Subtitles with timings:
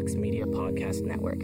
[0.00, 1.42] Vox Media Podcast Network.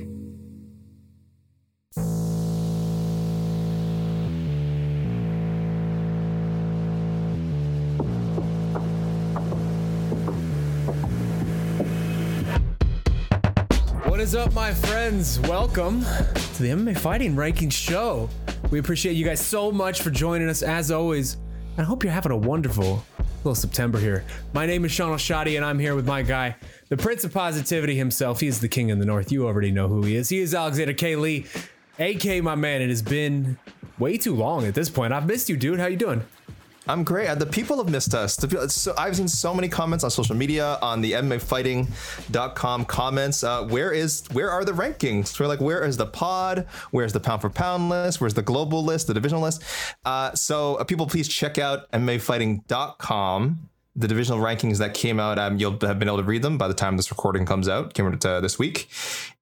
[14.08, 15.38] What is up, my friends?
[15.40, 18.30] Welcome to the MMA Fighting Rankings Show.
[18.70, 21.36] We appreciate you guys so much for joining us as always.
[21.76, 23.04] I hope you're having a wonderful
[23.46, 24.24] little September here.
[24.52, 26.56] My name is Shaun Al-Shatti, and I'm here with my guy,
[26.88, 28.40] the Prince of Positivity himself.
[28.40, 29.30] He is the King in the North.
[29.30, 30.28] You already know who he is.
[30.28, 31.14] He is Alexander K.
[31.14, 31.46] Lee,
[32.00, 32.82] AK, my man.
[32.82, 33.56] It has been
[34.00, 35.12] way too long at this point.
[35.12, 35.78] I've missed you, dude.
[35.78, 36.24] How you doing?
[36.88, 37.36] I'm great.
[37.38, 38.36] The people have missed us.
[38.36, 43.42] People, so I've seen so many comments on social media, on the MMAfighting.com comments.
[43.42, 45.38] Uh, where is where are the rankings?
[45.38, 46.66] We're like, where is the pod?
[46.92, 48.20] Where's the pound for pound list?
[48.20, 49.08] Where's the global list?
[49.08, 49.62] The divisional list?
[50.04, 53.68] Uh, so uh, people, please check out MMAfighting.com.
[53.98, 56.68] The divisional rankings that came out, um, you'll have been able to read them by
[56.68, 57.94] the time this recording comes out.
[57.94, 58.88] Came out uh, this week,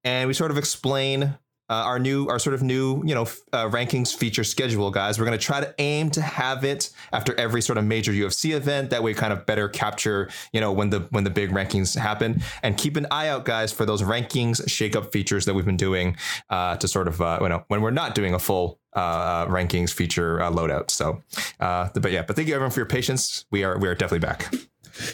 [0.03, 1.37] and we sort of explain
[1.69, 5.19] uh, our new our sort of new you know uh, rankings feature schedule guys.
[5.19, 8.53] We're going to try to aim to have it after every sort of major ufc
[8.53, 8.91] event.
[8.91, 12.41] That way kind of better capture you know when the when the big rankings happen.
[12.63, 15.77] And keep an eye out guys for those rankings shake up features that we've been
[15.77, 16.17] doing
[16.49, 19.91] uh, to sort of uh, you know when we're not doing a full uh, rankings
[19.91, 20.91] feature uh, loadout.
[20.91, 21.21] So
[21.59, 23.45] but yeah but thank you everyone for your patience.
[23.51, 24.53] We are we are definitely back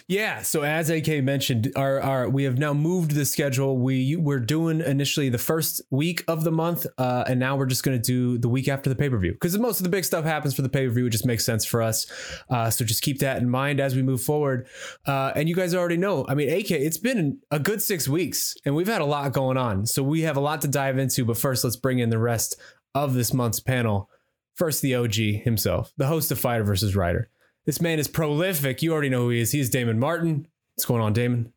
[0.08, 0.42] Yeah.
[0.42, 3.78] So as AK mentioned, our, our we have now moved the schedule.
[3.78, 7.84] We we're doing initially the first week of the month, uh, and now we're just
[7.84, 10.06] going to do the week after the pay per view because most of the big
[10.06, 11.08] stuff happens for the pay per view.
[11.08, 12.08] It just makes sense for us.
[12.50, 14.68] Uh, so just keep that in mind as we move forward.
[15.06, 16.26] Uh, and you guys already know.
[16.28, 19.58] I mean, AK, it's been a good six weeks, and we've had a lot going
[19.58, 19.86] on.
[19.86, 21.26] So we have a lot to dive into.
[21.26, 22.60] But first, let's bring in the rest
[22.94, 24.10] of this month's panel.
[24.56, 27.30] First, the OG himself, the host of Fighter versus Writer.
[27.66, 28.82] This man is prolific.
[28.82, 29.52] You already know who he is.
[29.52, 30.48] He's Damon Martin.
[30.76, 31.54] What's going on, Damon?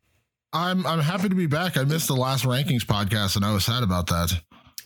[0.53, 1.77] I'm I'm happy to be back.
[1.77, 4.41] I missed the last rankings podcast, and I was sad about that.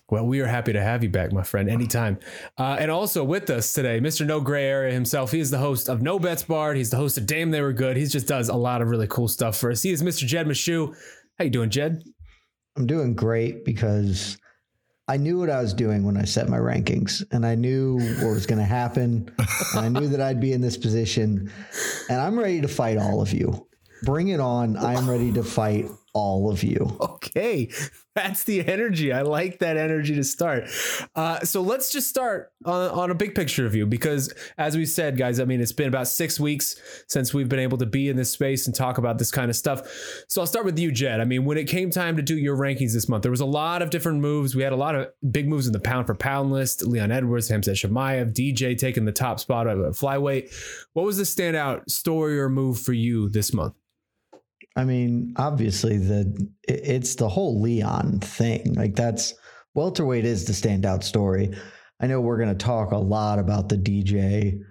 [0.09, 2.18] Well, we are happy to have you back, my friend, anytime.
[2.57, 4.25] Uh, and also with us today, Mr.
[4.25, 5.31] No Gray Area himself.
[5.31, 6.78] He is the host of No Bets Barred.
[6.78, 7.96] He's the host of Damn They Were Good.
[7.96, 9.84] He just does a lot of really cool stuff for us.
[9.84, 10.25] He is Mr.
[10.25, 10.96] Jed Meshew.
[11.38, 12.03] How you doing, Jed?
[12.75, 14.40] I'm doing great because
[15.09, 18.30] I knew what I was doing when I set my rankings and I knew what
[18.30, 19.31] was going to happen.
[19.74, 21.52] and I knew that I'd be in this position
[22.09, 23.68] and I'm ready to fight all of you.
[24.03, 24.78] Bring it on.
[24.78, 25.88] I'm ready to fight
[26.19, 26.97] all of you.
[27.00, 27.69] Okay,
[28.16, 29.13] that's the energy.
[29.13, 30.66] I like that energy to start.
[31.16, 35.18] Uh, so let's just start on, on a big picture review because, as we said,
[35.18, 36.75] guys, I mean, it's been about six weeks
[37.07, 39.56] since we've been able to be in this space and talk about this kind of
[39.56, 39.88] stuff.
[40.28, 41.22] So I'll start with you, Jed.
[41.22, 43.46] I mean, when it came time to do your rankings this month, there was a
[43.46, 44.56] lot of different moves.
[44.56, 46.86] We had a lot of big moves in the pound for pound list.
[46.86, 50.54] Leon Edwards, Hamzat Chimaev, DJ taking the top spot at flyweight.
[50.94, 53.75] What was the standout story or move for you this month?
[54.80, 58.76] I mean, obviously the it's the whole Leon thing.
[58.76, 59.34] Like that's
[59.76, 61.52] welterweight is the standout story.
[62.00, 64.62] I know we're going to talk a lot about the DJ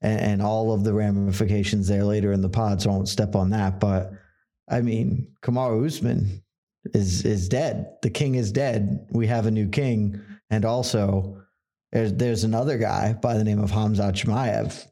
[0.00, 3.36] and, and all of the ramifications there later in the pod, so I won't step
[3.36, 3.80] on that.
[3.80, 4.12] But
[4.70, 6.42] I mean, Kamaru Usman
[6.94, 7.96] is is dead.
[8.00, 9.08] The king is dead.
[9.10, 11.42] We have a new king, and also
[11.92, 14.86] there's there's another guy by the name of Hamza Chimaev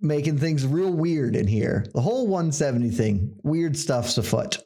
[0.00, 1.84] making things real weird in here.
[1.94, 4.58] The whole 170 thing, weird stuff's afoot.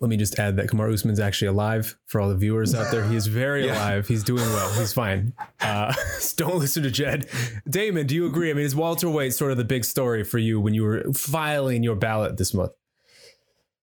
[0.00, 3.04] let me just add that Kamaru Usman's actually alive for all the viewers out there.
[3.08, 3.72] He is very Yeah.
[3.74, 4.06] alive.
[4.06, 4.72] He's doing well.
[4.78, 5.32] He's fine.
[5.60, 5.92] Uh,
[6.36, 7.26] don't listen to Jed.
[7.68, 8.50] Damon, do you agree?
[8.50, 11.82] I mean, is welterweight sort of the big story for you when you were filing
[11.82, 12.72] your ballot this month?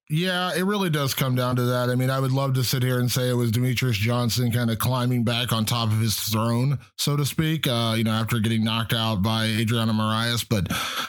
[0.07, 1.89] Yeah, it really does come down to that.
[1.89, 4.69] I mean, I would love to sit here and say it was Demetrious Johnson kind
[4.69, 8.39] of climbing back on top of his throne, so to speak, uh, you know, after
[8.39, 10.47] getting knocked out by Adriano Moraes.
[10.47, 10.67] But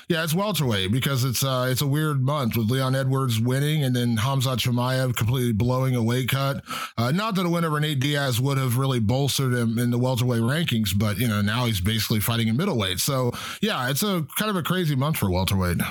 [0.09, 3.95] yeah, it's welterweight because it's uh, it's a weird month with Leon Edwards winning and
[3.95, 6.65] then Hamzat Chimaev completely blowing a weight cut.
[6.97, 9.99] Uh, not that a win over Nate Diaz would have really bolstered him in the
[9.99, 13.01] welterweight rankings, but, you know, now he's basically fighting in middleweight.
[13.01, 15.83] So yeah, it's a kind of a crazy month for welterweight.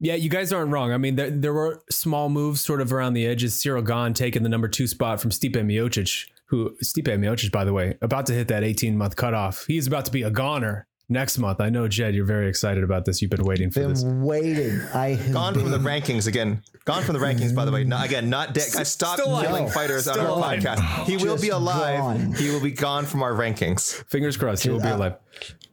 [0.00, 0.92] Yeah, you guys aren't wrong.
[0.92, 3.54] I mean, there, there were small moves sort of around the edges.
[3.54, 7.72] Ciryl Gane taking the number two spot from Stipe Miocic, who Stipe Miocic, by the
[7.72, 9.64] way, about to hit that 18 month cutoff.
[9.66, 11.60] He's about to be a goner next month.
[11.60, 13.20] I know, Jed, you're very excited about this.
[13.22, 14.02] You've been waiting for this.
[14.02, 14.80] Been waiting.
[14.94, 16.62] I have Gone from the rankings again.
[16.84, 17.84] Gone from the rankings, by the way.
[17.84, 18.68] Not, again, not dead.
[18.76, 19.70] I stopped Still killing No.
[19.70, 20.60] fighters on our alive.
[20.62, 21.04] podcast.
[21.04, 21.98] He will be alive.
[21.98, 22.32] gone.
[22.34, 24.02] He will be gone from our rankings.
[24.08, 25.14] Fingers crossed, he will be alive.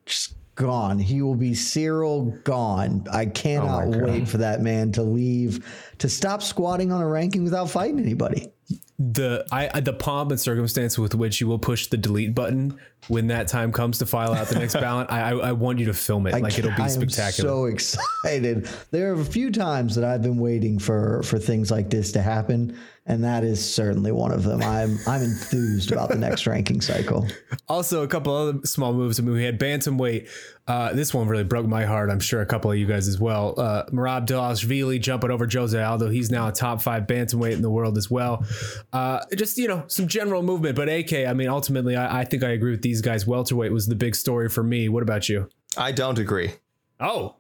[0.06, 1.00] just gone.
[1.00, 3.08] He will be Cyril gone.
[3.12, 5.66] I cannot Oh wait for that man to leave
[5.98, 8.52] to stop squatting on a ranking without fighting anybody.
[9.00, 13.28] The I, the pomp and circumstance with which you will push the delete button when
[13.28, 15.94] that time comes to file out the next ballot, I, I I want you to
[15.94, 16.34] film it.
[16.34, 17.50] I like it'll be spectacular.
[17.50, 18.70] so excited.
[18.92, 22.22] There are a few times that I've been waiting for for things like this to
[22.22, 24.62] happen, and that is certainly one of them.
[24.62, 27.28] I'm I'm enthused about the next ranking cycle.
[27.68, 29.20] Also, a couple other small moves.
[29.20, 30.28] I mean, we had bantamweight.
[30.68, 32.10] Uh, this one really broke my heart.
[32.10, 33.54] I'm sure a couple of you guys as well.
[33.60, 36.10] Uh, Merab Dvalishvili jumping over Jose Aldo.
[36.10, 38.44] He's now a top five bantamweight in the world as well.
[38.92, 40.76] Uh, just you know, some general movement.
[40.76, 43.28] But AK, I mean, ultimately, I, I think I agree with these guys.
[43.28, 44.90] Welterweight was the big story for me.
[44.90, 45.50] What about you?
[45.78, 46.52] I don't agree.
[47.00, 47.36] Oh,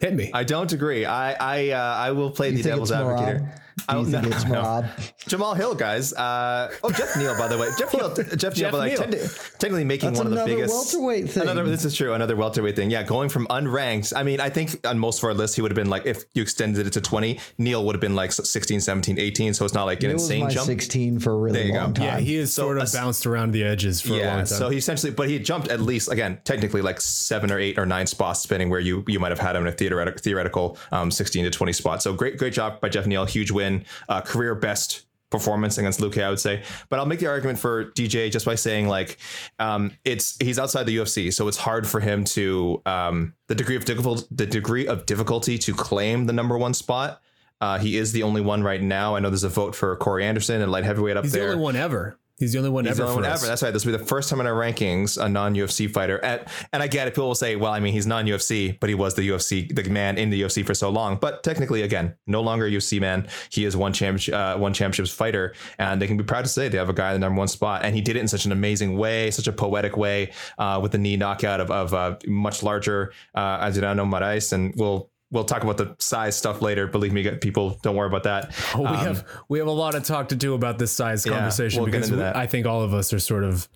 [0.00, 0.30] hit me.
[0.32, 1.04] I don't agree.
[1.04, 3.62] I I uh, I will play You the devil's advocate here.
[3.88, 4.84] Do you I- think no, it's no.
[5.28, 6.12] Jamahal Hill, guys.
[6.12, 7.68] Uh, oh, Geoff Neal, by the way.
[7.78, 8.14] Geoff Neal.
[8.36, 9.00] Geoff Neal, like, Neal.
[9.02, 10.94] techni- technically making That's one of the another biggest.
[10.94, 11.42] welterweight thing.
[11.42, 11.64] Another.
[11.64, 12.12] This is true.
[12.14, 12.90] Another welterweight thing.
[12.90, 14.12] Yeah, going from unranked.
[14.16, 16.24] I mean, I think on most of our lists, he would have been like, if
[16.34, 19.54] you extended it to 20, Neal would have been like 16, 17, 18.
[19.54, 20.66] So it's not like an It was insane my jump.
[20.66, 21.78] 16 for a really There you go.
[21.80, 22.04] long time.
[22.06, 24.46] yeah, he has So sort of as- bounced around the edges for a long time.
[24.46, 27.86] so he essentially, but he jumped at least again, technically like seven or eight or
[27.86, 31.10] nine spots, depending where you you might have had him in a theoretical theoretical um,
[31.10, 32.02] sixteen to twenty spot.
[32.02, 33.67] So great, great job by Geoff Neal, huge win,
[34.08, 36.62] uh, career best performance against Luque, I would say.
[36.88, 39.18] But I'll make the argument for DJ just by saying like,
[39.58, 43.76] um, it's he's outside the UFC, so it's hard for him to um, the degree
[43.76, 47.20] of difficult the degree of difficulty to claim the number one spot.
[47.60, 49.16] Uh, he is the only one right now.
[49.16, 51.46] I know there's a vote for Corey Anderson and light heavyweight up He's there.
[51.48, 52.16] the only one ever.
[52.38, 53.42] He's the only one He's ever the only one us.
[53.42, 53.48] ever.
[53.48, 53.72] That's right.
[53.72, 56.22] This will be the first time in our rankings a non UFC fighter.
[56.24, 57.10] At, and I get it.
[57.14, 59.90] People will say, well, I mean, he's non UFC, but he was the UFC, the
[59.90, 61.16] man in the UFC for so long.
[61.16, 63.26] But technically, again, no longer a UFC man.
[63.50, 66.68] He is one championship, uh, one championships fighter, and they can be proud to say
[66.68, 67.84] they have a guy in the number one spot.
[67.84, 70.92] And he did it in such an amazing way, such a poetic way, uh, with
[70.92, 74.52] the knee knockout of, of uh, much larger uh, Adriano Moraes.
[74.52, 76.86] And we'll we'll talk about the size stuff later.
[76.86, 78.54] Believe me, people, don't worry about that.
[78.74, 81.24] Oh, we Um, have we have a lot of talk to do about this size
[81.26, 82.36] Yeah, conversation we'll get because into we- that.
[82.36, 83.68] I think all of us are sort of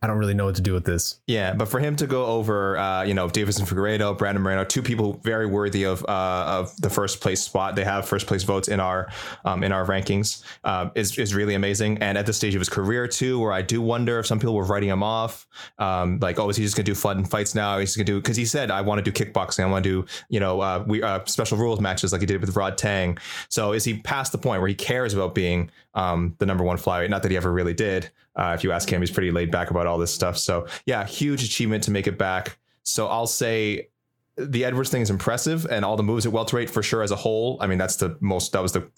[0.00, 1.18] I don't really know what to do with this.
[1.26, 4.82] Yeah, but for him to go over, uh, you know, Deiveson Figueiredo, Brandon Moreno, two
[4.82, 7.74] people very worthy of uh, of the first place spot.
[7.74, 9.10] They have first place votes in our
[9.44, 10.44] um, in our rankings.
[10.62, 11.98] Uh, is is really amazing.
[11.98, 14.54] And at this stage of his career too, where I do wonder if some people
[14.54, 17.78] were writing him off, um, like, oh, is he just gonna do fun fights now?
[17.78, 19.64] He's gonna do because he said I want to do kickboxing.
[19.64, 22.40] I want to do you know uh, we uh, special rules matches like he did
[22.40, 23.18] with Rodtang.
[23.48, 26.76] So is he past the point where he cares about being um, the number one
[26.76, 27.10] flyweight?
[27.10, 28.10] Not that he ever really did.
[28.36, 30.38] Uh, if you ask him, he's pretty laid back about all this stuff.
[30.38, 32.58] So yeah, huge achievement to make it back.
[32.82, 33.88] So I'll say
[34.36, 37.16] the Edwards thing is impressive, and all the moves at welterweight for sure as a
[37.16, 37.58] whole.
[37.60, 38.88] I mean, that's the most that was the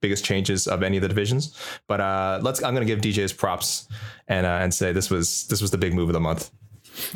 [0.00, 1.56] biggest changes of any of the divisions.
[1.86, 3.88] But uh, let's I'm gonna give DJ's props
[4.28, 6.50] and uh, and say this was this was the big move of the month.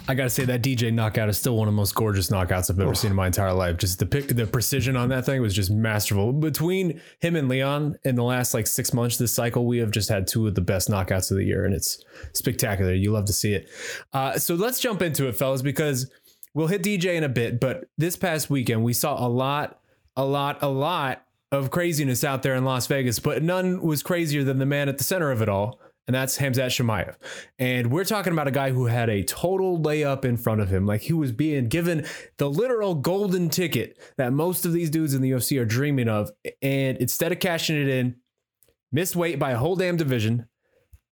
[0.09, 2.81] I gotta say that DJ knockout is still one of the most gorgeous knockouts I've
[2.81, 3.77] ever seen in my entire life.
[3.77, 6.33] Just the pick, the precision on that thing was just masterful.
[6.33, 10.09] Between him and Leon in the last like six months this cycle, we have just
[10.09, 12.03] had two of the best knockouts of the year, and it's
[12.33, 12.95] spectacular.
[12.95, 13.69] You love to see it.
[14.13, 16.11] Uh, so let's jump into it, fellas, because
[16.55, 17.61] we'll hit DJ in a bit.
[17.61, 19.81] But this past weekend, we saw a lot,
[20.17, 24.45] a lot, a lot of craziness out there in Las Vegas, but none was crazier
[24.45, 27.17] than the man at the center of it all, and that's Hamzat Chimaev.
[27.59, 30.87] And we're talking about a guy who had a total layup in front of him.
[30.87, 32.07] Like he was being given
[32.37, 36.31] the literal golden ticket that most of these dudes in the UFC are dreaming of.
[36.61, 38.17] And instead of cashing it in,
[38.93, 40.47] missed weight by a whole damn division,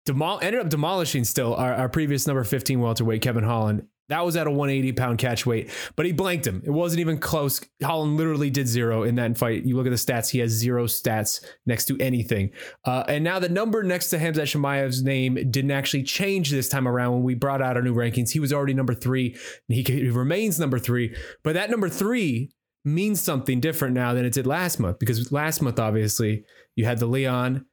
[0.07, 3.85] demol- ended up demolishing still our, our previous number 15 welterweight, Kevin Holland.
[4.09, 6.61] That was at a 180 pound catch weight, but he blanked him.
[6.65, 7.61] It wasn't even close.
[7.81, 9.65] Holland literally did zero in that fight.
[9.65, 12.51] You look at the stats, he has zero stats next to anything.
[12.85, 16.87] Uh, and now the number next to Hamzat Chimaev's name didn't actually change this time
[16.87, 18.31] around when we brought out our new rankings.
[18.31, 19.33] He was already number three,
[19.67, 21.15] and he, he remains number three.
[21.43, 22.51] But that number three
[22.83, 26.97] means something different now than it did last month because last month, obviously, you had
[26.97, 27.65] the Leon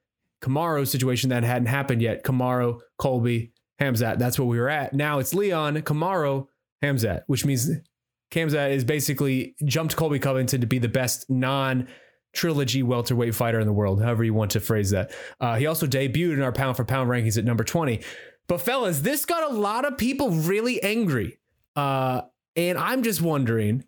[0.43, 2.25] Kamaru situation that hadn't happened yet.
[2.25, 4.19] Kamaru, Colby, Hamzat.
[4.19, 4.95] That's what we were at.
[4.95, 6.47] Now it's Leon, Kamaru,
[6.83, 7.71] Hamzat, which means
[8.31, 11.89] Hamzat is basically jumped Colby Covington to be the best non
[12.33, 15.11] trilogy welterweight fighter in the world, however you want to phrase that.
[15.41, 18.03] Uh, he also debuted in our pound for pound rankings at number 20.
[18.47, 21.39] But fellas, this got a lot of people really angry.
[21.75, 22.23] Uh,
[22.55, 23.85] and I'm just wondering,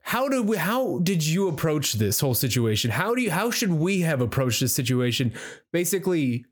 [0.00, 2.90] how did we, how did you approach this whole situation?
[2.90, 5.32] How do you how should we have approached this situation?
[5.72, 6.44] Basically,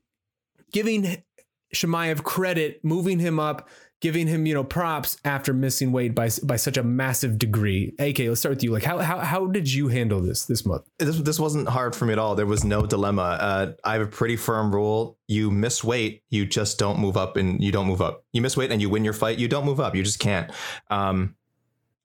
[0.71, 1.23] giving
[1.73, 3.69] Chimaev credit, moving him up,
[4.01, 7.93] giving him you know props after missing weight by by such a massive degree.
[7.99, 8.71] AK, let's start with you.
[8.71, 10.83] Like how how how did you handle this this month?
[10.99, 12.35] This this wasn't hard for me at all.
[12.35, 13.21] There was no dilemma.
[13.21, 15.17] Uh, I have a pretty firm rule.
[15.27, 18.25] You miss weight, you just don't move up, and you don't move up.
[18.33, 19.95] You miss weight and you win your fight, you don't move up.
[19.95, 20.51] You just can't.
[20.89, 21.35] Um,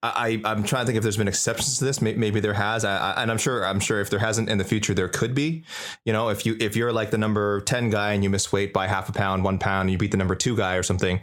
[0.01, 2.01] I, I'm trying to think if there's been exceptions to this.
[2.01, 3.67] Maybe there has, I, I, and I'm sure.
[3.67, 5.65] I'm sure if there hasn't in the future, there could be.
[6.05, 8.73] You know, if you if you're like the number ten guy and you miss weight
[8.73, 11.21] by half a pound, one pound, and you beat the number two guy or something,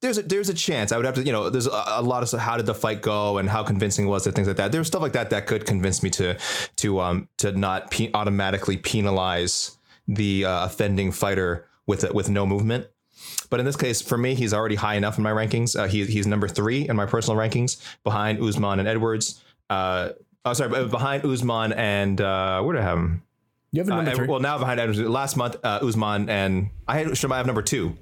[0.00, 0.92] there's a there's a chance.
[0.92, 3.02] I would have to, you know, there's a, a lot of how did the fight
[3.02, 4.72] go and how convincing was it, things like that.
[4.72, 6.38] There's stuff like that that could convince me to
[6.76, 9.76] to um to not pe- automatically penalize
[10.08, 12.86] the uh, offending fighter with with no movement.
[13.54, 15.78] But in this case, for me, he's already high enough in my rankings.
[15.78, 19.44] Uh, he, he's number three in my personal rankings, behind Usman and Edwards.
[19.70, 20.08] Uh,
[20.44, 23.22] oh, sorry, behind Usman and uh, where do I have him?
[23.70, 24.26] You have a number Uh, three.
[24.26, 24.98] well, now behind Edwards.
[24.98, 27.96] Last month, uh, Usman and I had have number two.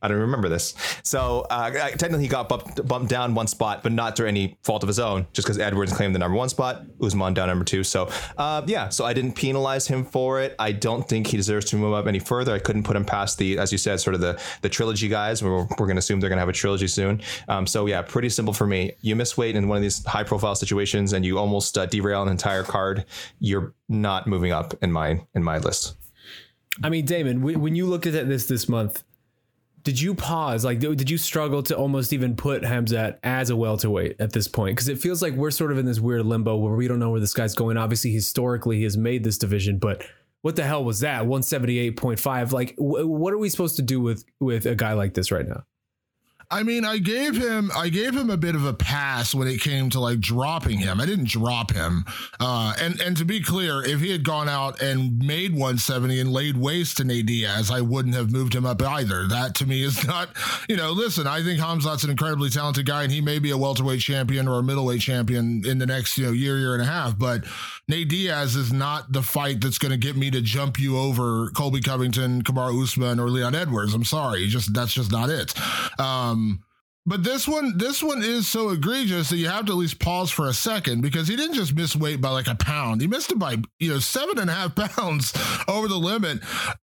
[0.00, 0.74] I don't remember this.
[1.02, 4.82] So uh, technically, he got bumped, bumped down one spot, but not through any fault
[4.82, 7.82] of his own, just because Edwards claimed the number one spot, Usman down number two.
[7.84, 10.54] So uh, yeah, so I didn't penalize him for it.
[10.58, 12.54] I don't think he deserves to move up any further.
[12.54, 15.42] I couldn't put him past the, as you said, sort of the the trilogy guys.
[15.42, 17.20] We're, we're going to assume they're going to have a trilogy soon.
[17.48, 18.92] Um, so yeah, pretty simple for me.
[19.00, 22.22] You miss weight in one of these high profile situations, and you almost uh, derail
[22.22, 23.04] an entire card.
[23.40, 25.96] You're not moving up in my in my list.
[26.82, 29.02] I mean, Damon, when when you look at this this month,
[29.88, 30.66] did you pause?
[30.66, 34.76] Like, did you struggle to almost even put Hamzat as a welterweight at this point?
[34.76, 37.08] Because it feels like we're sort of in this weird limbo where we don't know
[37.08, 37.78] where this guy's going.
[37.78, 40.04] Obviously, historically, he has made this division, but
[40.42, 41.24] what the hell was that?
[41.24, 42.52] One seventy eight point five.
[42.52, 45.48] Like, wh- what are we supposed to do with with a guy like this right
[45.48, 45.64] now?
[46.50, 49.60] I mean, I gave him I gave him a bit of a pass when it
[49.60, 50.98] came to like dropping him.
[50.98, 52.06] I didn't drop him.
[52.40, 56.32] Uh, and and to be clear, if he had gone out and made 170 and
[56.32, 59.28] laid waste to Nate Diaz, I wouldn't have moved him up either.
[59.28, 60.30] That to me is not,
[60.70, 63.58] you know, listen, I think Hamzat's an incredibly talented guy and he may be a
[63.58, 66.86] welterweight champion or a middleweight champion in the next, you know, year, year and a
[66.86, 67.18] half.
[67.18, 67.44] But
[67.88, 71.50] Nate Diaz is not the fight that's going to get me to jump you over
[71.50, 73.92] Colby Covington, Kamaru Usman, or Leon Edwards.
[73.92, 74.46] I'm sorry.
[74.46, 75.52] Just that's just not it.
[75.98, 76.64] Um, um,
[77.08, 80.30] but this one, this one is so egregious that you have to at least pause
[80.30, 83.00] for a second because he didn't just miss weight by like a pound.
[83.00, 85.32] He missed it by, you know, seven and a half pounds
[85.66, 86.40] over the limit.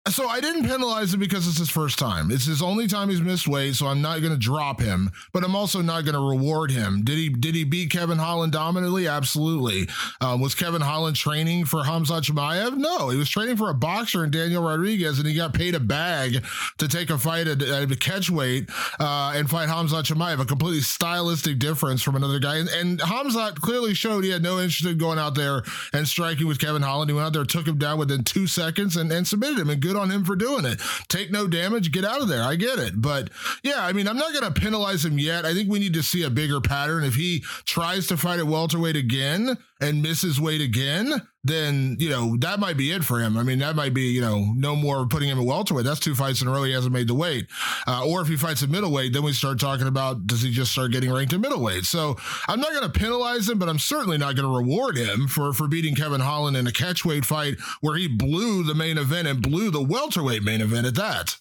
[0.09, 2.31] So I didn't penalize him because it's his first time.
[2.31, 3.75] It's his only time he's missed weight.
[3.75, 7.05] So I'm not going to drop him, but I'm also not going to reward him.
[7.05, 9.07] Did he, did he beat Kevin Holland dominantly?
[9.07, 9.89] Absolutely.
[10.23, 12.79] Um, was Kevin Holland training for Hamza Chimaev?
[12.79, 15.81] No, he was training for a boxer in Daniel Rodriguez and he got paid a
[15.81, 16.43] bag
[16.79, 20.81] to take a fight at, at a catch weight uh, and fight Hamza a completely
[20.81, 22.57] stylistic difference from another guy.
[22.57, 26.47] And, and Hamzat clearly showed he had no interest in going out there and striking
[26.47, 27.11] with Kevin Holland.
[27.11, 29.71] He went out there, took him down within two seconds, and, and submitted him.
[29.71, 30.81] And good on him for doing it.
[31.09, 32.43] Take no damage, get out of there.
[32.43, 33.01] I get it.
[33.01, 33.31] But
[33.63, 35.45] yeah, I mean, I'm not going to penalize him yet.
[35.45, 37.05] I think we need to see a bigger pattern.
[37.05, 41.13] If he tries to fight at welterweight again and misses weight again,
[41.43, 43.37] then you know that might be it for him.
[43.37, 45.85] I mean, that might be you know no more putting him at welterweight.
[45.85, 47.47] That's two fights in a row he hasn't made the weight.
[47.87, 50.73] Uh, or if he fights at middleweight, then we start talking about does he just
[50.73, 51.85] start getting ranked at middleweight?
[51.85, 52.17] So
[52.49, 55.53] I'm not going to penalize him, but I'm certainly not going to reward him for
[55.53, 59.43] for beating Kevin Holland in a catchweight fight where he blew the main event and
[59.43, 61.37] blew the welterweight main event at that.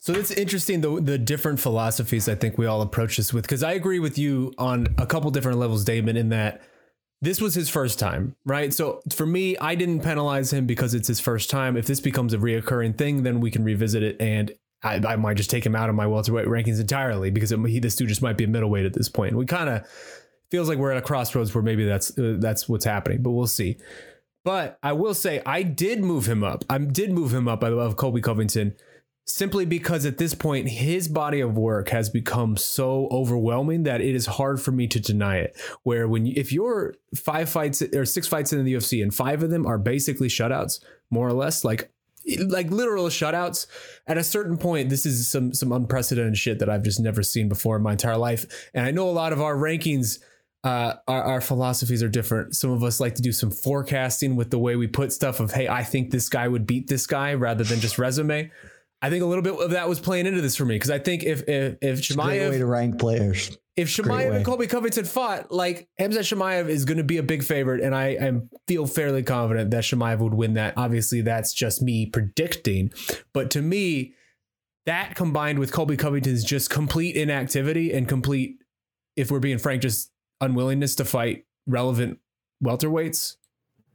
[0.00, 3.62] So it's interesting the the different philosophies I think we all approach this with because
[3.62, 6.62] I agree with you on a couple different levels, Damon, in that
[7.20, 8.72] this was his first time, right?
[8.72, 11.76] So for me, I didn't penalize him because it's his first time.
[11.76, 15.36] If this becomes a reoccurring thing, then we can revisit it, and I, I might
[15.36, 18.22] just take him out of my welterweight rankings entirely because it, he, this dude just
[18.22, 19.34] might be a middleweight at this point.
[19.34, 19.86] We kind of
[20.50, 23.46] feels like we're at a crossroads where maybe that's uh, that's what's happening, but we'll
[23.46, 23.78] see.
[24.44, 26.64] But I will say I did move him up.
[26.70, 28.76] I did move him up above Colby Covington
[29.28, 34.14] simply because at this point his body of work has become so overwhelming that it
[34.14, 38.06] is hard for me to deny it where when you, if you're five fights or
[38.06, 40.80] six fights in the UFC and five of them are basically shutouts
[41.10, 41.90] more or less like
[42.46, 43.66] like literal shutouts
[44.06, 47.48] at a certain point this is some some unprecedented shit that I've just never seen
[47.48, 50.20] before in my entire life and I know a lot of our rankings
[50.64, 52.56] uh, our, our philosophies are different.
[52.56, 55.52] Some of us like to do some forecasting with the way we put stuff of,
[55.52, 58.50] hey, I think this guy would beat this guy rather than just resume.
[59.00, 60.98] I think a little bit of that was playing into this for me because I
[60.98, 63.56] think if if if Great way to Chimaev rank players.
[63.76, 67.44] if Chimaev and Colby Covington fought, like Hamzat Chimaev is going to be a big
[67.44, 68.32] favorite, and I, I
[68.66, 70.74] feel fairly confident that Chimaev would win that.
[70.76, 72.92] Obviously, that's just me predicting,
[73.32, 74.14] but to me,
[74.86, 78.56] that combined with Colby Covington's just complete inactivity and complete,
[79.16, 82.18] if we're being frank, just unwillingness to fight relevant
[82.64, 83.36] welterweights,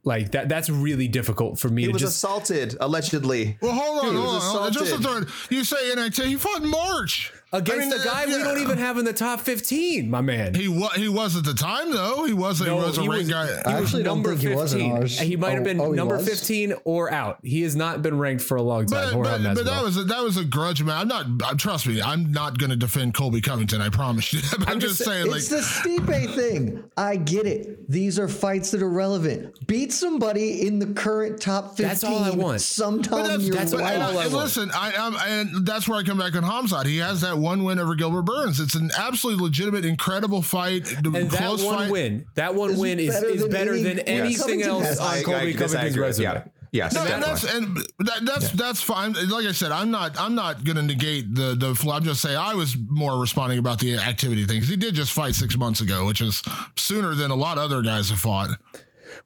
[0.04, 0.48] like that.
[0.48, 2.16] That's really difficult for me He to was just.
[2.16, 3.58] assaulted allegedly.
[3.60, 4.72] Well, hold on, Dude, hold on, hold on.
[4.72, 5.28] Just a third.
[5.50, 6.24] You say NXT.
[6.26, 9.12] He fought in March Against I mean, a guy we don't even have in the
[9.12, 10.54] top 15, my man.
[10.54, 10.92] He was.
[10.94, 12.24] He was at the time though.
[12.24, 12.60] He was.
[12.60, 13.46] No, he was a he ranked was- guy.
[13.46, 14.96] He I was actually don't number think he was in 15.
[14.96, 15.18] ours.
[15.20, 17.38] He might have Oh, been oh, he number 15 or out.
[17.42, 19.14] He has not been ranked for a long time.
[19.14, 19.64] But, but, but Masvidal.
[19.66, 21.00] that was a, that was a grudge match.
[21.02, 21.26] I'm not.
[21.44, 22.02] uh, Trust me.
[22.02, 23.80] I'm not going to defend Colby Covington.
[23.80, 24.40] I promise you.
[24.58, 25.26] But I'm, just, just saying.
[25.28, 26.82] Like It's the Stipe thing.
[26.96, 27.88] I get it.
[27.90, 29.66] These are fights that are relevant.
[29.66, 32.60] Beat somebody in the current top 15 That's all I want.
[32.60, 34.10] sometime But in that's, your that's but, all and, life.
[34.12, 34.32] I want.
[34.32, 36.86] listen, I, I'm, and that's where I come back on Hamzat.
[36.86, 38.58] He has that one win over Gilbert Burns.
[38.60, 40.90] It's an absolutely legitimate, incredible fight.
[40.92, 41.90] and that one fight.
[41.90, 44.98] win, that one Is win is, better is than better any than anything Covington else
[44.98, 46.02] on I- I Colby Covington's agree.
[46.02, 46.24] resume.
[46.24, 46.44] Yeah.
[46.72, 49.12] Yes, No, and that's and that, that's that's fine.
[49.28, 51.88] Like I said, I'm not I'm not going to negate the the.
[51.88, 55.12] I'm just saying I was more responding about the activity thing 'cause he did just
[55.12, 56.42] fight six months ago, which is
[56.76, 58.50] sooner than a lot of other guys have fought.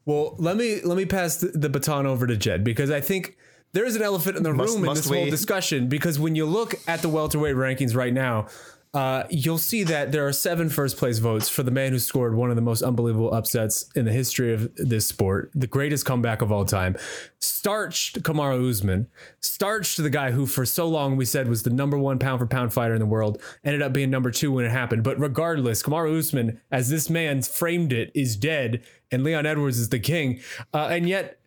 [0.04, 3.38] Well, let me let me pass the, the baton over to Jed because I think
[3.72, 5.88] there is an elephant in the Must- room in this whole discussion.
[5.88, 8.46] Because when you look at the welterweight rankings right now,
[8.94, 12.34] uh, you'll see that there are seven first place votes for the man who scored
[12.34, 16.40] one of the most unbelievable upsets in the history of this sport, the greatest comeback
[16.40, 16.96] of all time.
[17.38, 19.06] Starched Kamaru Usman,
[19.40, 22.46] starched the guy who for so long we said was the number one pound for
[22.46, 25.04] pound fighter in the world, ended up being number two when it happened.
[25.04, 29.90] But regardless, Kamaru Usman, as this man framed it, is dead, and Leon Edwards is
[29.90, 30.40] the king.
[30.72, 31.38] Uh, and yet,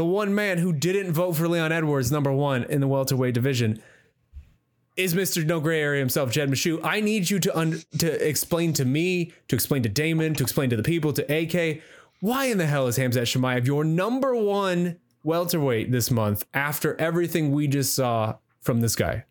[0.00, 3.82] the one man who didn't vote for Leon Edwards number one in the welterweight division
[4.96, 5.44] is Mr.
[5.44, 6.80] No Gray Area himself, Jed Meshew.
[6.82, 10.70] I need you to un- to explain to me, to explain to Damon, to explain
[10.70, 11.82] to the people, to AK,
[12.20, 17.52] why in the hell is Hamzat Chimaev your number one welterweight this month after everything
[17.52, 19.26] we just saw from this guy?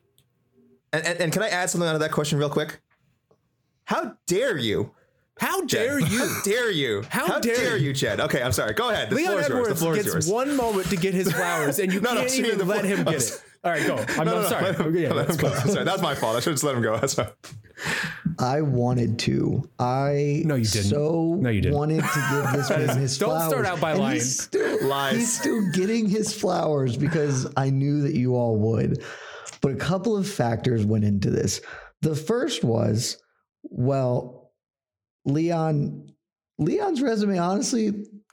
[0.94, 2.80] And, and, and can I add something onto that question real quick?
[3.86, 4.92] How dare you?
[5.39, 5.88] How Jed?
[5.88, 6.19] dare you?
[6.19, 7.04] How dare you?
[7.10, 7.88] How dare dare you?
[7.88, 8.19] you, Jed?
[8.19, 8.73] Okay, I'm sorry.
[8.73, 9.10] Go ahead.
[9.10, 9.49] The Leon floor is yours.
[9.49, 10.28] The Edwards floor is gets yours.
[10.30, 12.73] one moment to get his flowers, and you No, no, can't excuse me, even the
[12.73, 13.43] let him get I'm it.
[13.63, 13.95] All right, go.
[13.97, 14.71] I'm, No, I'm no, sorry.
[14.71, 15.49] no, Okay, yeah, let let's him go.
[15.49, 15.60] go.
[15.71, 16.38] Sorry, that was my fault.
[16.38, 16.97] I should have just let him go.
[16.97, 17.30] That's right.
[18.39, 19.69] I wanted to.
[19.80, 20.89] I No, you didn't.
[20.91, 21.78] So No, you didn't.
[21.78, 23.17] wanted to give this man his flowers.
[23.17, 24.13] Don't start out by And lying.
[24.15, 25.15] He's still, Lies.
[25.17, 29.04] He's still getting his flowers because I knew that you all would.
[29.62, 31.60] But a couple of factors went into this.
[32.02, 33.17] The first was,
[33.63, 34.38] well,
[35.26, 36.12] Leon.
[36.58, 37.88] Leon's resume, honestly,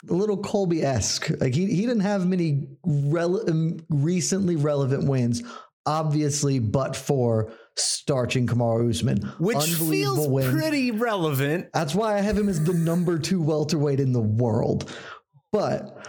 [0.09, 1.29] a little Colby esque.
[1.39, 5.43] Like he, he didn't have many rele- um, recently relevant wins,
[5.85, 10.51] obviously, but for starching Kamaru Usman, Which feels win.
[10.51, 11.67] pretty relevant.
[11.73, 14.91] That's why I have him as the number two welterweight in the world.
[15.53, 16.05] But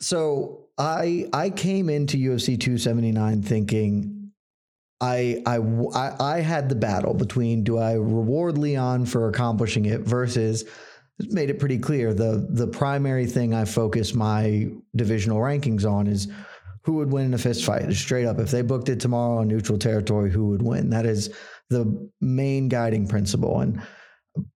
[0.00, 4.21] so I I came into UFC 279 thinking
[5.02, 5.58] I I
[6.20, 10.64] I, had the battle between do I reward Leon for accomplishing it versus
[11.30, 16.28] made it pretty clear the the primary thing I focus my divisional rankings on is
[16.84, 17.92] who would win in a fist fight.
[17.92, 20.90] Straight up, if they booked it tomorrow on neutral territory, who would win?
[20.90, 21.34] That is
[21.70, 23.60] the main guiding principle.
[23.60, 23.82] And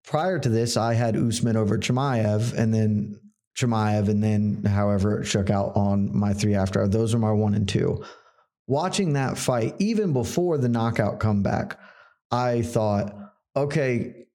[0.05, 3.21] prior to this, I had Usman over Chimaev, and then
[3.57, 6.87] Chimaev, and then however it shook out on my three after.
[6.89, 8.05] Those are my one and two.
[8.67, 11.79] Watching that fight, even before the knockout comeback,
[12.31, 13.15] I thought,
[13.55, 14.27] okay,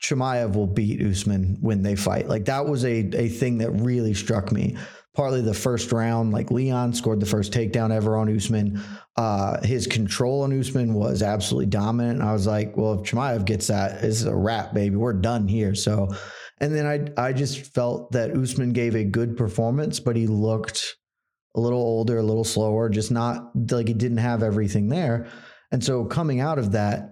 [0.00, 2.28] Chimaev will beat Usman when they fight.
[2.28, 4.76] Like that was a a thing that really struck me.
[5.14, 8.80] Partly the first round, like Leon scored the first takedown ever on Usman.
[9.16, 12.22] Uh, his control on Usman was absolutely dominant.
[12.22, 14.94] I was like, well, if Chimaev gets that, this is a wrap, baby.
[14.94, 15.74] We're done here.
[15.74, 16.08] So,
[16.58, 20.96] and then I I just felt that Usman gave a good performance, but he looked
[21.58, 25.28] a little older, a little slower, just not like he didn't have everything there.
[25.70, 27.10] And so coming out of that,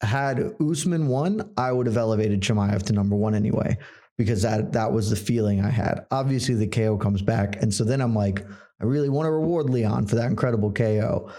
[0.00, 3.78] had Usman won, I would have elevated Chimaev to number one anyway,
[4.16, 6.06] because that that was the feeling I had.
[6.10, 8.44] Obviously, the KO comes back, and so then I'm like,
[8.80, 11.32] I really want to reward Leon for that incredible KO.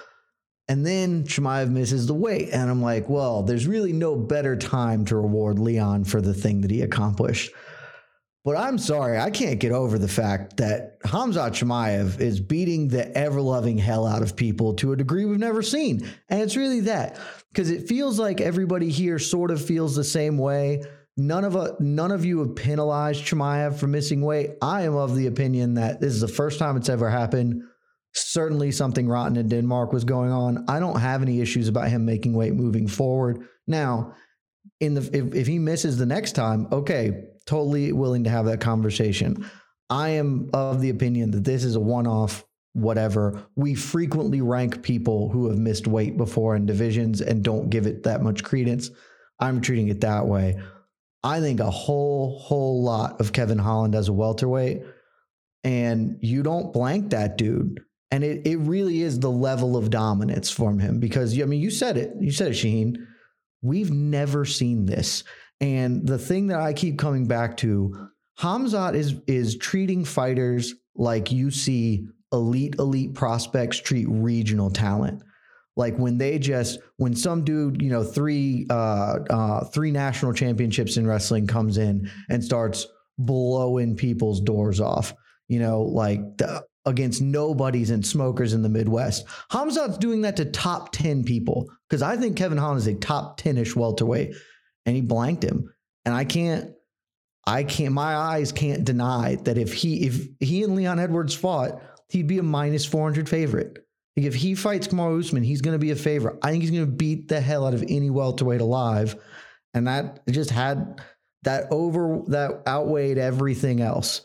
[0.68, 2.50] And then Chimaev misses the weight.
[2.52, 6.62] And I'm like, well, there's really no better time to reward Leon for the thing
[6.62, 7.52] that he accomplished.
[8.46, 13.16] But I'm sorry, I can't get over the fact that Hamza Chimaev is beating the
[13.18, 16.10] ever loving hell out of people to a degree we've never seen.
[16.30, 20.38] And it's really that because it feels like everybody here sort of feels the same
[20.38, 20.84] way.
[21.18, 24.52] None of a, none of you have penalized Chimaev for missing weight.
[24.62, 27.64] I am of the opinion that this is the first time it's ever happened.
[28.14, 30.66] Certainly, something rotten in Denmark was going on.
[30.70, 33.46] I don't have any issues about him making weight moving forward.
[33.68, 34.16] Now,
[34.80, 38.62] in the if, if he misses the next time, okay, totally willing to have that
[38.62, 39.50] conversation.
[39.90, 43.44] I am of the opinion that this is a one-off whatever.
[43.56, 48.04] We frequently rank people who have missed weight before in divisions and don't give it
[48.04, 48.92] that much credence.
[49.40, 50.62] I'm treating it that way.
[51.24, 54.84] I think a whole whole lot of Kevin Holland as a welterweight
[55.64, 57.82] and you don't blank that dude.
[58.12, 61.72] And it, it really is the level of dominance from him because I mean you
[61.72, 62.14] said it.
[62.20, 62.98] You said it, Shaheen.
[63.62, 65.24] We've never seen this.
[65.62, 71.32] And the thing that I keep coming back to, Hamzat is is treating fighters like
[71.32, 75.24] you see elite elite prospects treat regional talent.
[75.76, 80.98] Like when they just when some dude, you know, three uh, uh, three national championships
[80.98, 85.14] in wrestling comes in and starts blowing people's doors off.
[85.48, 89.26] You know, like the, against nobodies and smokers in the Midwest.
[89.52, 93.38] Hamzat's doing that to top 10 people because I think Kevin Holland is a top
[93.38, 94.34] 10 ish welterweight
[94.90, 95.74] and he blanked him.
[96.06, 96.74] And I can't,
[97.46, 101.82] I can't, my eyes can't deny that if he, if he and Leon Edwards fought,
[102.10, 103.86] he'd be a minus 400 favorite.
[104.18, 106.40] Like if he fights Kamaru Usman, he's going to be a favorite.
[106.42, 109.16] I think he's going to beat the hell out of any welterweight alive.
[109.74, 111.02] And that just had
[111.44, 114.22] that over, that outweighed everything else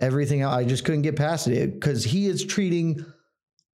[0.00, 3.04] everything else, I just couldn't get past it because he is treating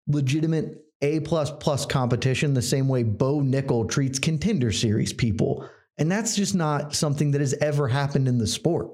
[0.07, 5.69] legitimate A plus plus competition the same way Bo Nickal treats contender series people.
[5.99, 8.91] And that's just not something that has ever happened in the sport.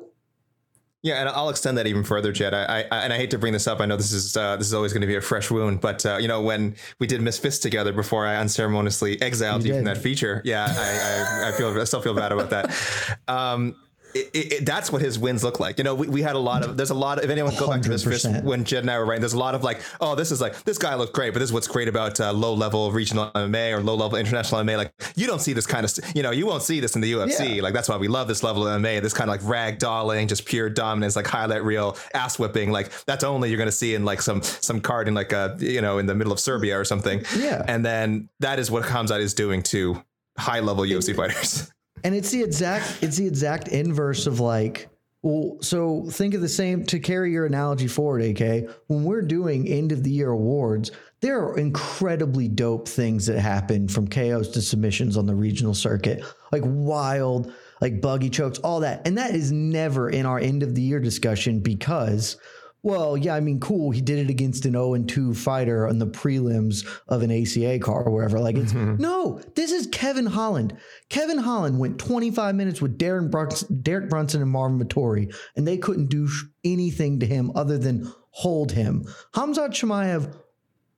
[1.05, 2.55] Yeah, and I'll extend that even further, Jed.
[2.55, 3.81] I, I and I hate to bring this up.
[3.81, 6.05] I know this is uh, this is always going to be a fresh wound, but
[6.07, 9.75] uh, you know when we did Miss Fist together before I unceremoniously exiled you, you
[9.75, 10.41] from that feature.
[10.47, 12.75] Yeah, I, I, I, feel I still feel bad about that.
[13.29, 13.77] Um,
[14.15, 15.79] it, it, that's what his wins look like.
[15.79, 17.69] You know, we, we had a lot of, there's a lot of, if anyone go
[17.69, 19.81] back to this first, when Jed and I were writing, there's a lot of like,
[20.01, 22.33] oh, this is like, this guy looked great, but this is what's great about uh,
[22.33, 24.77] low level regional MMA or low level international MMA.
[24.77, 27.13] Like, you don't see this kind of, you know, you won't see this in the
[27.13, 27.57] UFC.
[27.57, 27.63] Yeah.
[27.63, 30.29] Like, that's why we love this level of MMA, this kind of like rag dolling,
[30.29, 32.71] just pure dominance, like highlight reel, ass whipping.
[32.71, 35.57] Like, that's only you're going to see in like some, some card in like a,
[35.59, 37.25] you know, in the middle of Serbia or something.
[37.37, 37.65] Yeah.
[37.67, 40.03] And then that is what Hamzat is doing to
[40.39, 41.71] high level UFC fighters.
[42.05, 44.89] And it's the exact it's the exact inverse of like
[45.25, 48.69] well, so think of the same to carry your analogy forward, AK.
[48.89, 50.91] When we're doing end of the year awards,
[51.23, 56.23] there are incredibly dope things that happen from KOs to submissions on the regional circuit,
[56.53, 59.07] like wild, like buggy chokes, all that.
[59.07, 62.37] And that is never in our end of the year discussion because
[62.85, 63.91] well, yeah, I mean, cool.
[63.91, 67.79] He did it against an 0 and 2 fighter on the prelims of an ACA
[67.79, 68.39] car or wherever.
[68.39, 69.01] Like, it's mm-hmm.
[69.01, 70.77] no, this is Kevin Holland.
[71.09, 75.79] Kevin Holland went 25 minutes with Darren Brunson, Derek Brunson and Marvin Vettori, and they
[75.79, 76.29] couldn't do
[76.63, 79.05] anything to him other than hold him.
[79.35, 80.37] Hamzat Chimaev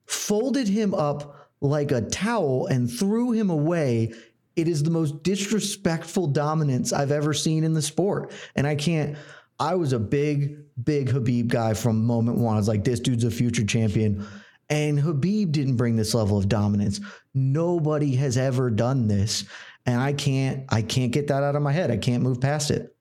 [0.07, 4.13] folded him up like a towel and threw him away.
[4.57, 8.33] It is the most disrespectful dominance I've ever seen in the sport.
[8.57, 9.17] And I can't.
[9.61, 12.55] I was a big, big Habib guy from moment one.
[12.55, 14.27] I was like, this dude's a future champion.
[14.69, 17.01] And Habib didn't bring this level of dominance.
[17.35, 19.45] Nobody has ever done this.
[19.87, 21.91] And I can't, I can't get that out of my head.
[21.91, 22.95] I can't move past it.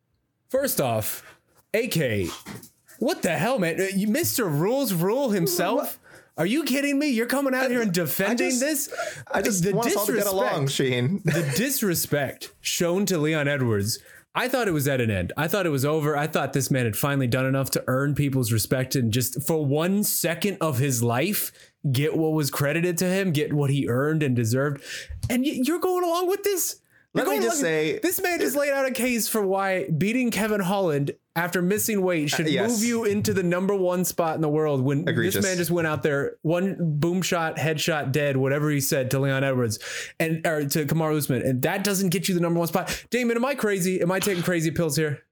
[0.50, 1.24] First off,
[1.74, 2.30] AK,
[3.00, 3.76] what the hell, man?
[3.76, 4.46] Uh, Mr.
[4.46, 6.00] Rules Rule himself?
[6.38, 7.08] Are you kidding me?
[7.08, 9.24] You're coming out here and defending I just, this?
[9.32, 11.22] I just the want disrespect, us all to get along, Sheen.
[11.24, 14.00] the disrespect shown to Leon Edwards
[14.38, 15.32] I thought it was at an end.
[15.38, 16.18] I thought it was over.
[16.18, 19.66] I thought this man had finally done enough to earn people's respect and just for
[19.66, 21.54] one second of his life
[21.90, 24.84] get what was credited to him, get what he earned and deserved.
[25.30, 26.82] And you're going along with this?
[27.14, 30.60] Let me just say this man just laid out a case for why beating Kevin
[30.60, 32.72] Holland after missing weight should uh, yes.
[32.72, 35.36] move you into the number one spot in the world when Egregious.
[35.36, 39.20] this man just went out there one boom shot headshot dead whatever he said to
[39.20, 39.80] Leon Edwards
[40.20, 43.06] and or to Kamaru Usman and that doesn't get you the number one spot.
[43.10, 44.02] Damon am I crazy?
[44.02, 45.24] Am I taking crazy pills here?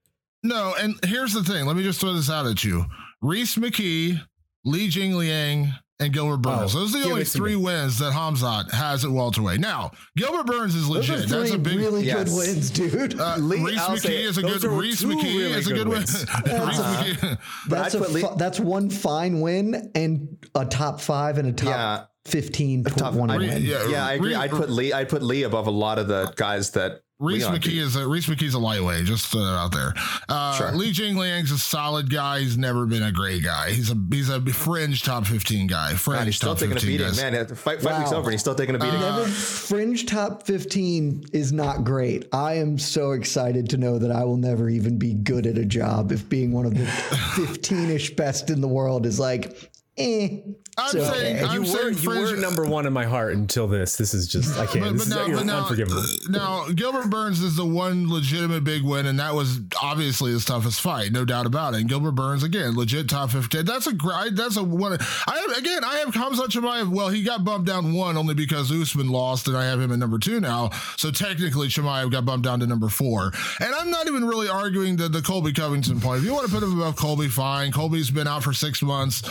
[0.42, 1.66] No and here's the thing.
[1.66, 2.84] Let me just throw this out at you.
[3.22, 4.20] Reese McKee
[4.64, 6.74] Li Jingliang and Gilbert Burns.
[6.74, 7.62] Oh, Those are the only three me.
[7.64, 9.60] wins that Hamzat has at welterweight.
[9.60, 11.28] Now, Gilbert Burns is Those are legit.
[11.28, 11.78] three That's a big.
[11.78, 12.28] really Yes.
[12.28, 13.20] good wins, dude.
[13.20, 14.64] Uh, Lee- Reese I'll McKee is a good.
[14.64, 15.98] Reese McKee really is a good good win.
[16.00, 17.04] Reese Uh-huh.
[17.04, 17.38] McKee.
[17.68, 21.68] that's a put fi- that's one fine win and a top five and a top
[21.68, 22.04] Yeah.
[22.26, 23.62] 15 to Top- one I- win.
[23.62, 24.30] yeah, Yeah, I agree.
[24.30, 24.92] Re- I'd put Lee.
[24.92, 27.78] I'd put Lee above a lot of the guys that Reese Leon McKee beat.
[27.78, 29.94] is a Reese McKee's a lightweight, just throw that out there.
[30.28, 30.72] Uh, Sure.
[30.72, 32.40] Li Jingliang's a solid guy.
[32.40, 33.70] He's never been a great guy.
[33.70, 35.94] He's a he's a fringe top fifteen guy.
[35.94, 37.16] Fringe God, he's still top taking a 15 beating, guys.
[37.22, 37.46] man.
[37.46, 38.98] Fight, fight weeks over, and he's still taking a beating.
[39.00, 42.26] Never fringe top 15 is not great.
[42.32, 45.64] I am so excited to know that I will never even be good at a
[45.64, 46.86] job if being one of the
[47.36, 50.38] 15 ish best in the world is like, eh.
[50.76, 51.44] I'm it's saying- okay.
[51.44, 53.96] I'm you were saying you were number one in my heart until this.
[53.96, 54.92] This is just I can't.
[54.98, 56.02] this is you're unforgivable.
[56.30, 60.80] now Gilbert Burns is the one legitimate big win, and that was obviously his toughest
[60.80, 61.80] fight, no doubt about it.
[61.80, 63.64] And Gilbert Burns again, legit top fifteen.
[63.64, 64.34] That's a great.
[64.34, 64.98] That's a one.
[65.28, 66.88] I have, again, I have Hamza Chimaev.
[66.88, 70.00] Well, he got bumped down one only because Usman lost, and I have him at
[70.00, 70.70] number two now.
[70.96, 73.30] So technically, Chimaev got bumped down to number four.
[73.60, 76.18] And I'm not even really arguing the the Colby Covington point.
[76.18, 77.70] If you want to put him above Colby, fine.
[77.70, 79.22] Colby's been out for six months.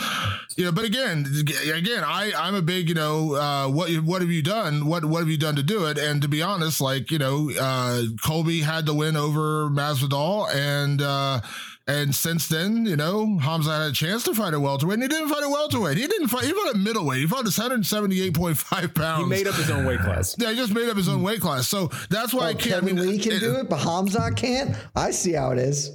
[0.56, 1.26] You know, but again,
[1.74, 4.86] again, I I'm a big you know uh, what what have you done?
[4.86, 5.98] What what have you done to do it?
[5.98, 11.02] And to be honest, like you know, uh, Colby had the win over Masvidal, and
[11.02, 11.40] uh,
[11.88, 15.08] and since then, you know, Hamza had a chance to fight a welterweight, and he
[15.08, 15.96] didn't fight a welterweight.
[15.98, 16.44] He didn't fight.
[16.44, 17.18] He fought a middleweight.
[17.18, 19.22] He fought at 178.5 pounds.
[19.24, 20.34] He made up his own weight class.
[20.38, 21.66] Yeah, he just made up his own weight class.
[21.68, 22.60] So that's why I Oh, can't.
[22.86, 24.74] Kevin I mean, Lee can it- do it, but Hamza can't.
[24.96, 25.90] I see how it is.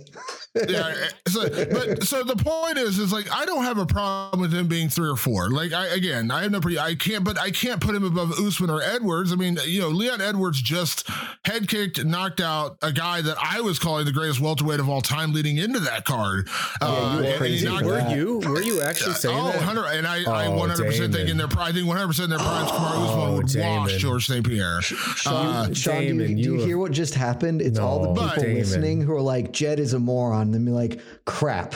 [0.55, 0.93] Yeah.
[1.29, 4.67] So, but so the point is, is like I don't have a problem with him
[4.67, 5.47] being three or four.
[5.51, 6.59] Like I again, I have no.
[6.59, 9.31] Pre- I can't, but I can't put him above Usman or Edwards.
[9.31, 11.07] I mean, you know, Leon Edwards just
[11.45, 15.01] head kicked, knocked out a guy that I was calling the greatest welterweight of all
[15.01, 16.47] time leading into that card.
[16.81, 18.17] Uh, you were crazy knocked- Were that.
[18.17, 18.39] you?
[18.39, 19.57] Were you actually saying Oh, that?
[19.57, 21.27] 100 and I, I Oh, 100% think Damon.
[21.27, 23.77] in their pri- I think 100% in their primes, Kamaru Usman would Damon.
[23.81, 24.43] wash George St.
[24.43, 24.81] Pierre.
[24.81, 27.61] Sean, Sean, do you, do you you hear what just happened?
[27.61, 28.57] It's all the people Damon.
[28.57, 30.38] listening who are like, Jed is a moron.
[30.47, 31.75] And then be like, crap.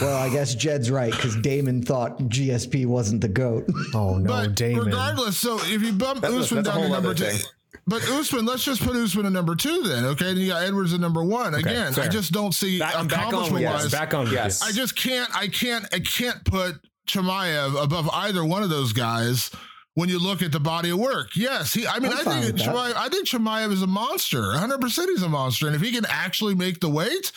[0.00, 3.66] well, I guess Jed's right because Damon thought GSP wasn't the GOAT.
[3.94, 4.86] Oh no, but Damon.
[4.86, 7.36] regardless, so if you bump That's Usman that's a down to number two,
[7.86, 10.30] but Usman, let's just put Usman at number two then, okay?
[10.30, 11.54] And you got Edwards at number one.
[11.54, 13.90] Again, I just don't see Back, back on with accomplishment-wise.
[13.90, 14.62] Back on Yes.
[14.62, 15.34] I just can't.
[15.34, 15.86] I can't.
[15.92, 16.76] I can't put
[17.08, 19.50] Chimaev above either one of those guys.
[19.94, 21.84] When you look at the body of work, yes, he.
[21.86, 22.62] I mean, I'm I think with.
[22.62, 22.94] Chimaev.
[22.94, 24.42] I think Chimaev is a monster.
[24.42, 24.80] 100.
[24.80, 27.32] percent He's a monster, and if he can actually make the weight,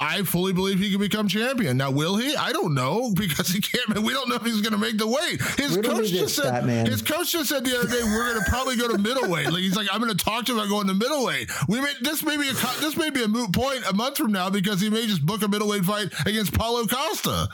[0.00, 1.76] I fully believe he can become champion.
[1.76, 2.34] Now, will he?
[2.34, 3.98] I don't know because he can't.
[4.00, 5.40] We don't know if he's going to make the weight.
[5.58, 6.46] His coach just said.
[6.46, 6.86] stat man.
[6.86, 9.46] His coach just said the other day we're going to probably go to middleweight.
[9.46, 11.50] Like he's like, I'm going to talk to him about going to middleweight.
[11.68, 14.32] We may this may be a this may be a moot point a month from
[14.32, 17.48] now because he may just book a middleweight fight against Paulo Costa.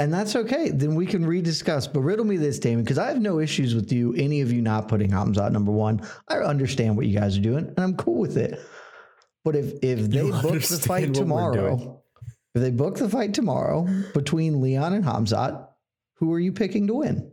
[0.00, 0.70] And that's okay.
[0.70, 1.92] Then we can rediscuss.
[1.92, 4.60] But riddle me this, Damon, because I have no issues with you, any of you
[4.60, 6.02] not putting Hamza at number one.
[6.26, 8.60] I understand what you guys are doing, and I'm cool with it.
[9.44, 11.14] But if if they You book the fight what we're doing.
[11.14, 12.02] tomorrow,
[12.54, 15.66] if they book the fight tomorrow between Leon and Hamzat,
[16.16, 17.30] who are you picking to win?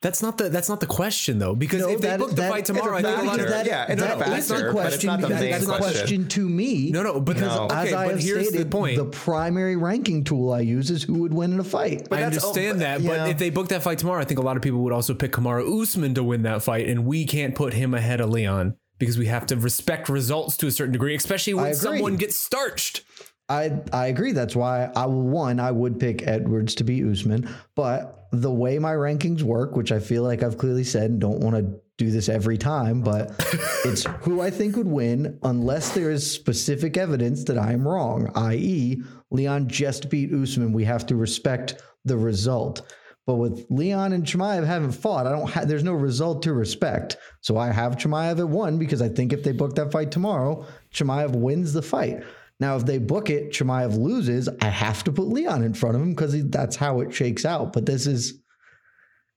[0.00, 2.50] That's not the that's not the question though, because No, if they book the that-
[2.50, 4.48] fight tomorrow, I think a lot of because that- yeah, it's that a factor, is
[4.48, 5.90] the but it's question not the because main it's a question.
[5.92, 6.90] question to me.
[6.90, 7.64] no, no, but there's No.
[7.64, 8.96] okay, As I have here's stated, the point.
[8.98, 12.08] the primary ranking tool I use is who would win in a fight.
[12.10, 13.08] But I that's- oh, understand but- that, yeah.
[13.24, 15.14] but if they book that fight tomorrow, I think a lot of people would also
[15.14, 18.74] pick Kamaru Usman to win that fight, and we can't put him ahead of Leon
[18.98, 23.02] because we have to respect results to a certain degree, especially when someone gets starched.
[23.48, 24.32] I I agree.
[24.32, 28.92] That's why I one I would pick Edwards to be Usman, but the way my
[28.92, 32.28] rankings work, which I feel like I've clearly said, and don't want to do this
[32.28, 33.32] every time, but
[33.84, 38.32] it's who I think would win unless there is specific evidence that I am wrong.
[38.34, 40.72] I.e., Leon just beat Usman.
[40.72, 42.82] We have to respect the result.
[43.26, 45.48] But with Leon and Chimaev haven't fought, I don't.
[45.48, 47.16] Ha- there's no result to respect.
[47.40, 50.66] So I have Chimaev at one because I think if they book that fight tomorrow,
[50.92, 52.22] Chimaev wins the fight.
[52.60, 54.48] Now, if they book it, Chimaev loses.
[54.60, 57.72] I have to put Leon in front of him because that's how it shakes out.
[57.72, 58.40] But this is,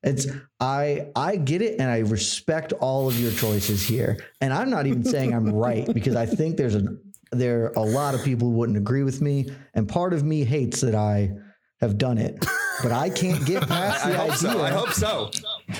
[0.03, 0.27] it's
[0.59, 4.17] I I get it and I respect all of your choices here.
[4.41, 6.85] And I'm not even saying I'm right because I think there's a
[7.31, 10.43] there are a lot of people who wouldn't agree with me, and part of me
[10.43, 11.31] hates that I
[11.79, 12.45] have done it.
[12.83, 14.51] But I can't get past I the hope idea.
[14.51, 14.61] so.
[14.61, 15.31] I hope so.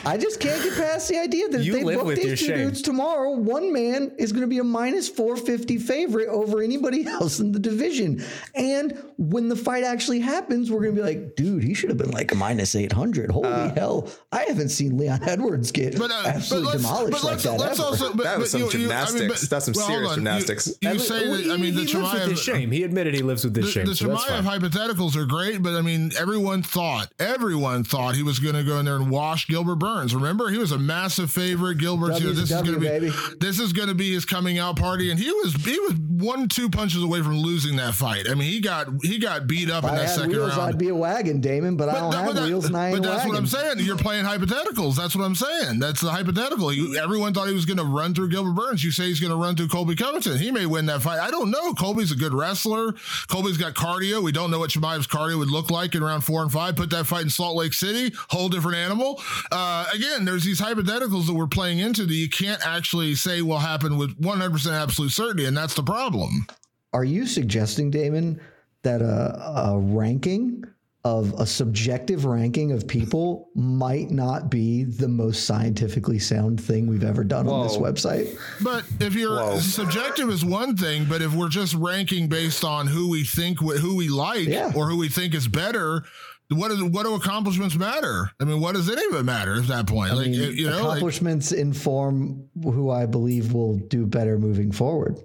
[0.06, 2.32] I just can't get past the idea that if You they live book with your
[2.32, 2.58] these two shame.
[2.58, 7.40] dudes tomorrow, one man is going to be a minus 450 favorite over anybody else
[7.40, 8.22] in the division.
[8.54, 11.98] And when the fight actually happens, we're going to be like, dude, he should have
[11.98, 13.32] been like a minus 800.
[13.32, 14.10] Holy hell.
[14.34, 17.44] I haven't seen Leon Edwards get But, uh, absolutely but let's, demolished but like let's,
[17.44, 17.58] that.
[17.60, 17.88] let's ever.
[17.88, 19.42] also, but, That was but some you- you- I mean, gymnastics.
[19.42, 20.16] but- That's some well, hold serious on.
[20.18, 20.68] gymnastics.
[20.68, 22.44] You, you And say well, that, I he- mean, the he lives with his Chimaev,
[22.44, 22.72] shame.
[22.72, 23.86] He admitted he lives with this the, shame.
[23.86, 24.60] the so that's Chimaev fine.
[24.60, 28.80] hypotheticals are great, but I mean, everyone thought, everyone thought he was going to go
[28.80, 30.14] in there and wash Gilbert Burns.
[30.16, 31.78] Remember, he was a massive favorite.
[31.78, 33.12] Gilbert's, you know, this is going to be, baby.
[33.40, 36.48] this is going to be his coming out party, and he was, he was one,
[36.48, 38.30] two punches away from losing that fight.
[38.30, 40.62] I mean, he got, he got beat up If in that second wheels, round.
[40.74, 42.98] I'd be a wagon, Damon, but, I don't that- have that- wheels and I ain't
[42.98, 43.30] but that's wagon.
[43.30, 43.80] what I'm saying.
[43.86, 44.96] You're playing hypotheticals.
[44.96, 45.80] That's what I'm saying.
[45.80, 46.72] That's the hypothetical.
[46.74, 48.84] You, everyone thought he was going to run through Gilbert Burns.
[48.84, 50.38] You say he's going to run through Colby Covington.
[50.38, 51.20] He may win that fight.
[51.20, 51.74] I don't know.
[51.74, 52.94] Colby's a good wrestler.
[53.28, 54.22] Colby's got cardio.
[54.22, 56.76] We don't know what Chimaev's cardio would look like in round four and five.
[56.76, 59.22] Put that fight in Salt Lake City, whole different animal.
[59.52, 63.42] Uh, Uh, again, there's these hypotheticals that we're playing into that you can't actually say
[63.42, 66.48] will happen with 100% absolute certainty, and that's the problem.
[66.94, 68.40] Are you suggesting, Damon,
[68.84, 70.64] that a, a ranking
[71.04, 77.04] of a subjective ranking of people might not be the most scientifically sound thing we've
[77.04, 78.38] ever done on this website?
[78.64, 79.60] But if you're Whoa.
[79.60, 83.96] subjective is one thing, but if we're just ranking based on who we think who
[83.98, 84.72] we like Yeah.
[84.76, 86.04] or who we think is better,
[86.50, 88.32] what is what do accomplishments matter?
[88.40, 90.16] I mean, what does any of it matter at that point?
[90.16, 95.18] like you know, like, accomplishments inform who I believe will do better moving forward.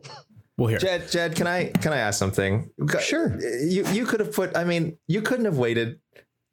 [0.58, 0.78] Well, here.
[0.78, 2.70] Jed, Jed, can I can I ask something?
[3.00, 3.38] Sure.
[3.40, 4.56] You you could have put.
[4.56, 5.98] I mean, you couldn't have waited.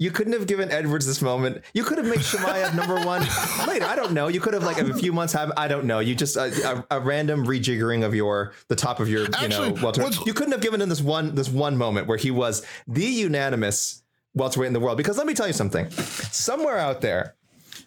[0.01, 1.61] You couldn't have given Edwards this moment.
[1.73, 3.21] You could have made Chimaev number one
[3.67, 3.85] later.
[3.85, 4.29] I don't know.
[4.29, 5.51] You could have like a few months have.
[5.57, 5.99] I don't know.
[5.99, 9.71] You just a, a, a random rejiggering of your the top of your you Actually,
[9.73, 9.97] know welterweight.
[10.15, 13.03] what's- You couldn't have given him this one this one moment where he was the
[13.03, 14.01] unanimous
[14.39, 14.97] welterweight in the world.
[14.97, 15.89] Because let me tell you something.
[15.91, 17.35] Somewhere out there,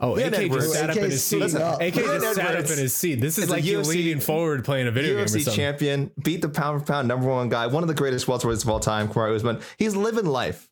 [0.00, 0.64] Oh, Leon AK Edwards.
[0.66, 1.40] just sat up in his seat.
[1.40, 1.80] suiting up.
[1.80, 3.14] AK Leon just sat up in his seat.
[3.20, 5.54] This is is like you UFC leaning forward playing a video game or UFC something.
[5.54, 8.70] champion, beat the pound for pound number one guy, one of the greatest welterweights of
[8.70, 9.60] all time, Kamaru Usman.
[9.78, 10.68] He's living life.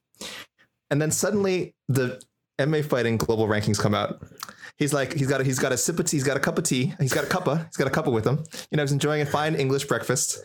[0.91, 2.21] And then suddenly the
[2.59, 4.21] MMA fighting global rankings come out.
[4.79, 6.59] He's like, he's got a, he's got a sip of tea, he's got a cup
[6.59, 8.43] of tea, he's got a cuppa, he's got a cuppa with him.
[8.71, 10.43] You know, he's enjoying a fine English breakfast.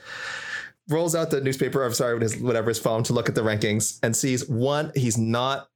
[0.88, 3.42] Rolls out the newspaper, or sorry, with his whatever his phone to look at the
[3.42, 5.68] rankings and sees one, he's not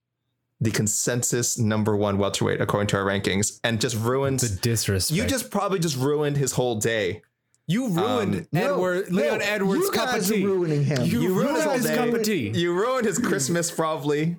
[0.62, 5.18] the consensus number one welterweight according to our rankings, and just ruins The disrespect.
[5.18, 7.22] you just probably just ruined his whole day.
[7.66, 10.44] you ruined Um, Edward no, Leon Edwards' you cup of guys are tea.
[10.46, 11.06] ruining him.
[11.06, 12.50] You, You ruined ruined his his cup of tea.
[12.50, 14.38] You ruined his Christmas, probably.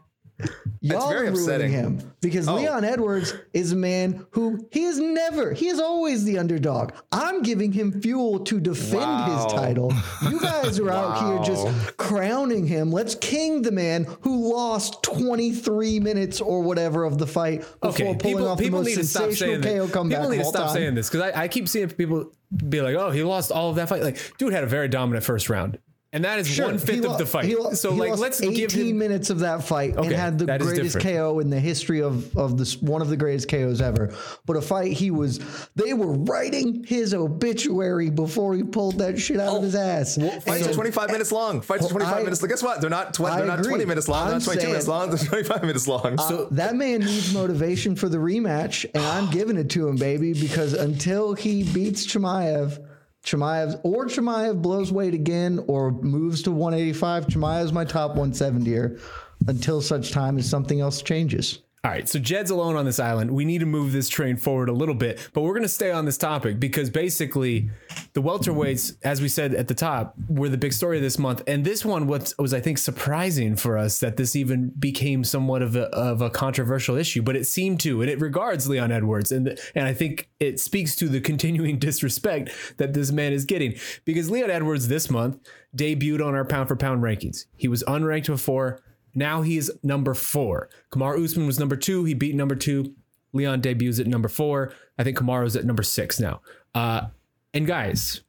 [0.83, 1.71] Y'all very are ruining upsetting.
[1.71, 2.55] him because Oh.
[2.55, 6.93] Leon Edwards is a man who he is never, he is always the underdog.
[7.13, 9.45] I'm giving him fuel to defend Wow.
[9.45, 9.93] his title.
[10.31, 12.91] You guys are out here just crowning him.
[12.91, 18.05] Let's king the man who lost 23 minutes or whatever of the fight before Okay,
[18.05, 20.67] pulling people, off the people most to stop sensational KO comeback People need to stop
[20.67, 20.75] time.
[20.75, 22.33] saying this because I, I keep seeing people
[22.69, 25.25] be like, "Oh, he lost all of that fight." Like, dude had a very dominant
[25.25, 25.79] first round,
[26.13, 27.45] and that is Sure, one he fifth lo- of the fight.
[27.45, 28.99] he lo- so, he like, lost let's 18 give him.
[28.99, 30.99] minutes of that fight and had the greatest.
[31.01, 34.13] KO in the history of of this one of the greatest KOs ever.
[34.45, 35.39] But a fight he was
[35.77, 40.17] they were writing his obituary before he pulled that shit out of oh, his ass.
[40.45, 41.61] Fights are 25 minutes long.
[41.61, 42.45] Fights are 25 I- minutes.
[42.45, 42.81] Guess what?
[42.81, 43.15] They're not.
[43.15, 43.71] Tw- I they're not agree.
[43.71, 44.27] 20 minutes long.
[44.29, 45.11] They're not 22 minutes long.
[45.11, 46.19] They're 25 minutes long.
[46.19, 50.33] So that man needs motivation for the rematch, and I'm giving it to him, baby,
[50.33, 52.85] because until he beats Chimaev,
[53.25, 59.01] Chimaev or Chimaev blows weight again or moves to 185, Chimaev's my top 170er
[59.47, 61.61] until such time as something else changes.
[61.83, 63.31] All right, so Jed's alone on this island.
[63.31, 65.91] We need to move this train forward a little bit, but we're going to stay
[65.91, 67.71] on this topic because basically,
[68.13, 71.43] the welterweights, as we said at the top, were the big story of this month.
[71.47, 75.63] And this one was, was I think, surprising for us that this even became somewhat
[75.63, 79.33] of a, of a controversial issue, but it seemed to, and it regards Leon Edwards,
[79.33, 83.75] and and I think it speaks to the continuing disrespect that this man is getting
[84.05, 85.39] because Leon Edwards this month
[85.75, 87.47] debuted on our pound for pound rankings.
[87.57, 88.83] He was unranked before.
[89.15, 90.69] Now he is number four.
[90.93, 92.05] Kamaru Usman was number two.
[92.05, 92.95] He beat number two.
[93.33, 94.73] Leon debuts at number four.
[94.99, 96.41] I think Kamaru's at number six now.
[96.75, 97.09] Uh,
[97.55, 98.23] and guys,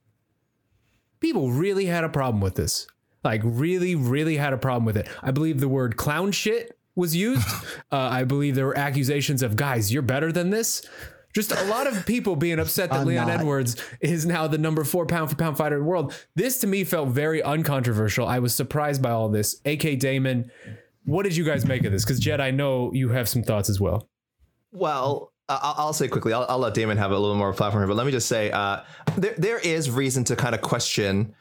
[1.19, 2.87] people really had a problem with this.
[3.23, 5.07] Like, really, really had a problem with it.
[5.21, 7.47] I believe the word clown shit was used.
[7.91, 10.87] uh, I believe there were accusations of, guys, you're better than this.
[11.33, 13.39] Just a lot of people being upset that I'm Leon not.
[13.39, 16.13] Edwards is now the number four pound for pound fighter in the world.
[16.35, 18.27] This to me felt very uncontroversial.
[18.27, 19.61] I was surprised by all this.
[19.65, 20.51] AK Damon,
[21.05, 22.03] what did you guys make of this?
[22.03, 24.09] Because Jed, I know you have some thoughts as well.
[24.71, 26.33] Well, I- I'll, I'll say quickly.
[26.33, 28.51] I'll, I'll let Damon have a little more platform here, but let me just say,
[28.51, 28.81] uh,
[29.17, 31.33] there there is reason to kind of question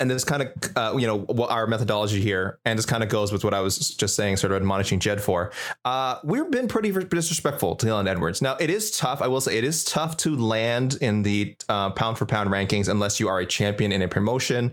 [0.00, 3.32] and this kind of uh, you know our methodology here, and this kind of goes
[3.32, 5.52] with what I was just saying, sort of admonishing Jed for.
[5.84, 8.40] Uh, we've been pretty disrespectful to Leon Edwards.
[8.40, 9.20] Now it is tough.
[9.20, 12.88] I will say it is tough to land in the uh, pound for pound rankings
[12.88, 14.72] unless you are a champion in a promotion,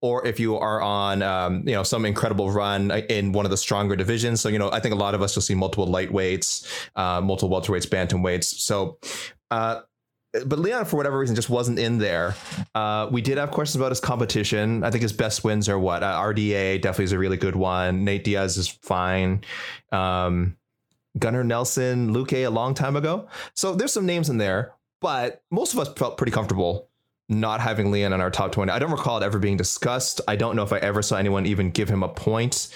[0.00, 3.56] or if you are on um, you know some incredible run in one of the
[3.56, 4.40] stronger divisions.
[4.40, 7.50] So you know I think a lot of us will see multiple lightweights, uh, multiple
[7.50, 8.44] welterweights, bantamweights.
[8.44, 8.98] So.
[9.50, 9.82] Uh,
[10.46, 12.34] but Leon, for whatever reason, just wasn't in there.
[12.74, 14.82] Uh, we did have questions about his competition.
[14.82, 18.04] I think his best wins are what uh, RDA definitely is a really good one.
[18.04, 19.44] Nate Diaz is fine.
[19.92, 20.56] Um,
[21.18, 23.28] Gunnar Nelson, Luque a long time ago.
[23.54, 26.88] So there's some names in there, but most of us felt pretty comfortable
[27.28, 28.70] not having Leon in our top 20.
[28.70, 30.20] I don't recall it ever being discussed.
[30.28, 32.68] I don't know if I ever saw anyone even give him a point.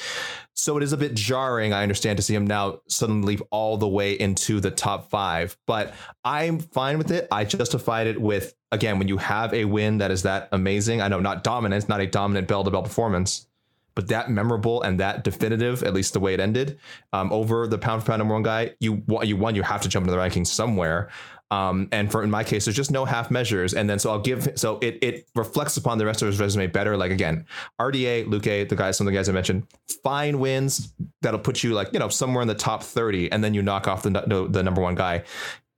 [0.58, 3.76] So it is a bit jarring, I understand, to see him now suddenly leap all
[3.76, 5.56] the way into the top five.
[5.66, 5.94] But
[6.24, 7.28] I'm fine with it.
[7.30, 11.00] I justified it with, again, when you have a win that is that amazing.
[11.00, 13.46] I know not dominant, not a dominant bell to bell performance,
[13.94, 16.80] but that memorable and that definitive, at least the way it ended,
[17.12, 19.88] um, over the pound for pound number one guy, you, you won, you have to
[19.88, 21.08] jump into the rankings somewhere.
[21.50, 23.74] Um, and for in my case, there's just no half measures.
[23.74, 26.66] And then so I'll give so it it reflects upon the rest of his resume
[26.66, 26.96] better.
[26.96, 27.46] Like again,
[27.80, 29.66] RDA, Luque, the guys, some of the guys I mentioned,
[30.02, 30.92] fine wins
[31.22, 33.88] that'll put you like you know somewhere in the top 30, and then you knock
[33.88, 35.24] off the the, the number one guy.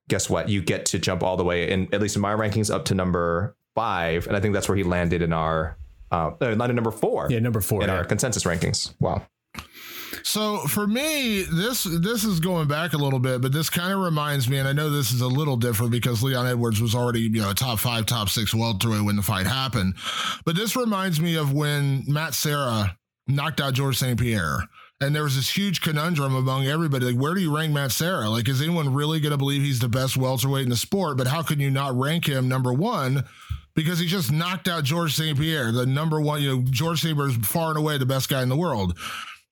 [0.09, 0.49] Guess what?
[0.49, 2.95] You get to jump all the way in at least in my rankings up to
[2.95, 5.77] number five, and I think that's where he landed in our
[6.11, 7.29] uh, landed number four.
[7.31, 7.97] Yeah, number four in yeah.
[7.97, 8.93] our consensus rankings.
[8.99, 9.23] Wow.
[10.23, 14.01] So for me, this this is going back a little bit, but this kind of
[14.01, 17.21] reminds me, and I know this is a little different because Leon Edwards was already
[17.23, 19.95] you know top five, top six welterweight when the fight happened,
[20.45, 22.97] but this reminds me of when Matt Serra
[23.27, 24.19] knocked out George St.
[24.19, 24.65] Pierre.
[25.03, 27.07] And there was this huge conundrum among everybody.
[27.07, 28.29] Like, where do you rank Matt Serra?
[28.29, 31.17] Like, is anyone really going to believe he's the best welterweight in the sport?
[31.17, 33.25] But how can you not rank him number one?
[33.75, 35.39] Because he just knocked out George St.
[35.39, 37.17] Pierre, the number one, you know, George St.
[37.17, 38.99] Pierre is far and away the best guy in the world.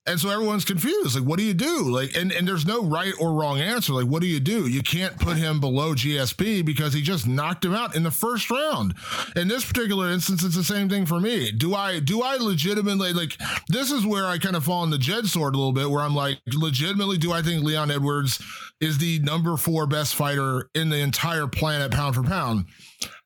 [0.05, 1.19] And so everyone's confused.
[1.19, 1.83] Like, what do you do?
[1.83, 3.93] Like, and, and there's no right or wrong answer.
[3.93, 4.67] Like, what do you do?
[4.67, 8.49] You can't put him below GSP because he just knocked him out in the first
[8.49, 8.95] round.
[9.35, 11.51] In this particular instance, it's the same thing for me.
[11.51, 13.37] Do I do I legitimately like
[13.67, 16.01] this is where I kind of fall on the Jed sword a little bit, where
[16.01, 18.41] I'm like, legitimately, do I think Leon Edwards
[18.81, 22.65] is the number four best fighter in the entire planet pound for pound?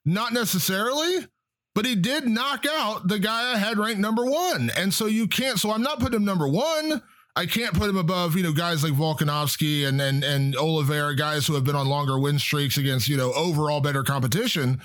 [0.05, 1.27] Not necessarily.
[1.75, 4.69] But he did knock out the guy I had ranked number one.
[4.77, 7.01] And so you can't, so I'm not putting him number one.
[7.35, 11.47] I can't put him above, you know, guys like Volkanovski and and and Oliveira, guys
[11.47, 14.79] who have been on longer win streaks against, you know, overall better competition.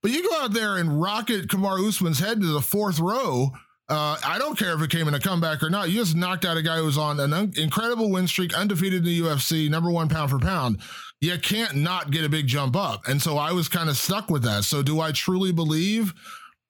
[0.00, 3.50] But you go out there and rocket Kamaru Usman's head to the fourth row.
[3.88, 5.90] Uh, I don't care if it came in a comeback or not.
[5.90, 9.00] You just knocked out a guy who was on an un- incredible win streak, undefeated
[9.00, 10.80] in the UFC, number one pound for pound
[11.20, 13.06] you can't not get a big jump up.
[13.06, 14.64] And so I was kind of stuck with that.
[14.64, 16.14] So do I truly believe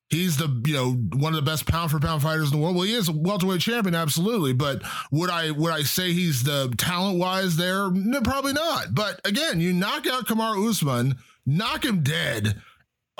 [0.09, 2.75] he's the, you know, one of the best pound for pound fighters in the world?
[2.75, 4.53] Well, he is a welterweight champion, absolutely.
[4.53, 4.83] But
[5.13, 7.91] would I would I say he's the talent wise there?
[7.91, 8.89] No, probably not.
[8.93, 12.61] But again, you knock out Kamaru Usman, knock him dead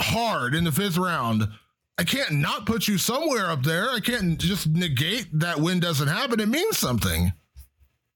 [0.01, 1.49] hard in the fifth round.
[1.97, 3.91] I can't not put you somewhere up there.
[3.91, 6.41] I can't just negate that win doesn't happen.
[6.41, 7.33] It means something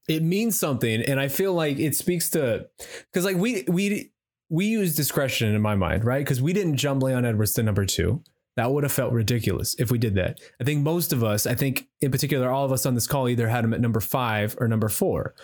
[0.07, 2.65] it means something and i feel like it speaks to
[3.11, 4.11] because like we we
[4.49, 6.19] we use discretion in my mind right?
[6.19, 8.23] Because we didn't jump leon edwards to number two.
[8.55, 10.39] That would have felt ridiculous if we did that.
[10.61, 13.27] I think most of us i think in particular all of us on this call
[13.27, 15.35] either had him at number five or number four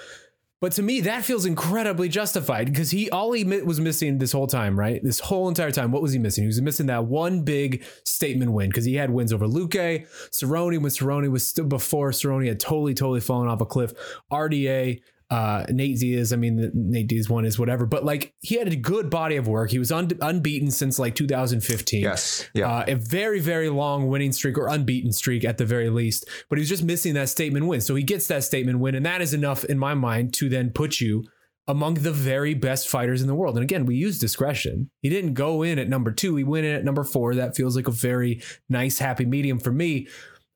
[0.62, 4.46] but to me, that feels incredibly justified because he all he was missing this whole
[4.46, 5.04] time, right?
[5.04, 6.44] This whole entire time, what was he missing?
[6.44, 10.80] He was missing that one big statement win because he had wins over Luque, Cerrone
[10.80, 13.92] when Cerrone was still before Cerrone had totally, totally fallen off a cliff.
[14.32, 15.02] RDA,
[15.32, 18.76] uh, Nate Diaz, I mean, Nate Diaz one is whatever, but like he had a
[18.76, 19.72] good body of work.
[19.72, 22.02] He was un- unbeaten since like 2015.
[22.02, 22.50] Yes.
[22.54, 22.70] Yeah.
[22.70, 26.58] Uh, a very, very long winning streak or unbeaten streak at the very least, but
[26.58, 27.80] he was just missing that statement win.
[27.80, 30.70] So he gets that statement win, and that is enough in my mind to then
[30.70, 31.24] put you
[31.66, 33.56] among the very best fighters in the world.
[33.56, 34.90] And again, we use discretion.
[35.02, 37.36] He didn't go in at number two, he went in at number four.
[37.36, 40.08] That feels like a very nice, happy medium for me.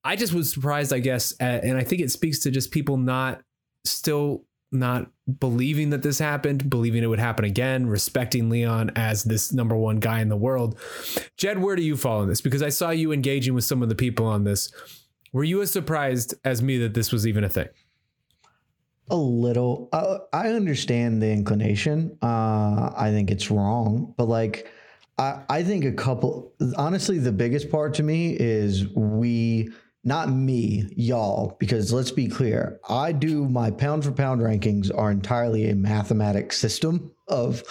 [0.03, 2.97] I just was surprised, I guess, at, and I think it speaks to just people
[2.97, 3.41] not
[3.85, 5.09] still not
[5.39, 9.99] believing that this happened, believing it would happen again, respecting Leon as this number one
[9.99, 10.77] guy in the world.
[11.37, 12.41] Jed, where do you fall in this?
[12.41, 14.71] Because I saw you engaging with some of the people on this.
[15.31, 17.67] Were you as surprised as me that this was even a thing?
[19.09, 19.89] A little.
[19.93, 22.17] Uh, I understand the inclination.
[22.21, 24.71] Uh, I think it's wrong, but like,
[25.17, 26.53] I, I think a couple.
[26.75, 29.71] Honestly, the biggest part to me is we
[30.05, 35.09] not me, y'all, because let's be clear, I do my pound for pound rankings are
[35.09, 37.63] entirely a mathematic system of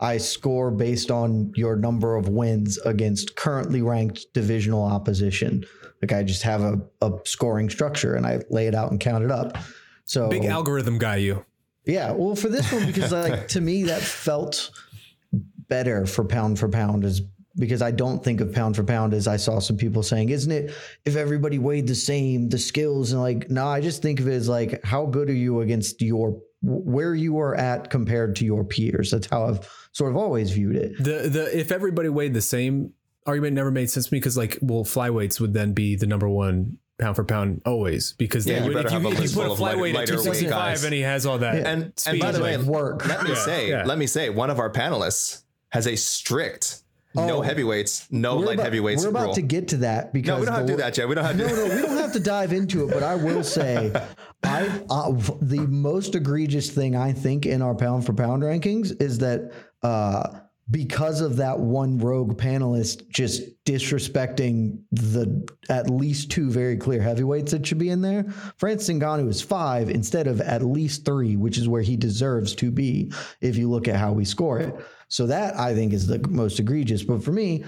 [0.00, 5.64] I score based on your number of wins against currently ranked divisional opposition.
[6.00, 9.22] Like I just have a, a scoring structure and I lay it out and count
[9.22, 9.58] it up.
[10.06, 11.44] So Big algorithm guy, you.
[11.84, 14.70] yeah, well, for this one, because like to me that felt
[15.68, 17.20] better for pound for pound is
[17.56, 20.50] because I don't think of pound for pound as I saw some people saying, isn't
[20.50, 20.74] it?
[21.04, 24.32] If everybody weighed the same, the skills and like, no, I just think of it
[24.34, 28.64] as like, how good are you against your where you are at compared to your
[28.64, 29.10] peers?
[29.10, 30.96] That's how I've sort of always viewed it.
[30.98, 32.92] The the if everybody weighed the same
[33.26, 36.28] argument never made sense to me because like well flyweights would then be the number
[36.28, 39.20] one pound for pound always because Yeah, then you if better have a if you
[39.20, 41.68] put a full of lighter- flyweight at 265 and he has all that Yeah.
[41.68, 43.06] And and by the way, work.
[43.06, 43.84] let me Yeah, say, yeah.
[43.84, 46.81] let me say, one of our panelists has a strict
[47.14, 47.40] no Oh.
[47.42, 49.34] heavyweights, no light about, heavyweights we're about rule.
[49.34, 51.08] to get to that because no, we don't have to do that, yet.
[51.08, 51.46] We don't have to.
[51.46, 53.92] No, no, we don't have to dive into it, but I will say,
[54.42, 59.18] I uh, the most egregious thing I think in our pound for pound rankings is
[59.18, 59.52] that
[59.82, 60.38] uh,
[60.70, 67.52] because of that one rogue panelist just disrespecting the at least two very clear heavyweights
[67.52, 68.24] that should be in there,
[68.56, 72.70] Francis Ngannou is five instead of at least three, which is where he deserves to
[72.70, 74.74] be if you look at how we score it.
[75.12, 77.02] So that I think is the most egregious.
[77.02, 77.64] But for me,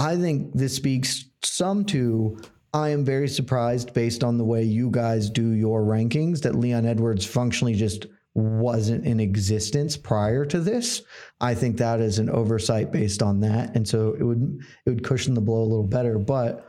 [0.00, 2.36] I think this speaks some to
[2.74, 6.86] I am very surprised based on the way you guys do your rankings that Leon
[6.86, 11.02] Edwards functionally just wasn't in existence prior to this.
[11.40, 13.76] I think that is an oversight based on that.
[13.76, 16.18] And so it would it would cushion the blow a little better.
[16.18, 16.66] But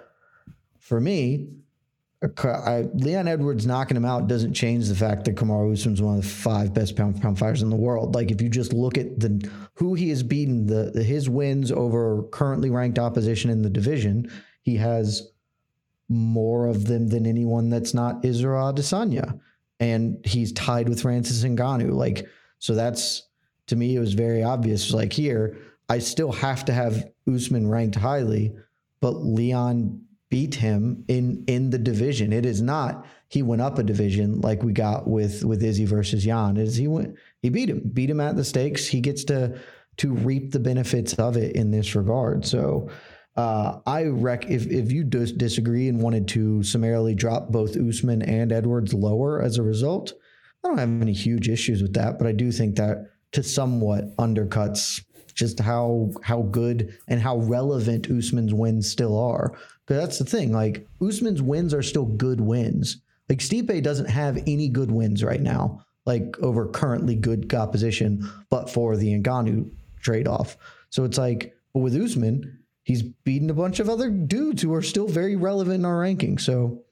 [0.78, 1.49] for me,
[2.24, 6.22] I, Leon Edwards knocking him out doesn't change the fact that Kamaru Usman's one of
[6.22, 8.13] the five best pound pound fighters in the world.
[8.13, 11.72] Like if you just look at the who he has beaten, the, the his wins
[11.72, 15.32] over currently ranked opposition in the division, he has
[16.09, 19.39] more of them than anyone that's not Israel Adesanya,
[19.80, 21.91] and he's tied with Francis Ngannou.
[21.91, 22.28] Like
[22.59, 23.24] so, that's
[23.65, 24.93] to me it was very obvious.
[24.93, 25.57] Like here,
[25.89, 28.53] I still have to have Usman ranked highly,
[28.99, 32.34] but Leon beat him in in the division.
[32.34, 36.23] It is not he went up a division like we got with with Izzy versus
[36.23, 36.57] Jan.
[36.57, 38.88] Is he went he beat him, beat him at the stakes.
[38.88, 39.59] He gets to
[39.97, 42.45] to reap the benefits of it in this regard.
[42.45, 42.89] So
[43.36, 48.21] uh, I rec if if you dis- disagree and wanted to summarily drop both Usman
[48.21, 50.13] and Edwards lower as a result,
[50.63, 52.17] I don't have any huge issues with that.
[52.17, 55.01] But I do think that to somewhat undercuts
[55.34, 59.57] just how how good and how relevant Usman's wins still are.
[59.86, 60.51] Because that's the thing.
[60.51, 62.97] Like Usman's wins are still good wins.
[63.29, 68.69] Like Stipe doesn't have any good wins right now, like over currently good opposition, but
[68.69, 69.71] for the Ngannou
[70.01, 70.57] trade off.
[70.89, 74.82] So it's like, but with Usman, he's beaten a bunch of other dudes who are
[74.82, 76.41] still very relevant in our rankings.
[76.41, 76.84] So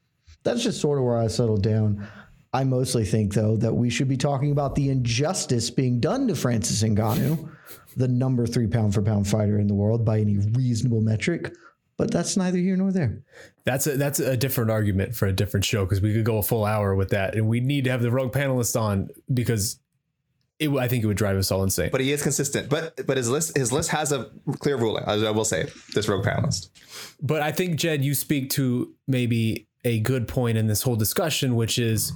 [0.43, 2.07] that's just sort of where I settled down.
[2.53, 6.35] I mostly think, though, that we should be talking about the injustice being done to
[6.35, 7.51] Francis Ngannou,
[7.95, 11.53] the number three pound for pound fighter in the world by any reasonable metric.
[11.99, 13.21] But that's neither here nor there.
[13.65, 16.41] That's a that's a different argument for a different show because we could go a
[16.41, 19.81] full hour with that, and we need to have the rogue panelists on because
[20.59, 21.89] it, I think it would drive us all insane.
[21.91, 22.69] But he is consistent.
[22.69, 25.03] But but his list his list has a clear ruling.
[25.07, 26.69] I, I will say this rogue panelist.
[27.21, 31.55] But I think Jed, you speak to maybe a good point in this whole discussion,
[31.55, 32.13] which is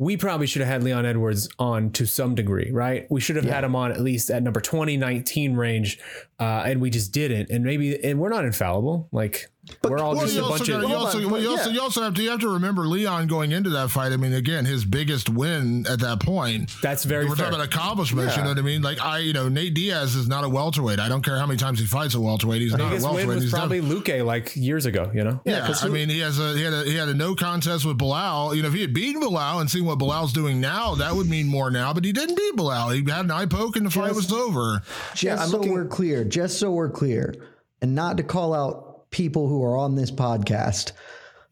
[0.00, 3.06] we probably should have had Leon Edwards on to some degree, right?
[3.10, 5.98] We should have had him on at least at number 20, 19 range,
[6.38, 7.50] uh, and we just didn't.
[7.50, 9.10] And maybe, and we're not infallible.
[9.12, 9.50] Like
[9.82, 10.90] we're all Well, just a bunch gotta- of.
[10.90, 11.74] you, also, on, well, you, but also, yeah.
[11.76, 14.12] you also have to you have to remember Leon going into that fight.
[14.12, 16.70] I mean, again, his biggest win at that point.
[16.82, 17.46] That's very We're fair.
[17.46, 18.36] talking about accomplishments.
[18.36, 18.82] You know what I mean?
[18.82, 20.98] Like I, you know, Nate Diaz is not a welterweight.
[21.00, 22.60] I don't care how many times he fights a welterweight.
[22.60, 23.26] He's not a biggest welterweight.
[23.26, 25.40] win was He's probably never- Luque like years ago, you know?
[25.44, 27.98] Yeah, I mean, he has a he had a he had a no contest with
[27.98, 28.54] Belal.
[28.56, 31.28] You know, if he had beaten Belal and seen what Belal's doing now, that would
[31.28, 31.92] mean more now.
[31.92, 32.94] But he didn't beat Belal.
[32.94, 34.82] He had an eye poke and the fight was over.
[35.14, 37.34] Just I'm so looking- we're clear, just so we're clear,
[37.82, 40.92] and not to call out people who are on this podcast.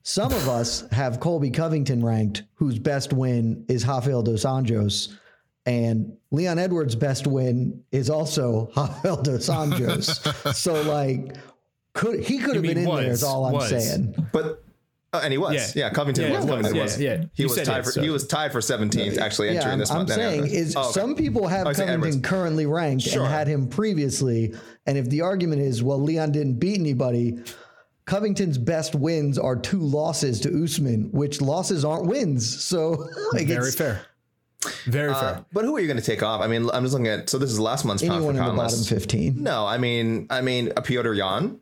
[0.02, 5.14] Some of us have Colby Covington ranked, whose best win is Rafael dos Anjos,
[5.66, 10.54] and Leon Edwards' best win is also Rafael dos Anjos.
[10.54, 11.36] so, like,
[11.92, 13.10] could he could have been in there?
[13.10, 13.68] Is all I'm was.
[13.68, 14.14] saying.
[14.32, 14.62] But
[15.12, 15.74] uh, and he was.
[15.76, 15.86] Yeah.
[15.86, 16.44] Yeah, Covington Yeah, was.
[16.44, 16.50] was.
[16.50, 17.00] Covington Yeah, was.
[17.00, 17.24] yeah.
[17.34, 19.72] He You was tied yes, for so- he was tied for 17th actually Yeah, entering
[19.72, 20.12] I'm, this I'm month.
[20.12, 20.92] saying is Oh, okay.
[21.00, 22.20] some people have Oh, Covington Edwards.
[22.22, 23.22] currently ranked Sure.
[23.24, 24.54] and had him previously,
[24.88, 27.38] and if the argument is well, Leon didn't beat anybody.
[28.06, 32.64] Covington's best wins are two losses to Usman, which losses aren't wins.
[32.64, 34.00] So, like, Very it's fair.
[34.86, 35.44] Very Uh, fair.
[35.52, 36.40] but who are you going to take off?
[36.40, 37.28] I mean, I'm just looking at.
[37.30, 39.42] So this is last month's pound anyone for in the pound bottom 15.
[39.42, 41.60] No, I mean, I mean, a Petr Yan.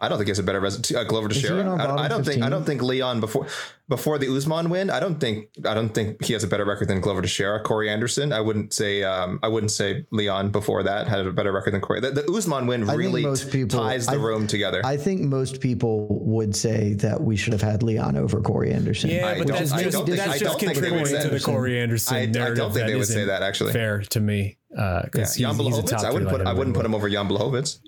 [0.00, 1.74] I don't think he has a better res- uh, Glover he Teixeira.
[1.76, 3.46] I, I don't think I don't think Leon before
[3.88, 4.90] before the Usman win.
[4.90, 7.60] I don't think I don't think he has a better record than Glover Teixeira.
[7.62, 8.32] Corey Anderson.
[8.32, 11.80] I wouldn't say um, I wouldn't say Leon before that had a better record than
[11.80, 12.00] Corey.
[12.00, 14.82] The, the Usman win think really most people- ties the I- room together.
[14.84, 19.10] I think most people would say that we should have had Leon over Corey Anderson.
[19.10, 20.90] Yeah, I but don't- that's I just, don't think- that's I just don't think they
[20.90, 23.24] would contributing say to the Corey Anderson I- I don't think that they would say
[23.24, 23.72] that, actually.
[23.72, 24.58] fair to me.
[24.76, 26.04] Uh, yeah, because Jan he's, he's Blachowicz.
[26.04, 27.80] I wouldn't put I wouldn't put him over Jan Blachowicz.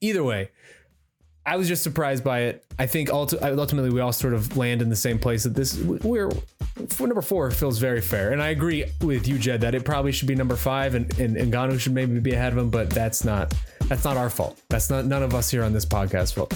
[0.00, 0.50] Either way,
[1.46, 2.64] I was just surprised by it.
[2.76, 5.78] I think ulti- ultimately we all sort of land in the same place that this
[5.78, 6.28] we're
[6.98, 10.26] number four feels very fair, and I agree with you, Jed, that it probably should
[10.26, 13.54] be number five, and and Ngannou should maybe be ahead of him, but that's not
[13.84, 14.60] that's not our fault.
[14.68, 16.50] That's not none of us here on this podcast fault.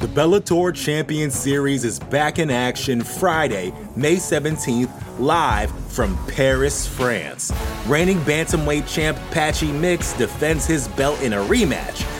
[0.00, 7.52] The Bellator Champion Series is back in action Friday, May 17th, live from Paris, France.
[7.86, 12.19] Reigning bantamweight champ Patchy Mix defends his belt in a rematch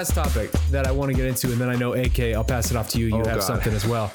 [0.00, 2.70] Last topic that I want to get into, and then I know AK, I'll pass
[2.70, 3.08] it off to you.
[3.08, 3.42] You Oh, have God.
[3.42, 4.10] something as well.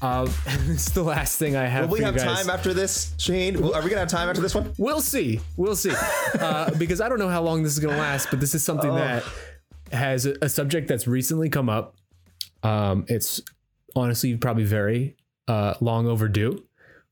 [0.00, 0.28] Uh,
[0.68, 3.60] it's the last thing I have Will we have time after this, Shane?
[3.60, 4.72] Will- Are we gonna have time after this one?
[4.78, 5.38] We'll see.
[5.56, 5.92] We'll see.
[6.40, 8.64] Uh, because I don't know how long this is going to last, but this is
[8.64, 8.96] something Oh.
[8.96, 9.22] that
[9.92, 11.94] has a, a subject that's recently come up.
[12.64, 13.40] Um, it's
[13.94, 15.14] honestly probably very
[15.46, 16.64] uh, long overdue.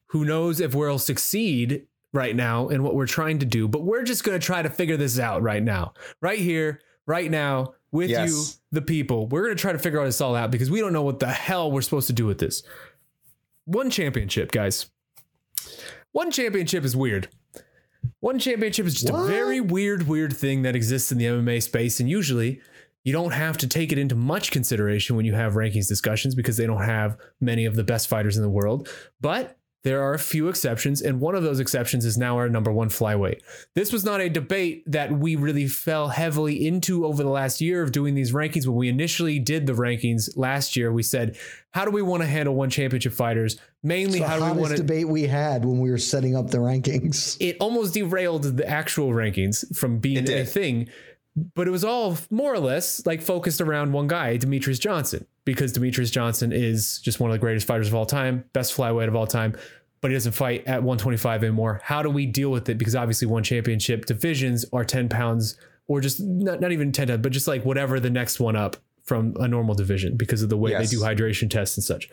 [0.07, 4.03] Who knows if we'll succeed right now in what we're trying to do, but we're
[4.03, 8.11] just going to try to figure this out right now, right here, right now, with
[8.11, 8.30] Yes.
[8.30, 9.26] you, the people.
[9.26, 11.18] We're going to try to figure all this all out because we don't know what
[11.18, 12.62] the hell we're supposed to do with this.
[13.64, 14.86] One championship, guys.
[16.12, 17.28] One championship is weird.
[18.20, 22.01] One championship is just a very weird, weird thing that exists in the MMA space.
[22.01, 22.61] And usually
[23.05, 26.57] you don't have to take it into much consideration when you have rankings discussions because
[26.57, 28.88] they don't have many of the best fighters in the world.
[29.20, 32.70] But there are a few exceptions, and one of those exceptions is now our number
[32.70, 33.41] one flyweight.
[33.74, 37.83] This was not a debate that we really fell heavily into over the last year
[37.83, 38.66] of doing these rankings.
[38.66, 41.39] When we initially did the rankings last year, we said,
[41.70, 43.59] how do we want to handle one championship fighters?
[43.83, 46.51] Mainly, the how do we want to debate we had when we were setting up
[46.51, 47.37] the rankings.
[47.41, 50.89] it almost derailed the actual rankings from being a thing.
[51.55, 55.72] But it was all more or less like focused around one guy, Demetrious Johnson, because
[55.72, 59.16] Demetrious Johnson is just one of the greatest fighters of all time, best flyweight of
[59.16, 59.57] all time,
[60.01, 61.80] but he doesn't fight at 125 anymore.
[61.84, 62.78] How do we deal with it?
[62.78, 65.57] Because obviously, one championship divisions are 10 pounds
[65.88, 68.76] or just not, not even 10 pounds, but just like whatever the next one up
[69.05, 70.88] from a normal division because of the way Yes.
[70.91, 72.09] they do hydration tests and such.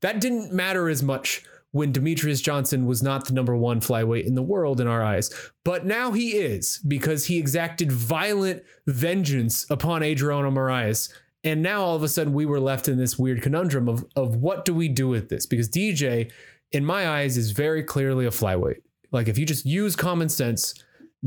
[0.00, 1.42] That didn't matter as much
[1.72, 5.28] when Demetrious Johnson was not the number one flyweight in the world in our eyes.
[5.64, 11.12] But now he is because he exacted violent vengeance upon Adriano Moraes.
[11.44, 14.36] And now all of a sudden we were left in this weird conundrum of, of
[14.36, 15.44] what do we do with this?
[15.44, 16.32] Because DJ,
[16.72, 18.80] in my eyes, is very clearly a flyweight.
[19.12, 20.74] Like if you just use common sense,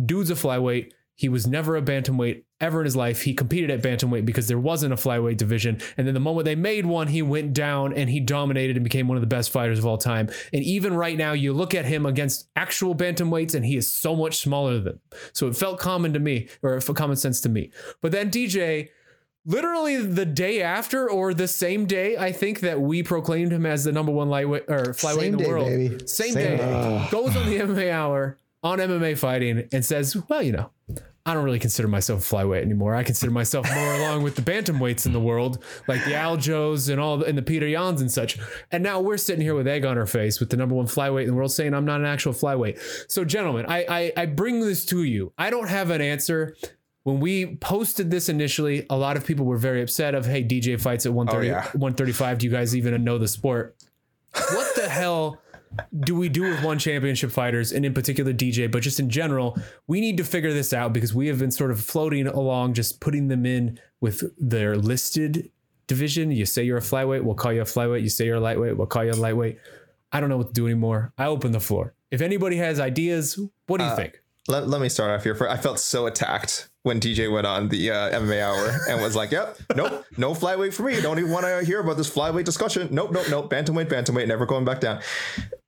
[0.06, 0.92] dude's a flyweight.
[1.16, 3.24] He was never a bantamweight ever in his life.
[3.24, 5.80] He competed at bantamweight because there wasn't a flyweight division.
[5.98, 9.08] And then the moment they made one, he went down and he dominated and became
[9.08, 10.30] one of the best fighters of all time.
[10.54, 14.16] And even right now, you look at him against actual bantamweights and he is so
[14.16, 15.00] much smaller than them.
[15.34, 17.72] So it felt common to me, or for common sense to me.
[18.02, 18.90] But then DJ,
[19.48, 23.86] literally the day after or the same day, I think that we proclaimed him as
[23.86, 25.68] the number one lightweight or flyweight Same in the day, world.
[25.68, 25.98] baby.
[26.08, 26.58] Same, Same day.
[26.58, 26.70] day.
[26.72, 27.08] Ah.
[27.10, 30.70] Goes on the MMA hour on MMA fighting and says, well, you know,
[31.26, 32.96] I don't really consider myself a flyweight anymore.
[32.96, 37.02] I consider myself more along with the bantamweights in the world, like the Aljos and
[37.02, 38.38] all and the Petr Yans and such.
[38.72, 41.24] And now we're sitting here with egg on our face with the number one flyweight
[41.24, 42.80] in the world saying I'm not an actual flyweight.
[43.12, 45.34] So, gentlemen, I, I, I bring this to you.
[45.38, 46.56] I don't have an answer.
[47.08, 50.78] When we posted this initially, a lot of people were very upset of, hey, DJ
[50.78, 51.64] fights at 130, Oh, yeah.
[51.68, 52.38] 135.
[52.38, 53.78] Do you guys even know the sport?
[54.34, 55.40] What the hell
[56.02, 59.58] do we do with one championship fighters and in particular DJ, but just in general,
[59.88, 63.00] we need to figure this out because we have been sort of floating along, just
[63.00, 65.50] putting them in with their listed
[65.88, 66.30] division.
[66.32, 68.02] You say you're a flyweight, we'll call you a flyweight.
[68.02, 69.60] You say you're a lightweight, we'll call you a lightweight.
[70.12, 71.14] I don't know what to do anymore.
[71.18, 71.94] I open the floor.
[72.12, 74.22] If anybody has ideas, what do you uh, think?
[74.50, 75.36] Let, let me start off here.
[75.36, 79.14] For I felt so attacked when DJ went on the uh, MMA Hour and was
[79.16, 81.00] like, "Yep, nope, no flyweight for me.
[81.02, 82.88] Don't even want to hear about this flyweight discussion.
[82.92, 83.52] Nope, nope, nope.
[83.52, 85.02] Bantamweight, bantamweight, never going back down."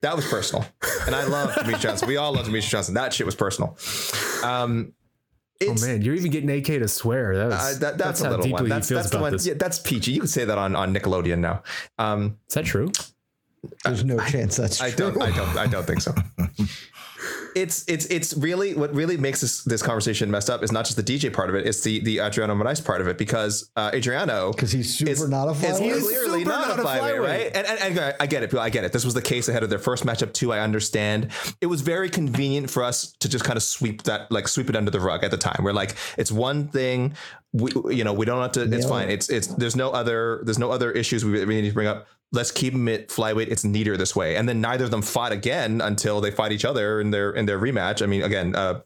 [0.01, 0.65] That was personal,
[1.05, 2.07] and I love Demetrious Johnson.
[2.07, 2.93] We all love Demetrious Johnson.
[2.93, 3.77] That shit was personal.
[4.43, 4.93] Um,
[5.61, 7.35] Oh man, you're even getting AK to swear.
[7.35, 8.69] That was, uh, that, that's, a little one.
[8.69, 9.33] That's, that's the one.
[9.33, 9.45] this.
[9.45, 10.13] Yeah, that's peachy.
[10.13, 11.63] You can say that on, on Nickelodeon now.
[11.97, 12.93] Um, Is that true?
[13.83, 15.11] There's no chance that's I true.
[15.11, 15.21] don't.
[15.21, 15.57] I don't.
[15.57, 16.13] I don't think so.
[17.55, 20.97] It's it's it's really what really makes this this conversation messed up is not just
[20.97, 21.65] the DJ part of it.
[21.65, 25.27] It's the the Adriano Moraes part of it because uh, Adriano because he's super is,
[25.29, 26.01] not a is flyweight.
[26.01, 27.19] clearly super not, not a flyweight, flyweight.
[27.19, 27.51] right?
[27.55, 28.53] And, and, and I get it.
[28.53, 28.93] I get it.
[28.93, 30.51] This was the case ahead of their first matchup too.
[30.51, 31.31] I understand.
[31.61, 34.75] It was very convenient for us to just kind of sweep that, like sweep it
[34.75, 35.63] under the rug at the time.
[35.63, 37.15] We're like, it's one thing.
[37.51, 38.61] We, you know, we don't have to.
[38.61, 39.09] It's Nailed fine.
[39.09, 39.47] It's it's.
[39.47, 40.41] There's no other.
[40.43, 42.07] There's no other issues we really need to bring up.
[42.31, 43.47] Let's keep them at flyweight.
[43.47, 44.35] It's neater this way.
[44.35, 47.47] And then neither of them fought again until they fight each other in their in
[47.47, 48.03] their rematch.
[48.03, 48.81] I mean, again, uh,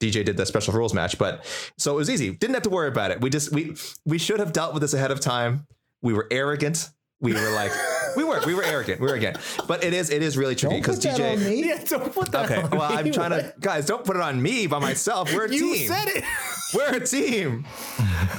[0.00, 1.44] DJ did the special rules match, but
[1.76, 2.30] so it was easy.
[2.30, 3.20] Didn't have to worry about it.
[3.20, 3.76] We just we
[4.06, 5.66] we should have dealt with this ahead of time.
[6.00, 6.88] We were arrogant.
[7.20, 7.72] We were like
[8.16, 9.00] we were we were arrogant.
[9.00, 9.36] We were again.
[9.66, 11.44] But it is it is really tricky because put on DJ.
[11.44, 11.68] me.
[11.68, 12.44] Yeah, don't put that.
[12.50, 13.10] Okay, on well, I'm me.
[13.10, 13.84] trying to guys.
[13.86, 15.32] Don't put it on me by myself.
[15.34, 15.88] We're a You team.
[15.88, 16.24] said it.
[16.76, 17.64] We're a team.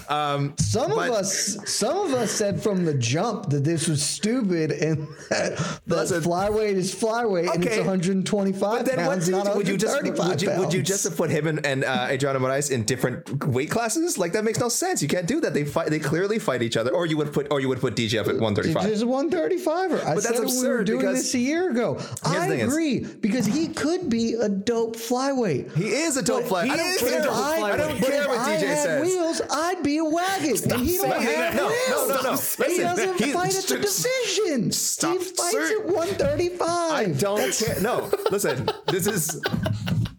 [0.09, 4.01] Um, Some But- of us, some of us said from the jump that this was
[4.03, 5.55] stupid and that,
[5.87, 7.81] flyweight is flyweight and it's Okay.
[7.81, 11.29] 125 But then pounds, not would you just would you, would you just have put
[11.29, 14.17] him and, and uh, Adriano Moraes in different weight classes?
[14.17, 15.01] Like that makes no sense.
[15.01, 15.53] You can't do that.
[15.53, 15.89] They fight.
[15.89, 16.91] They clearly fight each other.
[16.91, 18.91] Or you would put or you would put DJ up at one thirty It's five.
[19.01, 20.05] a 135er.
[20.05, 21.97] I But that's it, we were doing this a year ago.
[22.23, 25.75] I thing is- agree because he could be a dope flyweight.
[25.75, 26.65] He is a dope But fly.
[26.65, 27.21] he I don't is care.
[27.31, 28.05] I don't flyweight.
[28.07, 29.01] Care if what I had says.
[29.01, 30.55] wheels, I'd be a wagon.
[30.71, 31.55] and he don't have.
[31.55, 32.09] No, wheels.
[32.09, 32.67] no, no, no.
[32.67, 33.77] He doesn't he- fight at the
[34.37, 34.71] division.
[34.71, 36.69] Stop he fights saying- at 135.
[36.91, 37.81] I don't care.
[37.81, 38.69] No, listen.
[38.87, 39.41] This is.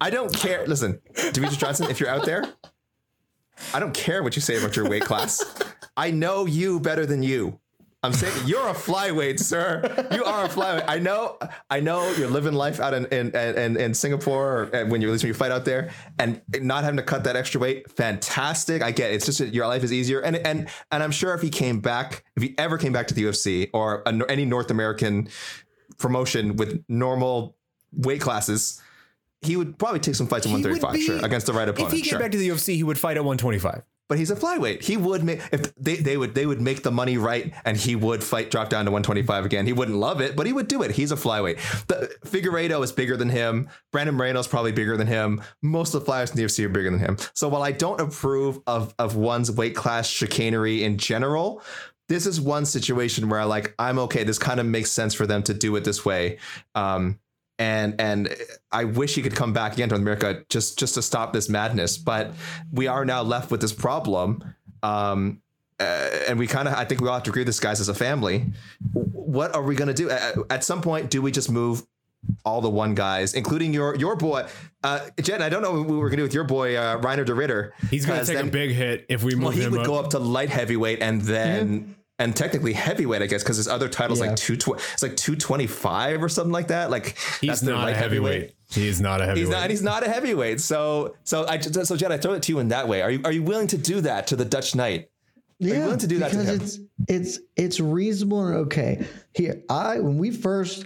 [0.00, 0.66] I don't care.
[0.66, 2.44] Listen, Demetrious Johnson, if you're out there,
[3.74, 5.44] I don't care what you say about your weight class.
[5.96, 7.58] I know you better than you.
[8.04, 9.82] I'm saying you're a flyweight, sir.
[10.12, 10.84] You are a flyweight.
[10.86, 11.36] I know.
[11.68, 15.12] I know you're living life out in in in, in Singapore, or when you at
[15.12, 17.90] least when you fight out there, and not having to cut that extra weight.
[17.90, 18.82] Fantastic.
[18.82, 19.14] I get it.
[19.16, 21.80] it's just that your life is easier, and and and I'm sure if he came
[21.80, 25.28] back, if he ever came back to the UFC or a, any North American
[25.98, 27.56] promotion with normal
[27.92, 28.80] weight classes,
[29.42, 31.92] he would probably take some fights at 135, be- sure, against the right opponent.
[31.92, 32.20] If he came sure.
[32.20, 33.82] back to the UFC, he would fight at 125.
[34.08, 34.82] But he's a flyweight.
[34.82, 37.94] He would make if they, they would they would make the money right, and he
[37.94, 39.66] would fight drop down to 125 again.
[39.66, 40.92] He wouldn't love it, but he would do it.
[40.92, 41.86] He's a flyweight.
[41.86, 43.68] The Figueiredo is bigger than him.
[43.92, 45.42] Brandon Moreno's probably bigger than him.
[45.62, 47.18] Most of the flyers in the UFC are bigger than him.
[47.34, 51.62] So while I don't approve of of one's weight class chicanery in general.
[52.08, 54.24] This is one situation where I like I'm okay.
[54.24, 56.38] This kind of makes sense for them to do it this way.
[56.74, 57.18] Um,
[57.58, 58.34] and and
[58.72, 61.98] I wish he could come back again to America just just to stop this madness.
[61.98, 62.32] But
[62.72, 64.42] we are now left with this problem,
[64.82, 65.40] um,
[65.80, 65.82] uh,
[66.28, 67.94] and we kind of I think we all have to agree this guys as a
[67.94, 68.46] family.
[68.92, 71.10] What are we gonna do at, at some point?
[71.10, 71.84] Do we just move?
[72.44, 74.46] All the one guys, including your your boy,
[74.82, 75.40] uh, Jen.
[75.40, 77.72] I don't know what we were gonna do with your boy, uh, Reinier de Ridder.
[77.90, 79.70] He's going to 'cause take then- a big hit if we move well, he him
[79.70, 79.86] would up.
[79.86, 83.88] go up to light heavyweight and then and technically heavyweight, I guess, because his other
[83.88, 84.28] title's Yeah.
[84.28, 86.90] like two tw- it's like two twenty five or something like that.
[86.90, 88.54] Like He's that's their not a light heavyweight.
[88.70, 89.38] He is not a heavyweight.
[89.46, 90.60] He's not, and he's not a heavyweight.
[90.60, 93.02] So, so I so Jed, I throw it to you in that way.
[93.02, 95.08] Are you are you willing to do that to the Dutch Knight?
[95.60, 96.90] Yeah, willing to do that to because him?
[97.08, 99.06] it's it's it's reasonable and okay.
[99.34, 100.84] Here, I when we first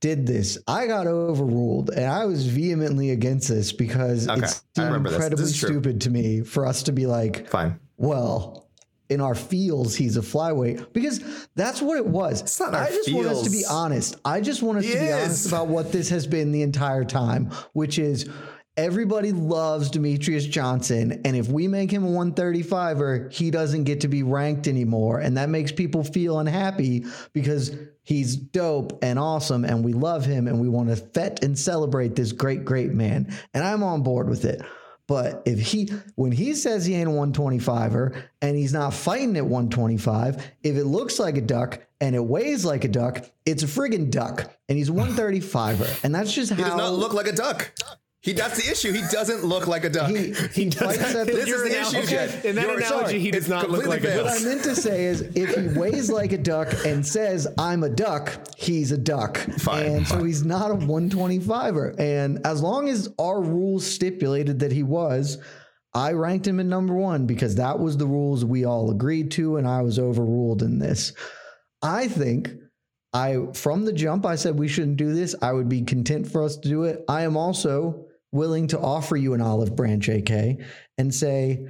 [0.00, 4.84] did this, I got overruled, and I was vehemently against this because Okay, it's I
[4.84, 5.18] remember this.
[5.18, 7.80] This incredibly stupid to me for us to be like, Fine.
[7.96, 8.67] well,
[9.08, 12.42] in our fields, he's a flyweight because that's what it was.
[12.42, 14.16] It's not I just want us to be honest.
[14.24, 15.14] I just want us He to be is.
[15.14, 18.28] honest about what this has been the entire time, which is
[18.76, 21.20] everybody loves Demetrious Johnson.
[21.24, 25.18] And if we make him a 135er, he doesn't get to be ranked anymore.
[25.18, 27.72] And that makes people feel unhappy because
[28.04, 32.14] he's dope and awesome and we love him and we want to fet and celebrate
[32.14, 33.36] this great, great man.
[33.52, 34.62] And I'm on board with it.
[35.08, 35.86] But if he,
[36.16, 40.84] when he says he ain't a 125er and he's not fighting at 125, if it
[40.84, 44.52] looks like a duck and it weighs like a duck, it's a friggin' duck.
[44.68, 46.04] And he's a 135er.
[46.04, 47.72] And that's just He how does not look like a duck.
[48.20, 48.92] He that's the issue.
[48.92, 50.10] He doesn't look like a duck.
[50.10, 52.44] he, he fights at the This is the issue, Jed.
[52.44, 54.40] In that You're- analogy, sorry, he does it's not look like completely a What.
[54.40, 57.88] I meant to say is, if he weighs like a duck and says "I'm a
[57.88, 61.98] duck," he's a duck, Fine, and so he's not a 125er.
[62.00, 65.38] And as long as our rules stipulated that he was,
[65.94, 69.56] I ranked him in number one because that was the rules we all agreed to,
[69.58, 71.12] and I was overruled in this.
[71.82, 72.50] I think
[73.14, 75.36] I from the jump I said we shouldn't do this.
[75.40, 77.04] I would be content for us to do it.
[77.08, 80.58] I am also willing to offer you an olive branch, AK,
[80.96, 81.66] and say,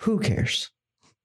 [0.00, 0.70] "Who cares?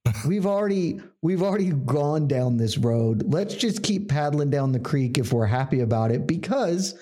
[0.27, 3.23] we've already we've already gone down this road.
[3.31, 6.95] Let's just keep paddling down the creek if we're happy about it because."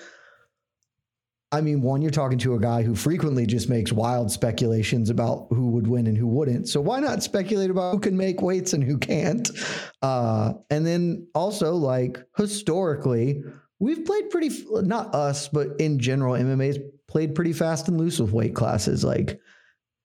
[1.52, 5.46] I mean, one, you're talking to a guy who frequently just makes wild speculations about
[5.50, 6.68] who would win and who wouldn't.
[6.68, 9.48] So why not speculate about who can make weights and who can't?
[10.02, 13.44] Uh, and then also, like historically,
[13.84, 18.32] we've played pretty, not us, but in general, MMA's played pretty fast and loose with
[18.32, 19.04] weight classes.
[19.04, 19.38] Like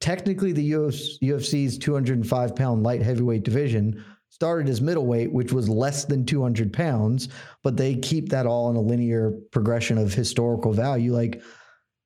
[0.01, 6.25] technically, the UFC's 205 pound light heavyweight division started as middleweight, which was less than
[6.25, 7.29] 200 pounds,
[7.63, 11.13] but they keep that all in a linear progression of historical value.
[11.13, 11.41] Like,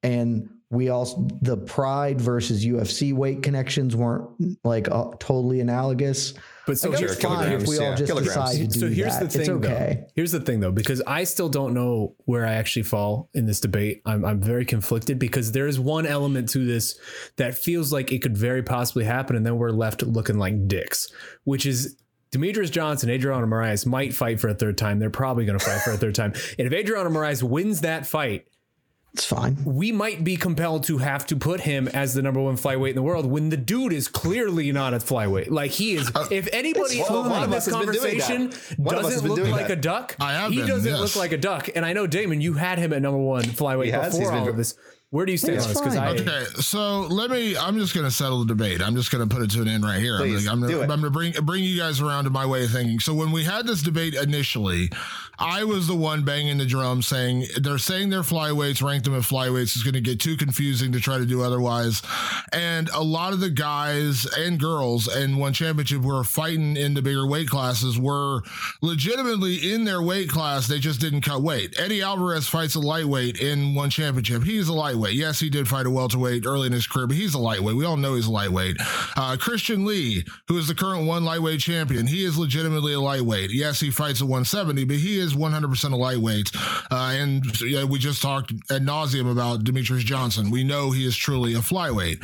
[0.03, 4.29] and we also, the Pride versus UFC weight connections weren't
[4.63, 6.35] like uh, totally analogous.
[6.65, 8.35] But so like, sure, fine if we all yeah, just kilograms.
[8.35, 9.31] decide to do so here's that.
[9.31, 9.97] the thing okay.
[9.99, 10.07] though.
[10.15, 13.59] Here's the thing though, because I still don't know where I actually fall in this
[13.59, 14.01] debate.
[14.05, 16.97] I'm I'm very conflicted because there is one element to this
[17.35, 21.11] that feels like it could very possibly happen, and then we're left looking like dicks,
[21.43, 21.97] which is
[22.33, 24.97] Demetrious Johnson, Adriano Moraes might fight for a third time.
[24.97, 26.33] They're probably going to fight for a third time.
[26.57, 28.47] And if Adriano Moraes wins that fight,
[29.13, 29.57] It's fine.
[29.63, 32.95] we might be compelled to have to put him as the number one flyweight in
[32.95, 35.51] the world when the dude is clearly not a flyweight.
[35.51, 36.09] Like he is.
[36.15, 37.43] Uh, if anybody It's fine.
[37.43, 38.27] in this us has been doing that.
[38.27, 39.77] conversation One of us has doesn't look like that.
[39.77, 40.99] a duck, I have he been, doesn't yes.
[40.99, 41.69] look like a duck.
[41.75, 44.39] And I know Damon, you had him at number one flyweight He before He's been
[44.39, 44.75] all of this.
[45.13, 45.79] Where do you stand on this?
[45.79, 46.09] Because I.
[46.09, 47.55] Okay, so let me.
[47.55, 48.81] I'm just going to settle the debate.
[48.81, 50.17] I'm just going to put it to an end right here.
[50.17, 50.81] Please, I'm, do gonna, it.
[50.81, 52.99] I'm going to bring bring you guys around to my way of thinking.
[52.99, 54.89] So when we had this debate initially,
[55.37, 59.21] I was the one banging the drum, saying they're saying they're flyweights, rank them at
[59.21, 62.01] flyweights is going to get too confusing to try to do otherwise.
[62.51, 67.03] And a lot of the guys and girls in one championship were fighting in the
[67.03, 68.41] bigger weight classes were
[68.81, 70.65] legitimately in their weight class.
[70.65, 71.79] They just didn't cut weight.
[71.79, 74.43] Eddie Alvarez fights a lightweight in one championship.
[74.43, 75.02] He's a lightweight.
[75.11, 77.75] Yes, he did fight a welterweight early in his career, but he's a lightweight.
[77.75, 78.77] We all know he's a lightweight.
[79.15, 83.51] Uh, Christian Lee, who is the current one lightweight champion, he is legitimately a lightweight.
[83.51, 86.51] Yes, he fights at 170, but he is 100% a lightweight.
[86.91, 87.43] Uh, and
[87.89, 90.51] we just talked ad nauseum about Demetrious Johnson.
[90.51, 92.23] We know he is truly a flyweight.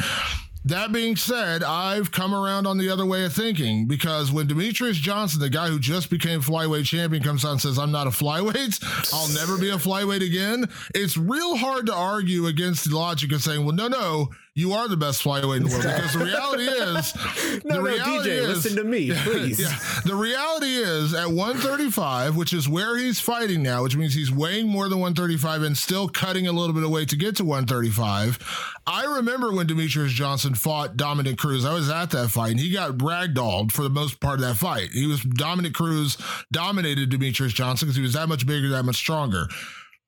[0.66, 4.94] That being said, I've come around on the other way of thinking because when Demetrious
[4.94, 8.12] Johnson, the guy who just became flyweight champion, comes out and says, I'm not a
[8.12, 13.32] flyweight, I'll never be a flyweight again, it's real hard to argue against the logic
[13.32, 15.84] of saying, well, no, no, you are the best flyweight in the world.
[16.00, 17.22] Because the reality is, no,
[17.60, 19.60] the no, reality DJ, is- listen to me, please.
[19.60, 19.78] yeah.
[20.06, 24.68] The reality is at 135, which is where he's fighting now, which means he's weighing
[24.68, 28.40] more than 135 and still cutting a little bit of weight to get to 135.
[28.88, 31.64] I remember when Demetrious Johnson fought Dominick Cruz.
[31.66, 34.56] I was at that fight and he got ragdolled for the most part of that
[34.56, 34.90] fight.
[34.92, 36.18] He was Dominick Cruz
[36.52, 39.48] dominated Demetrious Johnson because he was that much bigger, that much stronger.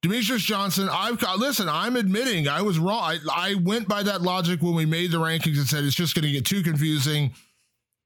[0.02, 3.02] Demetrious Johnson, I've got, listen, I'm admitting I was wrong.
[3.04, 6.16] I, I went by that logic when we made the rankings and said it's just
[6.16, 7.34] going to get too confusing.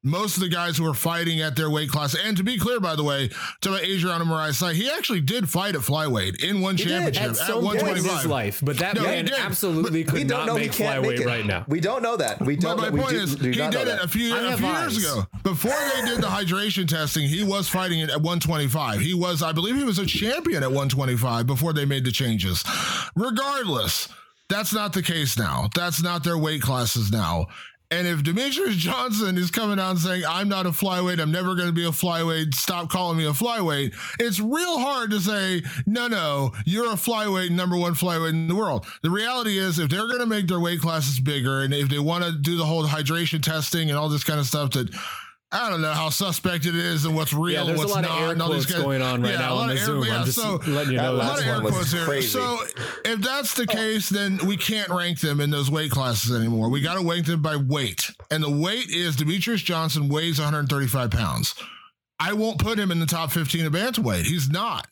[0.06, 2.80] Most of the guys who are fighting at their weight class, and to be clear,
[2.80, 3.30] by the way,
[3.62, 6.88] to about Adriano Moraes' side, he actually did fight at flyweight in one did.
[6.90, 8.18] championship At at, some point 125.
[8.22, 9.34] his life, but that No, man did.
[9.34, 11.66] absolutely We could don't not know make he can't flyweight make right now.
[11.68, 12.40] We don't know that.
[12.46, 12.78] We don't.
[12.78, 14.04] my know, we point do, is, do he did it that.
[14.04, 14.94] a few, I a have few eyes.
[14.94, 15.26] years ago.
[15.42, 19.00] Before they did the hydration testing, he was fighting it at 125.
[19.00, 22.64] He was, I believe, he was a champion at 125 before they made the changes.
[23.16, 24.08] Regardless,
[24.50, 25.70] that's not the case now.
[25.74, 27.48] That's not their weight classes now.
[27.96, 31.56] And if Demetrious Johnson is coming out and saying, I'm not a flyweight, I'm never
[31.56, 35.64] going to be a flyweight, stop calling me a flyweight, it's real hard to say,
[35.86, 38.86] no, no, you're a flyweight, number one flyweight in the world.
[39.02, 42.00] The reality is, if they're going to make their weight classes bigger and if they
[42.00, 44.94] want to do the whole hydration testing and all this kind of stuff that
[45.56, 47.94] I don't know how suspect it is and what's real Yeah, and there's a what's
[47.96, 48.22] lot of not.
[48.22, 50.04] air and all these quotes kind- going on right Yeah, now on the air- Zoom.
[50.06, 51.24] yeah, I'm just so- letting you know a that.
[51.24, 52.04] lot last of air one was quotes here.
[52.06, 52.28] crazy.
[52.28, 52.60] So
[53.06, 56.70] if that's the case, then we can't rank them in those weight classes anymore.
[56.70, 61.10] We got to rank them by weight, and the weight is Demetrious Johnson weighs 135
[61.12, 61.56] pounds.
[62.20, 64.26] I won't put him in the top 15 of bantamweight.
[64.26, 64.88] He's not.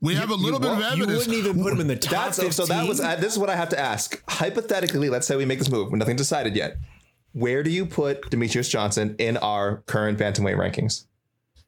[0.00, 0.96] We have a little bit of won't?
[0.96, 2.52] You wouldn't even put him in the top That's 15.
[2.52, 2.66] so.
[2.66, 3.00] That was.
[3.00, 4.22] Uh, this is what I have to ask.
[4.28, 5.90] Hypothetically, let's say we make this move.
[5.90, 6.76] But nothing decided yet.
[7.32, 11.04] Where do you put Demetrious Johnson in our current bantamweight rankings?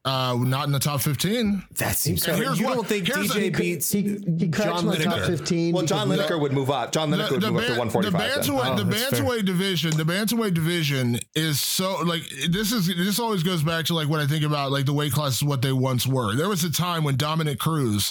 [0.02, 1.62] Uh, not in the top 15.
[1.76, 2.42] that seems And so.
[2.42, 4.00] here's You what- don't think here's DJ the- beats He,
[4.38, 5.74] he cracks John my top 15.
[5.74, 6.90] Well, John because- Lineker would move up.
[6.92, 8.12] John Lineker would move up to ban- 145.
[8.12, 8.18] The
[8.50, 13.42] bantamweight, Oh, the bantamweight division, the bantamweight division is so like this is this always
[13.42, 16.06] goes back to like when I think about like the weight classes what they once
[16.06, 16.34] were.
[16.34, 18.10] There was a time when Dominick Cruz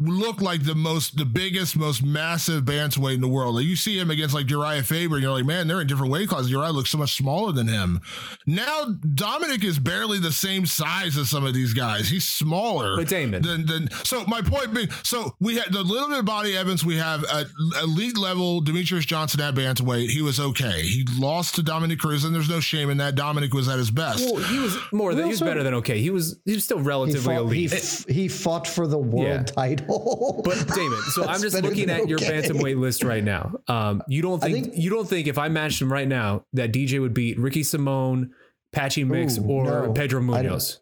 [0.00, 3.54] looked like the most, the biggest, most massive bantamweight in the world.
[3.54, 6.10] Like you see him against like Urijah Faber, and you're like, man, they're in different
[6.10, 6.50] weight classes.
[6.50, 8.00] Urijah looks so much smaller than him.
[8.44, 12.08] Now Dominick is barely the same size as some of these guys.
[12.08, 12.96] He's smaller.
[12.96, 13.42] But Damon.
[13.42, 16.84] than, than so my point being, so we had the little bit of body evidence
[16.84, 17.46] we have at
[17.82, 18.62] elite level.
[18.62, 20.82] Demetrious Johnson at bantamweight, he was okay.
[20.82, 23.14] He lost to Dominick Cruz, and there's no shame in that.
[23.14, 24.20] Dominick was at his best.
[24.24, 25.98] Well, he was more than he was better than okay.
[26.00, 27.72] He was he was still He relatively fought, he, elite.
[27.72, 29.42] f- he fought for the world Yeah.
[29.44, 30.42] title.
[30.44, 32.40] But Damon, so I'm just looking than at your okay.
[32.42, 33.52] bantamweight list right now.
[33.68, 36.72] Um, you don't think, think- you don't think if I matched him right now that
[36.72, 38.30] DJ would beat Ricky Simón,
[38.72, 39.92] Patchy Mix, Ooh, or no.
[39.92, 40.80] Pedro I don't- Munoz?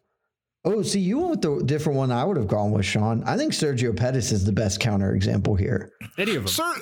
[0.63, 3.23] Oh, see, you went with the different one I would have gone with, Shaun.
[3.23, 5.91] I think Sergio Pettis is the best counter example here.
[6.19, 6.47] Any of them?
[6.47, 6.75] Ser- Well,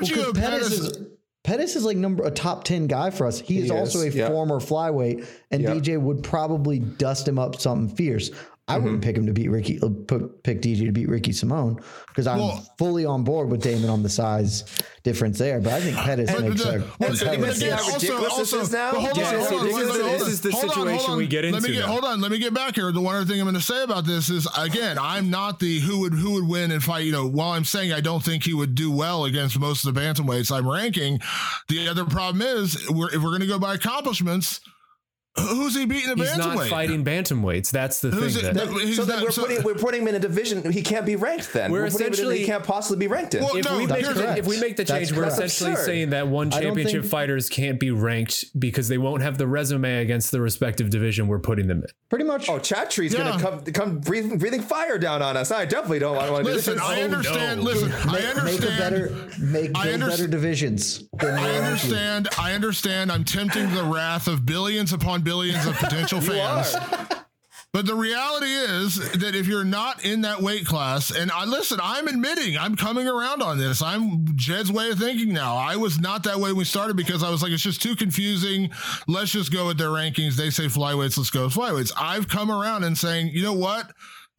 [0.00, 0.72] 'cause Sergio Pettis Pettis.
[0.72, 1.06] is
[1.44, 3.40] Pettis is like number a top ten guy for us.
[3.40, 4.28] He, is, He also a is, yeah.
[4.28, 5.74] former flyweight, and Yeah.
[5.74, 8.30] DJ would probably dust him up something fierce.
[8.68, 8.84] I Mm-hmm.
[8.84, 12.28] wouldn't pick him to beat Ricky, uh, pick, pick DJ to beat Ricky Simón because
[12.28, 14.62] I'm Well- fully on board with Damon on the size
[15.02, 15.60] difference there.
[15.60, 17.64] But I think Pettis But makes the- a well, And so you but can see
[17.66, 18.92] again, how also- this also- is now?
[18.92, 20.68] but hold on, Yeah, hold on, this hold is on, this is the hold on,
[20.70, 21.16] situation hold on.
[21.16, 22.92] we get Let into me get, hold on, let me get back here.
[22.92, 25.80] The one other thing I'm going to say about this is again, I'm not the
[25.80, 27.04] who would who would win and fight.
[27.04, 29.92] You know, while I'm saying I don't think he would do well against most of
[29.92, 31.18] the bantamweights I'm ranking,
[31.68, 34.60] the other problem is we're, if we're going to go by accomplishments,
[35.38, 36.38] who's he beating a He's bantamweight?
[36.56, 37.70] not fighting bantamweights.
[37.70, 38.44] That's the Who's thing.
[38.46, 40.70] it- that- that- so then not- we're so- putting we're putting him in a division
[40.70, 41.52] he can't be ranked.
[41.52, 43.42] Then We're We're putting in essentially- he can't possibly be ranked in.
[43.42, 45.34] Well, if no, we make the, if we make the That's change, we're correct.
[45.34, 45.84] essentially Absurd.
[45.86, 50.02] saying that one championship think- fighters can't be ranked because they won't have the resume
[50.02, 51.86] against the respective division we're putting them in.
[52.10, 52.46] pretty much.
[52.50, 53.20] Oh, Chatri's Yeah.
[53.20, 55.50] gonna come come breathing, breathing fire down on us.
[55.50, 56.82] I definitely don't want to do Listen, this.
[56.82, 57.60] I Oh, understand.
[57.60, 57.64] no.
[57.70, 58.44] Listen, I understand.
[58.44, 61.04] make a better make I build underst- better divisions.
[61.18, 62.28] I understand.
[62.38, 63.10] I understand.
[63.10, 66.76] I'm tempting the wrath of billions upon billions of potential fans.
[67.72, 71.80] But the reality is that if you're not in that weight class, and I listen,
[71.82, 73.80] I'm admitting I'm coming around on this.
[73.80, 75.56] I'm Jed's way of thinking now.
[75.56, 77.96] I was not that way when we started because I was like, it's just too
[77.96, 78.70] confusing.
[79.08, 80.34] Let's just go with their rankings.
[80.34, 81.92] They say flyweights, let's go with flyweights.
[81.96, 83.90] I've come around and saying, you know what?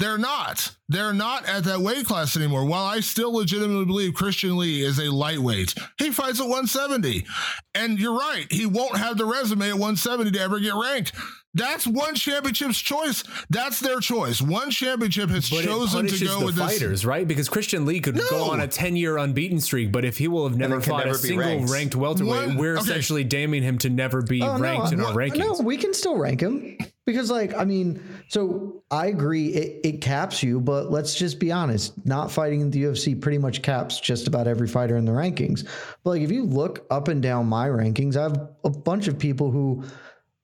[0.04, 0.76] They're not.
[0.90, 2.66] They're not at that weight class anymore.
[2.66, 7.26] While I still legitimately believe Christian Lee is a lightweight, he fights at 170.
[7.74, 11.14] And you're right, he won't have the resume at 170 to ever get ranked.
[11.54, 13.24] That's one championship's choice.
[13.50, 14.42] That's their choice.
[14.42, 16.66] One championship has But chosen to punishes go the with this.
[16.80, 17.26] fighters, right?
[17.26, 18.24] Because Christian Lee could No.
[18.30, 21.04] go on a 10 year unbeaten streak, but if he will have never then fought
[21.04, 21.72] a never be single ranked.
[21.72, 22.82] ranked welterweight, One- we're okay.
[22.82, 25.38] essentially damning him to never be Oh, ranked in no, our no, rankings.
[25.38, 26.76] No, we can still rank him
[27.06, 31.52] because, like, I mean, so I agree it, it caps you, but let's just be
[31.52, 31.94] honest.
[32.06, 35.68] Not fighting in the UFC pretty much caps just about every fighter in the rankings.
[36.04, 39.20] But like, if you look up and down my rankings, I have a bunch of
[39.20, 39.84] people who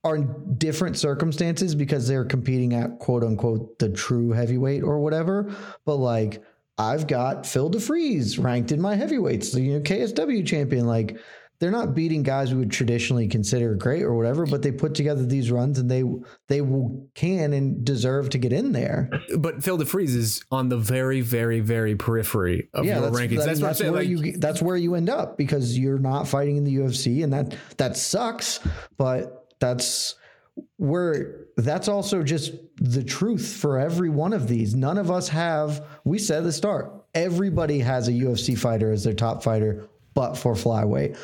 [0.04, 5.54] are in different circumstances because they're competing at quote unquote the true heavyweight or whatever.
[5.86, 6.44] But like,
[6.78, 10.88] I've got Phil DeFries ranked in my heavyweights, the you know, KSW champion.
[10.88, 11.18] Like,
[11.60, 15.26] they're not beating guys we would traditionally consider great or whatever, but they put together
[15.26, 16.04] these runs and they
[16.48, 19.10] they will, can and deserve to get in there.
[19.38, 23.38] But Phil DeFries is on the very, very, very periphery of yeah, your that's, rankings.
[23.46, 26.28] that- That's, what I'm where Like, you that's where you end up because you're not
[26.28, 28.60] fighting in the UFC, and that that sucks.
[28.98, 30.16] But that's
[30.78, 34.76] where that's also just the truth for every one of these.
[34.76, 35.86] None of us have.
[36.06, 40.36] We said at the start, everybody has a UFC fighter as their top fighter, but
[40.36, 41.18] for flyweight.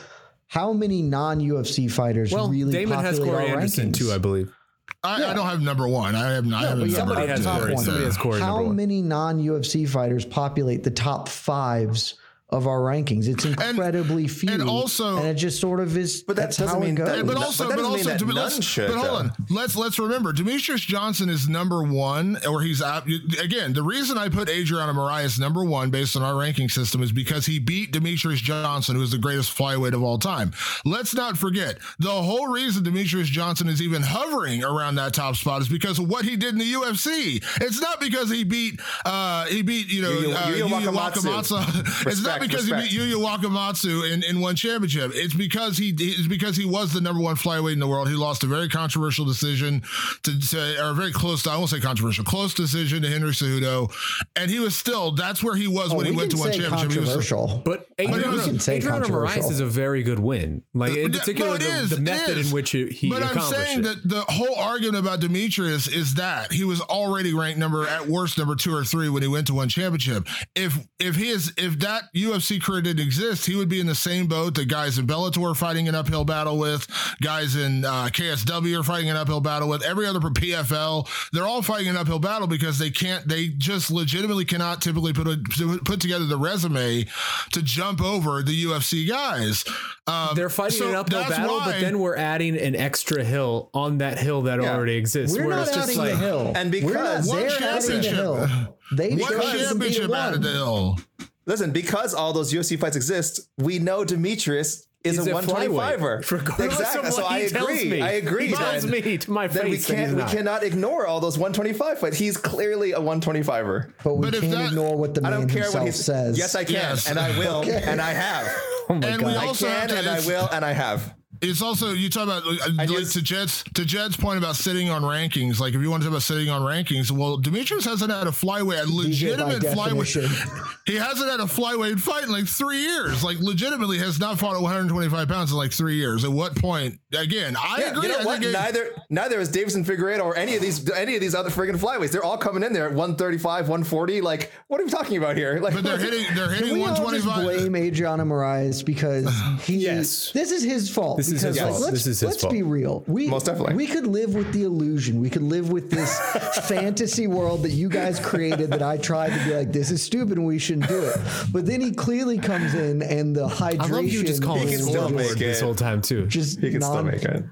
[0.47, 3.95] How many non-UFC fighters well, really Damon has populate Corey our Anderson rankings?
[3.97, 4.55] too, I believe.
[5.03, 6.15] I, I don't have number one.
[6.15, 6.51] I have.
[6.53, 7.45] I have number Somebody has two.
[7.45, 7.73] top Corey.
[7.73, 7.83] one.
[7.83, 8.39] Somebody has Corey.
[8.39, 8.75] How number one.
[8.75, 12.15] many non-UFC fighters populate the top fives
[12.49, 13.27] of our rankings?
[13.27, 16.21] It's incredibly few, and also- and it just sort of is.
[16.21, 18.19] But that that's doesn't how it mean that- but But also, that but also, that
[18.19, 19.15] but none let's, should, but hold though.
[19.15, 19.33] on.
[19.49, 23.05] Let's let's remember, Demetrious Johnson is number one, or he's at,
[23.41, 23.73] again.
[23.73, 27.45] The reason I put Adriano Moraes number one based on our ranking system is because
[27.47, 30.53] he beat Demetrious Johnson, who is the greatest flyweight of all time.
[30.85, 35.61] Let's not forget the whole reason Demetrious Johnson is even hovering around that top spot
[35.61, 37.43] is because of what he did in the UFC.
[37.61, 40.57] It's not because he beat uh he beat you know Yu Yu- uh, Yu Yu
[40.67, 41.57] Yu Yu Wakamatsu.
[41.57, 42.05] Wakamatsu.
[42.35, 42.87] it's not because respect.
[42.91, 45.11] he beat Yuya Wakamatsu in, in one championship.
[45.13, 48.07] It's because he it's because he was the number one flyweight in the world.
[48.09, 49.81] He lost a very controversial decision
[50.23, 53.91] to, to or very close to I won't say controversial, close decision to Henry Cejudo,
[54.35, 56.53] and he was still that's where he was Oh, when he went to can one
[56.53, 56.91] say championship.
[56.91, 57.61] He was- controversial.
[57.65, 58.45] But no, no, Adriano, no.
[58.45, 60.63] can say Adriano Moraes is a very good win.
[60.73, 62.47] Like in particular, no, it the, is, the method is.
[62.49, 63.83] in which he, he but I'm saying it.
[63.83, 68.37] that the whole argument about Demetrious is that he was already ranked number at worst
[68.37, 70.27] number two or three when he went to one championship.
[70.55, 73.95] If if he is if that UFC career didn't exist, he would be in the
[73.95, 76.87] same boat that guys in Bellator are fighting an uphill battle with,
[77.21, 81.07] guys in uh, KSW are fighting an uphill battle with, every other PFL.
[81.31, 85.27] They're all fighting an uphill battle because they can't, they just legitimately cannot typically put
[85.27, 85.37] a,
[85.85, 87.05] put together the resume
[87.51, 89.63] to jump over the UFC guys.
[90.07, 93.69] Um, They're fighting so an uphill battle, why- but then we're adding an extra hill
[93.73, 94.75] on that hill that Yeah.
[94.75, 95.37] already exists.
[95.37, 96.51] We're not just adding like the hill.
[96.55, 98.13] And We're not, because- What they're adding the championship?
[98.13, 98.49] hill.
[98.91, 100.19] They what chose to be championship one.
[100.19, 100.99] added the hill?
[101.45, 105.67] Listen, because all those UFC fights exist, we know Demetrious is He's a a 125er.
[105.69, 107.07] flyweight, regardless exactly.
[107.07, 107.89] of So what I he tells agree.
[107.91, 108.01] me.
[108.01, 108.47] I agree.
[108.47, 111.05] He tells then- me to my then we face that can't he's we cannot ignore
[111.05, 112.17] all those 125 fights.
[112.17, 113.91] He's clearly a 125er.
[114.03, 115.91] But we But can't that- ignore what the I man don't care himself what he
[115.91, 116.37] says.
[116.39, 117.07] Yes, I can, Yes.
[117.07, 118.47] and I will, and I have.
[118.89, 119.27] Oh my And god!
[119.27, 121.13] we I also have can, to- and I will, and I have.
[121.41, 125.01] It's also you talk about like just- to Jed's to Jed's point about sitting on
[125.03, 125.59] rankings.
[125.59, 128.31] Like if you want to talk about sitting on rankings, well, Demetrious hasn't had a
[128.31, 130.23] flyweight, a legitimate definition.
[130.23, 130.71] flyweight.
[130.85, 133.23] He hasn't had a flyweight fight in like three years.
[133.23, 136.23] Like legitimately has not fought at 125 pounds in like three years.
[136.23, 136.99] At what point?
[137.11, 138.03] Again, I Yeah, agree.
[138.03, 138.39] you know I what?
[138.41, 142.11] Neither neither is Deiveson Figueiredo or any of these any of these other friggin' flyweights.
[142.11, 144.21] They're all coming in there at 135, 140.
[144.21, 145.59] Like, what are we talking about here?
[145.59, 146.23] Like, but they're hitting.
[146.35, 147.43] They're hitting we all 125.
[147.71, 149.27] blame Adriano Moraes because
[149.63, 149.77] he?
[149.77, 150.31] Yes.
[150.33, 151.17] This is his fault.
[151.17, 151.81] This is because, his like, fault.
[151.81, 152.53] Let's, This is his let's fault.
[152.53, 153.03] be real.
[153.07, 153.75] We Most definitely.
[153.75, 155.19] We could live with the illusion.
[155.19, 156.19] We could live with this
[156.67, 158.71] fantasy world that you guys created.
[158.71, 161.17] That I tried to be like, this is stupid and we shouldn't do it.
[161.51, 163.81] But then he clearly comes in and the hydration.
[163.81, 166.25] I love you just calling He him can still this whole time too.
[166.27, 167.43] just he can still make it.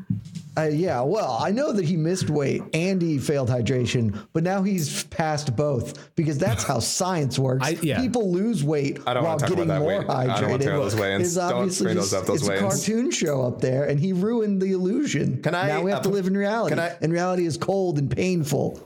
[0.55, 4.61] Uh, yeah, well, I know that he missed weight and he failed hydration, but now
[4.61, 7.65] he's passed both because that's how science works.
[7.65, 7.99] I- yeah.
[7.99, 10.09] People lose weight I don't while getting more weight.
[10.09, 10.49] I don't hydrated.
[10.49, 11.25] wanna talk about those weigh-ins.
[11.25, 12.61] It's Don't obviously bring just- up, those it's a weigh-ins.
[12.85, 15.41] cartoon show up there, and he ruined the illusion.
[15.41, 17.57] Can I, Now we have to uh, live in reality, can I- and reality is
[17.57, 18.79] cold and painful.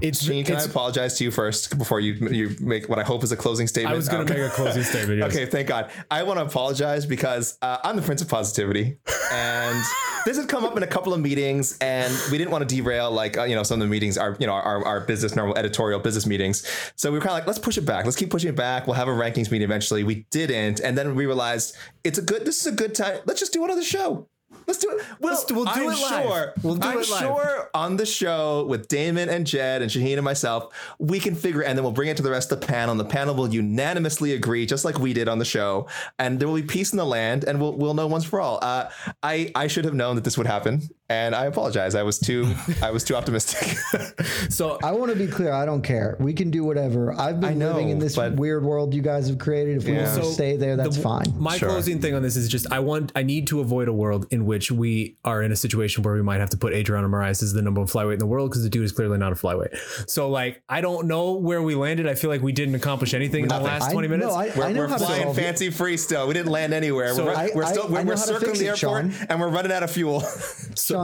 [0.00, 3.04] It's, Gene, can I it's apologize to you first before you you make what I
[3.04, 3.94] hope is a closing statement?
[3.94, 4.42] I was going to Okay.
[4.42, 5.18] make a closing statement.
[5.20, 5.30] Yes.
[5.34, 5.90] Okay, thank God.
[6.10, 8.98] I want to apologize because uh, I'm the Prince of Positivity,
[9.32, 9.84] and
[10.24, 13.12] this has come up in a couple of meetings, and we didn't want to derail
[13.12, 15.56] like uh, you know some of the meetings are you know our, our business normal
[15.56, 16.66] editorial business meetings.
[16.96, 18.04] So we were kind of like, let's push it back.
[18.04, 18.88] Let's keep pushing it back.
[18.88, 20.02] We'll have a rankings meeting eventually.
[20.02, 22.44] We didn't, and then we realized it's a good.
[22.44, 23.20] This is a good time.
[23.26, 24.28] Let's just do another show.
[24.66, 25.04] Let's do it.
[25.20, 26.24] We'll, Let's do- we'll do I'm it live.
[26.24, 26.54] sure.
[26.62, 27.20] We'll do I'm it live.
[27.20, 31.62] sure on the show with Damon and Jed and Shaheen and myself, we can figure,
[31.62, 32.92] it and then we'll bring it to the rest of the panel.
[32.92, 35.86] And the panel will unanimously agree, just like we did on the show,
[36.18, 38.58] and there will be peace in the land, and we'll we'll know once for all.
[38.62, 38.88] Uh,
[39.22, 41.94] I I should have known that this would happen, and I apologize.
[41.94, 43.76] I was too I was too optimistic.
[44.50, 45.52] So I want to be clear.
[45.52, 46.16] I don't care.
[46.20, 47.12] We can do whatever.
[47.18, 49.78] I've been I know, living in this but- weird world you guys have created.
[49.78, 50.04] If we Yeah.
[50.04, 51.24] want to So stay there, that's the- fine.
[51.36, 51.68] My Sure.
[51.70, 54.44] closing thing on this is just I want I need to avoid a world in
[54.46, 57.52] which we are in a situation where we might have to put Adriano Moraes as
[57.52, 59.76] the number one flyweight in the world because the dude is clearly not a flyweight.
[60.08, 62.06] So like I don't know where we landed.
[62.06, 63.66] I feel like we didn't accomplish anything in the Nothing.
[63.72, 64.28] last I- twenty minutes.
[64.28, 65.42] No, I, We're, I know we're how to flying solve it.
[65.42, 66.28] fancy free still.
[66.28, 67.14] We didn't land anywhere.
[67.14, 68.78] So we're, I- we're still I we're, know we're circling fix the airport
[69.12, 69.26] Shaun.
[69.28, 70.20] and we're running out of fuel.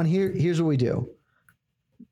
[0.00, 1.10] Shaun, here, here's what we do.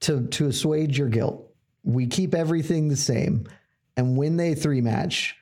[0.00, 1.50] To to assuage your guilt,
[1.82, 3.48] we keep everything the same,
[3.96, 5.34] and when they three match,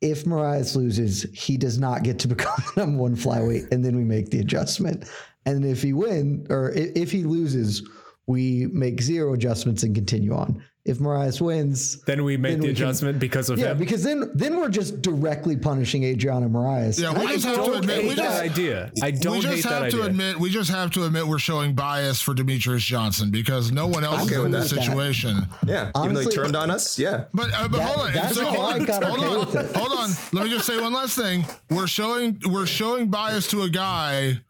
[0.00, 3.94] if Moraes loses, he does not get to become the number one flyweight, and then
[3.96, 5.04] we make the adjustment.
[5.44, 7.88] And if he win or if he loses,
[8.26, 10.64] we make zero adjustments and continue on.
[10.84, 13.78] If Moraes wins, then we make then the we can- adjustment because of yeah, him.
[13.78, 17.00] because then then we're just directly punishing Adriano Moraes.
[17.00, 18.00] Yeah, we I just have to don't admit.
[18.00, 18.92] hate We that just, idea.
[19.00, 20.06] I don't we just hate that have to idea.
[20.06, 20.40] admit.
[20.40, 24.22] We just have to admit we're showing bias for Demetrious Johnson because no one else
[24.22, 24.82] is okay in with this that.
[24.82, 25.46] situation.
[25.64, 26.98] yeah, even though he Honestly- turned on us.
[26.98, 27.24] Yeah.
[27.32, 28.12] But, uh, but That- hold on.
[28.14, 28.84] that's So how hold I on.
[28.84, 29.74] got hold okay on.
[29.76, 30.10] Hold on.
[30.32, 31.46] Let me just say one last thing.
[31.70, 34.40] We're showing we're showing bias to a guy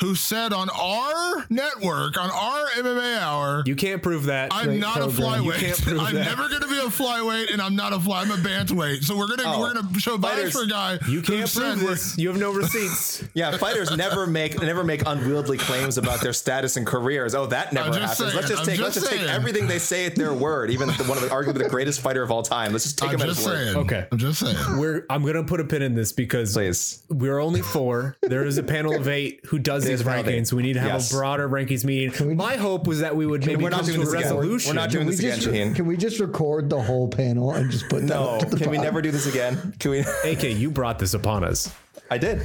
[0.00, 3.62] who said on our network on our MMA hour.
[3.66, 4.52] You can't prove that.
[4.52, 5.44] I'm not a program.
[5.44, 5.82] You can't flyweight.
[5.82, 6.24] prove I'm that.
[6.24, 8.22] never going to a flyweight, and I'm not a fly.
[8.22, 9.04] I'm a bantamweight.
[9.04, 10.98] So we're gonna Oh, we're gonna show bias fighters- for a guy.
[11.08, 12.16] you can't said prove this.
[12.18, 13.24] You have no receipts.
[13.34, 17.34] Yeah, fighters never make never make unwieldy claims about their status and careers.
[17.34, 18.18] Oh, that never happens.
[18.18, 20.70] just let's just I'm take just let's just take everything they say at their word.
[20.70, 22.72] Even the, one of the arguably the greatest fighter of all time.
[22.72, 23.76] Let's just take I'm him at just his word.
[23.76, 24.06] Okay.
[24.10, 24.56] I'm just saying.
[24.78, 27.02] We're I'm gonna put a pin in this because Please.
[27.10, 28.16] we're only four.
[28.22, 30.52] There is a panel of eight who does It is these a panel rankings.
[30.52, 31.10] We need to have Yes.
[31.12, 32.36] a broader rankings meeting.
[32.36, 34.34] My hope was that we would maybe we're not come doing to a this again.
[34.34, 34.74] We're resolution.
[34.76, 37.70] not doing Can we this again, just can we just record the whole panel and
[37.70, 39.74] just put that No, up to the can we never do this again?
[39.78, 40.00] Can we?
[40.24, 41.72] AK, you brought this upon us.
[42.10, 42.42] I did.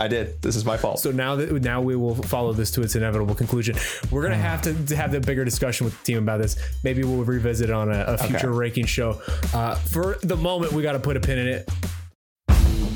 [0.00, 0.40] I did.
[0.42, 0.98] This is my fault.
[0.98, 3.76] So now that now we will follow this to its inevitable conclusion.
[4.10, 6.56] We're gonna have to, to have the bigger discussion with the team about this.
[6.82, 9.20] Maybe we'll revisit it on a, a future ranking show.
[9.52, 11.68] Uh, for the moment, we got to put a pin in it.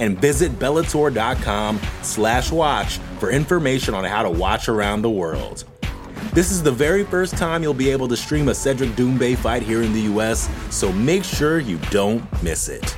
[0.00, 5.64] And visit Bellator.com slash watch for information on how to watch around the world.
[6.32, 9.62] This is the very first time you'll be able to stream a Cedric Doumbé fight
[9.62, 12.96] here in the US, so make sure you don't miss it.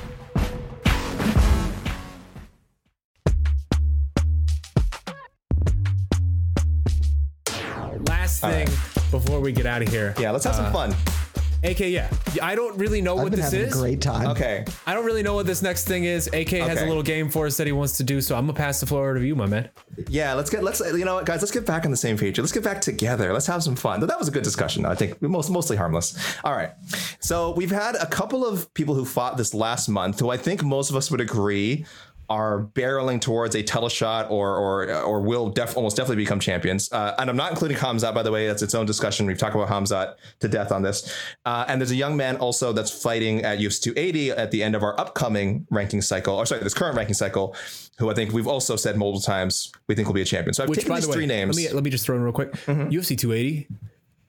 [8.07, 8.67] Last thing
[9.11, 10.13] before we get out of here.
[10.19, 10.95] Yeah, let's have some uh, fun.
[11.63, 12.09] AK, yeah.
[12.41, 13.75] I don't really know I've what been this having is.
[13.75, 14.29] a great time.
[14.29, 14.65] Okay.
[14.87, 16.27] I don't really know what this next thing is.
[16.33, 16.87] AK has a Okay.
[16.87, 19.09] little game for us that he wants to do, so I'm gonna pass the floor
[19.11, 19.69] over to you, my man.
[20.09, 22.39] Yeah, let's get let's you know what, guys, let's get back on the same page.
[22.39, 23.31] Let's get back together.
[23.31, 23.99] Let's have some fun.
[23.99, 24.85] That was a good discussion.
[24.85, 26.17] I think most mostly harmless.
[26.43, 26.71] All right.
[27.19, 30.63] So we've had a couple of people who fought this last month who I think
[30.63, 31.85] most of us would agree
[32.31, 36.89] are barreling towards a teleshot or or or will def- almost definitely become champions.
[36.91, 38.47] Uh, and I'm not including Khamzat, by the way.
[38.47, 39.25] That's its own discussion.
[39.25, 41.13] We've talked about Khamzat to death on this.
[41.45, 44.75] Uh, and there's a young man also that's fighting at UFC 280 at the end
[44.75, 47.53] of our upcoming ranking cycle, or sorry, this current ranking cycle,
[47.97, 50.53] who I think we've also said multiple times we think will be a champion.
[50.53, 51.57] So I've Which, taken these the way, three names.
[51.57, 51.65] Mm-hmm.
[51.65, 52.53] Let me let me just throw in real quick.
[52.53, 53.67] UFC 280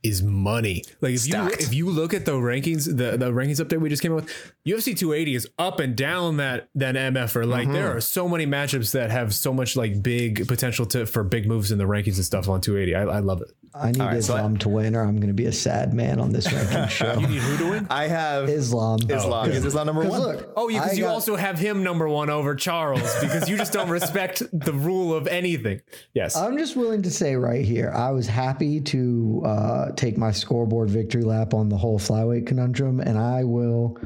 [0.02, 0.82] is money.
[1.00, 1.60] Like if Stacked.
[1.60, 4.22] you if you look at the rankings, the the rankings update we just came out
[4.24, 7.46] with, UFC 280 is up and down that that MFR.
[7.46, 7.72] Like Mm-hmm.
[7.74, 11.46] there are so many matchups that have so much like big potential to for big
[11.46, 12.94] moves in the rankings and stuff on 280.
[12.94, 13.52] I, I love it.
[13.74, 15.94] I need right, so I- Islam to win, or I'm going to be a sad
[15.94, 17.18] man on this ranking show.
[17.18, 17.86] You need who to win?
[17.90, 18.98] I have Islam.
[19.08, 19.50] Islam.
[19.50, 20.20] Is Islam number 'Cause one?
[20.20, 23.56] Look, Oh, because I you got- also have him number one over Charles because you
[23.56, 25.80] just don't respect the rule of anything.
[26.14, 26.36] Yes.
[26.36, 30.90] I'm just willing to say right here, I was happy to uh, take my scoreboard
[30.90, 33.96] victory lap on the whole flyweight conundrum, and I will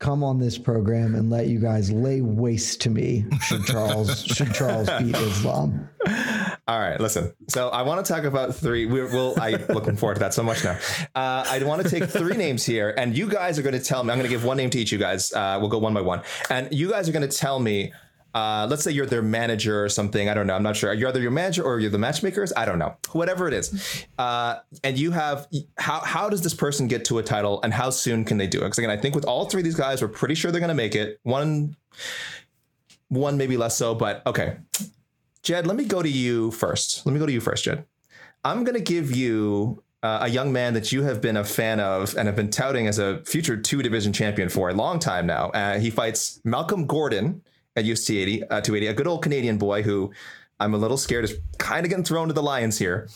[0.00, 4.54] come on this program and let you guys lay waste to me should Charles should
[4.54, 5.88] Charles beat Islam.
[6.68, 7.32] All right, listen.
[7.48, 8.84] So I want to talk about three.
[8.84, 9.40] We're, we'll.
[9.40, 10.78] I looking forward to that so much now.
[11.14, 14.04] Uh, I want to take three names here, and you guys are going to tell
[14.04, 14.12] me.
[14.12, 14.92] I'm going to give one name to each.
[14.92, 15.32] You guys.
[15.32, 16.20] Uh, we'll go one by one,
[16.50, 17.94] and you guys are going to tell me.
[18.34, 20.28] Uh, let's say you're their manager or something.
[20.28, 20.54] I don't know.
[20.54, 20.92] I'm not sure.
[20.92, 22.52] You're either your manager or you're the matchmakers.
[22.54, 22.94] I don't know.
[23.12, 27.22] Whatever it is, uh, and you have how how does this person get to a
[27.22, 28.64] title, and how soon can they do it?
[28.64, 30.68] Because again, I think with all three of these guys, we're pretty sure they're going
[30.68, 31.18] to make it.
[31.22, 31.76] One,
[33.08, 34.58] one maybe less so, but okay.
[35.42, 37.04] Jed, let me go to you first.
[37.06, 37.84] Let me go to you first, Jed.
[38.44, 41.80] I'm going to give you uh, a young man that you have been a fan
[41.80, 45.26] of and have been touting as a future two division champion for a long time
[45.26, 45.50] now.
[45.50, 47.42] Uh, he fights Malcolm Gordon
[47.76, 50.12] at UFC 80, uh, 280, a good old Canadian boy who
[50.60, 53.08] I'm a little scared is kind of getting thrown to the lions here.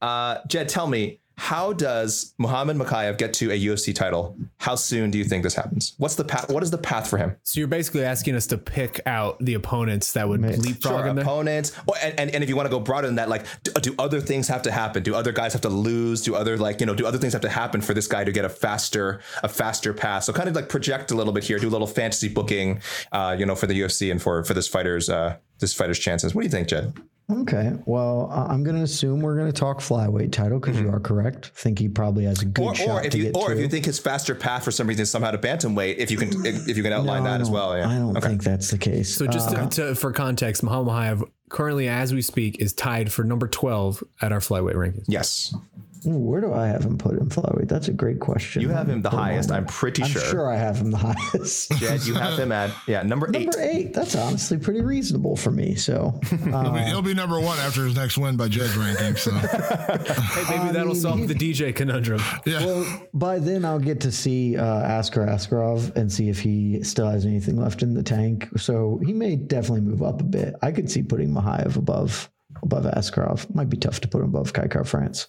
[0.00, 4.36] Uh, Jed, tell me, how does Muhammad Mokaev get to a UFC title?
[4.58, 5.94] How soon do you think this happens?
[5.98, 6.50] What's the path?
[6.50, 7.36] What is the path for him?
[7.44, 11.16] so you're basically asking us to pick out the opponents that would leapfrog Sure, in
[11.16, 11.24] there.
[11.24, 11.72] opponents.
[12.02, 14.20] And, and, and if you want to go broader than that, like, do, do other
[14.20, 15.02] things have to happen?
[15.02, 16.22] Do other guys have to lose?
[16.22, 16.94] Do other like you know?
[16.94, 19.92] Do other things have to happen for this guy to get a faster a faster
[19.92, 20.26] pass?
[20.26, 21.58] So kind of like project a little bit here.
[21.58, 22.80] Do a little fantasy booking,
[23.12, 26.34] uh, you know, for the UFC and for for this fighter's uh this fighter's chances.
[26.34, 26.94] What do you think, Jed?
[27.28, 30.88] Okay, well, I- I'm going to assume we're going to talk flyweight title because you
[30.90, 31.50] are correct.
[31.56, 32.70] I think he probably has a good Mm-hmm.
[32.70, 33.52] Or, shot or if to you get or to.
[33.54, 36.18] if you think his faster path for some reason is somehow to bantamweight, if you
[36.18, 37.76] can if, if you can outline No, that as well.
[37.76, 37.88] Yeah.
[37.88, 38.28] I don't Okay.
[38.28, 39.14] think that's the case.
[39.16, 43.10] So just Uh, to, to, for context, Muhammad Mokaev currently, as we speak, is tied
[43.12, 45.04] for number 12 at our flyweight rankings.
[45.08, 45.62] Yes, ooh,
[46.06, 47.68] where do I have him put in flyweight?
[47.68, 48.62] That's a great question.
[48.62, 49.48] you have him the highest.
[49.48, 49.58] there.
[49.58, 50.20] I'm pretty sure.
[50.20, 50.30] I'm sure.
[50.30, 51.72] sure I have him the highest.
[51.78, 53.46] Jed, you have him at yeah number eight.
[53.46, 53.92] Number eight.
[53.94, 55.74] That's honestly pretty reasonable for me.
[55.74, 59.16] So He'll be, he'll be number one after his next win by Jed's ranking.
[59.16, 62.20] So Hey, maybe that'll mean, solve he- the DJ conundrum.
[62.44, 64.64] yeah, well, by then I'll get to see uh,
[64.98, 68.48] Askar Askarov and see if he still has anything left in the tank.
[68.56, 70.54] So he may definitely move up a bit.
[70.62, 72.30] I could see putting Mokaev above
[72.62, 73.54] above Askarov.
[73.54, 75.26] Might be tough to put him above Kai Kara-France.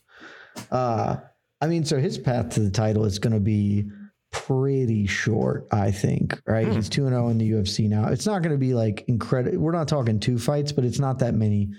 [0.71, 1.17] Uh,
[1.61, 3.85] I mean, so his path to the title is going to be
[4.31, 6.39] pretty short, I think.
[6.45, 6.67] Right?
[6.67, 8.07] He's two and zero in the UFC now.
[8.07, 9.59] It's not going to be like incredible.
[9.59, 11.69] We're not talking two fights, but it's not that many.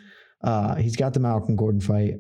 [0.43, 2.15] Uh, he's got the Malcolm Gordon fight.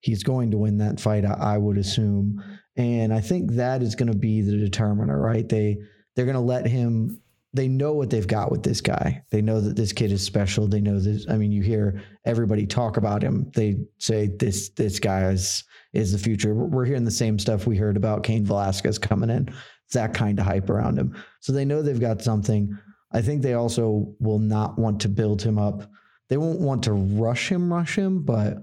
[0.00, 2.42] He's going to win that fight, I, I would assume,
[2.76, 5.46] and I think that is going to be the determiner, right?
[5.46, 5.76] They
[6.16, 7.20] they're going to let him.
[7.52, 9.24] They know what they've got with this guy.
[9.30, 10.68] They know that this kid is special.
[10.68, 11.26] They know this.
[11.28, 13.50] I mean, you hear everybody talk about him.
[13.54, 16.54] They say this this guy is is the future.
[16.54, 19.48] We're hearing the same stuff we heard about Cain Velasquez coming in.
[19.86, 21.16] It's that kind of hype around him.
[21.40, 22.78] So they know they've got something.
[23.12, 25.90] I think they also will not want to build him up.
[26.28, 28.58] They won't want to rush him, rush him, but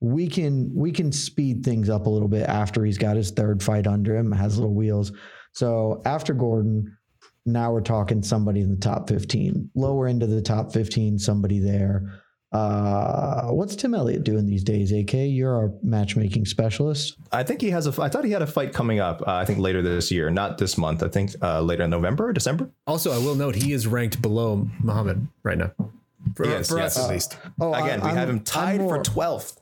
[0.00, 3.62] we can we can speed things up a little bit after he's got his third
[3.62, 5.12] fight under him, has little wheels.
[5.52, 6.96] So after Gordon,
[7.46, 9.70] Now we're talking somebody in the top 15.
[9.74, 12.20] Lower end of the top 15, somebody there.
[12.52, 14.90] Uh, what's Tim Elliott doing these days?
[14.92, 17.16] AK, you're our matchmaking specialist.
[17.30, 18.02] I think he has a.
[18.02, 19.22] I thought he had a fight coming up.
[19.22, 21.02] Uh, I think later this year, not this month.
[21.04, 22.68] I think uh, later in November or December.
[22.88, 25.70] Also, I will note he is ranked below Muhammad right now.
[26.34, 26.96] For, Yes, for yes.
[26.96, 27.38] us at least.
[27.60, 29.60] Oh, Again, I- we I'm- have him tied more- for twelfth.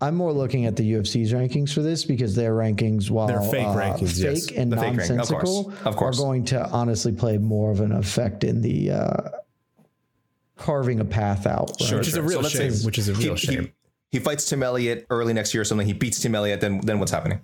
[0.00, 3.66] I'm more looking at the UFC's rankings for this because their rankings, while They're fake
[3.66, 4.52] uh, rankings, fake yes.
[4.52, 6.18] and The fake rank- of course, nonsensical, of course.
[6.18, 9.28] are going to honestly play more of an effect in the uh,
[10.56, 11.70] carving a path out.
[11.80, 11.88] Right?
[11.88, 13.72] Sure, Which is a real let's shame, say which is a real he- shame.
[14.10, 15.86] He, fights Tim Elliott early next year or something.
[15.86, 16.60] He beats Tim Elliott.
[16.60, 17.40] Then then what's happening?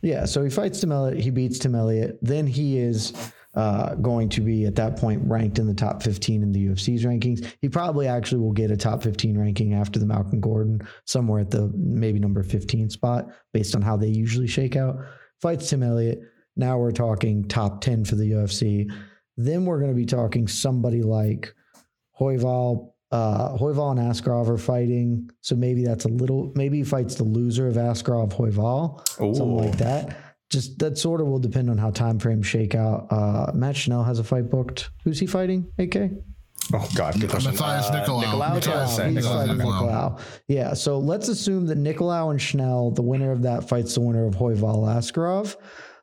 [0.00, 3.12] Yeah, so he fights Tim Elliott, he beats Tim Elliott, then he is
[3.56, 7.04] uh, going to be at that point ranked in the top 15 in the UFC's
[7.04, 7.46] rankings.
[7.60, 11.50] He probably actually will get a top 15 ranking after the Malcolm Gordon, somewhere at
[11.50, 14.96] the maybe number 15 spot, based on how they usually shake out.
[15.40, 16.20] Fights Tim Elliott.
[16.56, 18.90] Now we're talking top 10 for the UFC.
[19.36, 21.54] Then we're going to be talking somebody like
[22.20, 22.92] Royval.
[23.10, 26.52] Uh, Royval and Askarov are fighting, so maybe that's a little.
[26.56, 29.06] Maybe he fights the loser of Askarov Royval,
[29.36, 30.33] something like that.
[30.54, 33.08] Just that sort of will depend on how time frames shake out.
[33.10, 34.90] Uh, Matt Schnell has a fight booked.
[35.02, 35.66] Who's he fighting?
[35.80, 36.12] AK.
[36.72, 37.52] Oh God, good question.
[37.52, 38.22] Matheus Nicolau.
[38.22, 39.46] Nicolau, Nicolau, yeah, He's Nicolau.
[39.46, 39.82] fighting Nicolau.
[39.82, 40.20] Nicolau.
[40.46, 44.26] Yeah, so let's assume that Nicolau and Schnell, the winner of that, fights the winner
[44.26, 45.56] of Royval Askarov.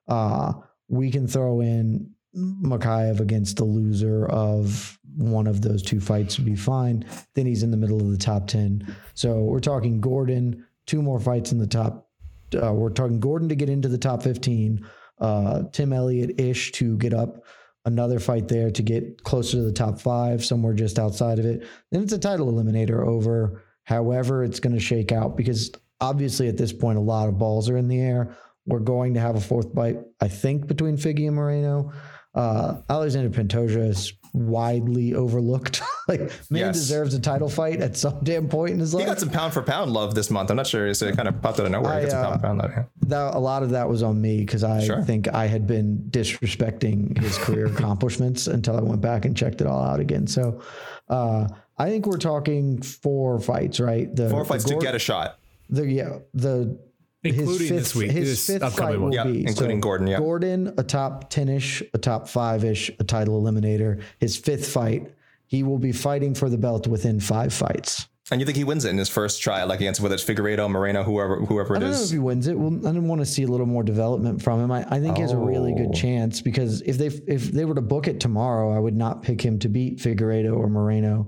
[0.09, 0.51] Uh,
[0.89, 6.45] we can throw in Mokaev against the loser of one of those two fights would
[6.45, 7.05] be fine.
[7.35, 8.93] Then he's in the middle of the top 10.
[9.13, 12.09] So we're talking Gordon, two more fights in the top.
[12.55, 14.85] Uh, we're talking Gordon to get into the top 15,
[15.19, 17.43] uh, Tim Elliott ish to get up
[17.85, 21.67] another fight there to get closer to the top five, somewhere just outside of it.
[21.91, 26.57] Then it's a title eliminator over however it's going to shake out because obviously at
[26.57, 28.35] this point, a lot of balls are in the air.
[28.65, 31.91] We're going to have a fourth fight, I think, between Figgy and Moreno.
[32.33, 35.81] Uh, Alexander Pantoja is widely overlooked.
[36.07, 36.75] like, man Yes.
[36.75, 39.03] deserves a title fight at some damn point in his life.
[39.03, 40.49] He got some pound for pound love this month.
[40.49, 40.93] I'm not sure.
[40.93, 41.93] So it kind of popped out of nowhere.
[41.93, 42.85] I, he got some uh, pound for pound love.
[43.07, 45.01] That a lot of that was on me because I Sure.
[45.03, 49.67] think I had been disrespecting his career accomplishments until I went back and checked it
[49.67, 50.27] all out again.
[50.27, 50.61] So
[51.09, 51.47] uh,
[51.77, 54.13] I think we're talking four fights, right?
[54.15, 55.37] The, Four fights the to get a shot.
[55.69, 56.77] the yeah the
[57.23, 59.09] Including his fifth, this week, his this fifth upcoming fight one.
[59.09, 60.17] will Yeah, be including Gordon, yeah.
[60.17, 64.01] Gordon, a top ten ish, a top five ish, a title eliminator.
[64.19, 65.13] His fifth fight,
[65.45, 68.07] he will be fighting for the belt within five fights.
[68.31, 70.69] And you think he wins it in his first try, like against whether it's Figueiredo,
[70.71, 72.57] Moreno, whoever, whoever I don't know if he wins it.
[72.57, 74.71] Well, I didn't want to see a little more development from him.
[74.71, 75.93] I, I think he has a really good Oh.
[75.93, 79.41] chance because if they if they were to book it tomorrow, I would not pick
[79.43, 81.27] him to beat Figueiredo or Moreno.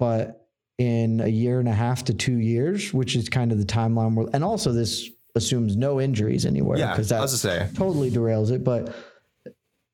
[0.00, 0.48] But
[0.78, 4.14] in a year and a half to two years, which is kind of the timeline,
[4.14, 7.68] where, and also this assumes no injuries anywhere Yeah, because I that was to say.
[7.74, 8.64] totally derails it.
[8.64, 8.94] But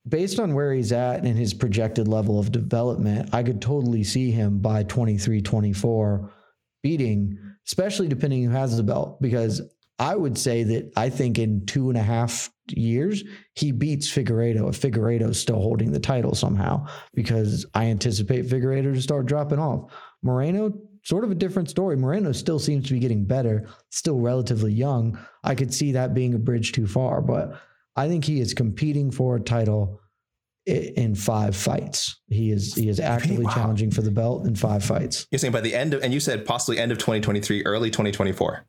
[0.07, 4.31] based on where he's at and his projected level of development, I could totally see
[4.31, 6.33] him by 23, 24
[6.83, 9.21] beating, especially depending who has the belt.
[9.21, 9.61] Because
[9.99, 13.23] I would say that I think in two and a half years,
[13.55, 18.93] he beats Figueiredo if Figueiredo is still holding the title somehow, because I anticipate Figueiredo
[18.93, 19.91] to start dropping off.
[20.21, 20.73] Moreno,
[21.07, 21.95] sort of a different story.
[21.95, 25.17] Moreno still seems to be getting better, still relatively young.
[25.41, 27.61] I could see that being a bridge too far, but
[27.95, 30.01] I think he is competing for a title
[30.65, 32.19] in five fights.
[32.27, 33.53] He is he is actively wow.
[33.53, 35.25] challenging for the belt in five fights.
[35.31, 38.65] You're saying by the end of, and you said possibly end of 2023, early 2024.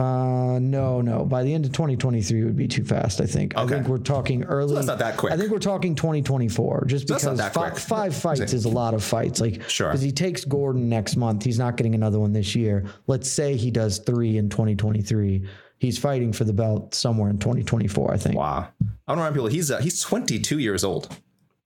[0.00, 1.24] Uh, no, no.
[1.24, 3.20] By the end of 2023 would be too fast.
[3.20, 3.56] I think.
[3.56, 4.74] I think we're talking early.
[4.74, 5.32] that's not that quick.
[5.32, 8.94] I think we're talking 2024, just So because that fi- five fights is a lot
[8.94, 9.40] of fights.
[9.40, 9.88] Like, Sure.
[9.88, 12.86] because he takes Gordon next month, he's not getting another one this year.
[13.06, 15.46] Let's say he does three in 2023.
[15.78, 18.12] He's fighting for the belt somewhere in 2024.
[18.12, 18.36] I think.
[18.36, 18.44] Wow.
[18.48, 18.72] I want
[19.06, 21.14] to remind people he's uh, he's 22 years old.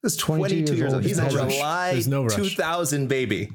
[0.02, 0.94] He's 22 years, years old.
[0.96, 1.04] old.
[1.04, 1.54] He's a rush.
[1.54, 3.50] July no 2000 baby.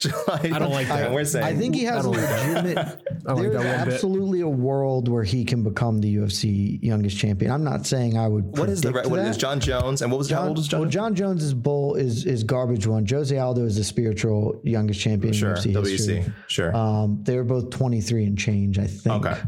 [0.10, 1.06] July, I don't like that.
[1.06, 2.64] And we're saying I think he has a don't like that.
[2.64, 3.02] legitimate.
[3.22, 3.94] Like There's that one bit.
[3.94, 7.50] absolutely a world where he can become the UFC youngest champion.
[7.52, 8.56] I'm not saying I would.
[8.56, 9.28] what is the predict what that.
[9.28, 10.80] is Jon Jones and what was how old is Jon?
[10.80, 13.06] Well, Jon Jones's bull is is garbage one.
[13.06, 15.84] Jose Aldo is the spiritual youngest champion sure, in UFC WC.
[15.84, 16.32] history.
[16.48, 16.74] Sure.
[16.74, 19.26] Um, they were both 23 and change, I think.
[19.26, 19.38] Okay.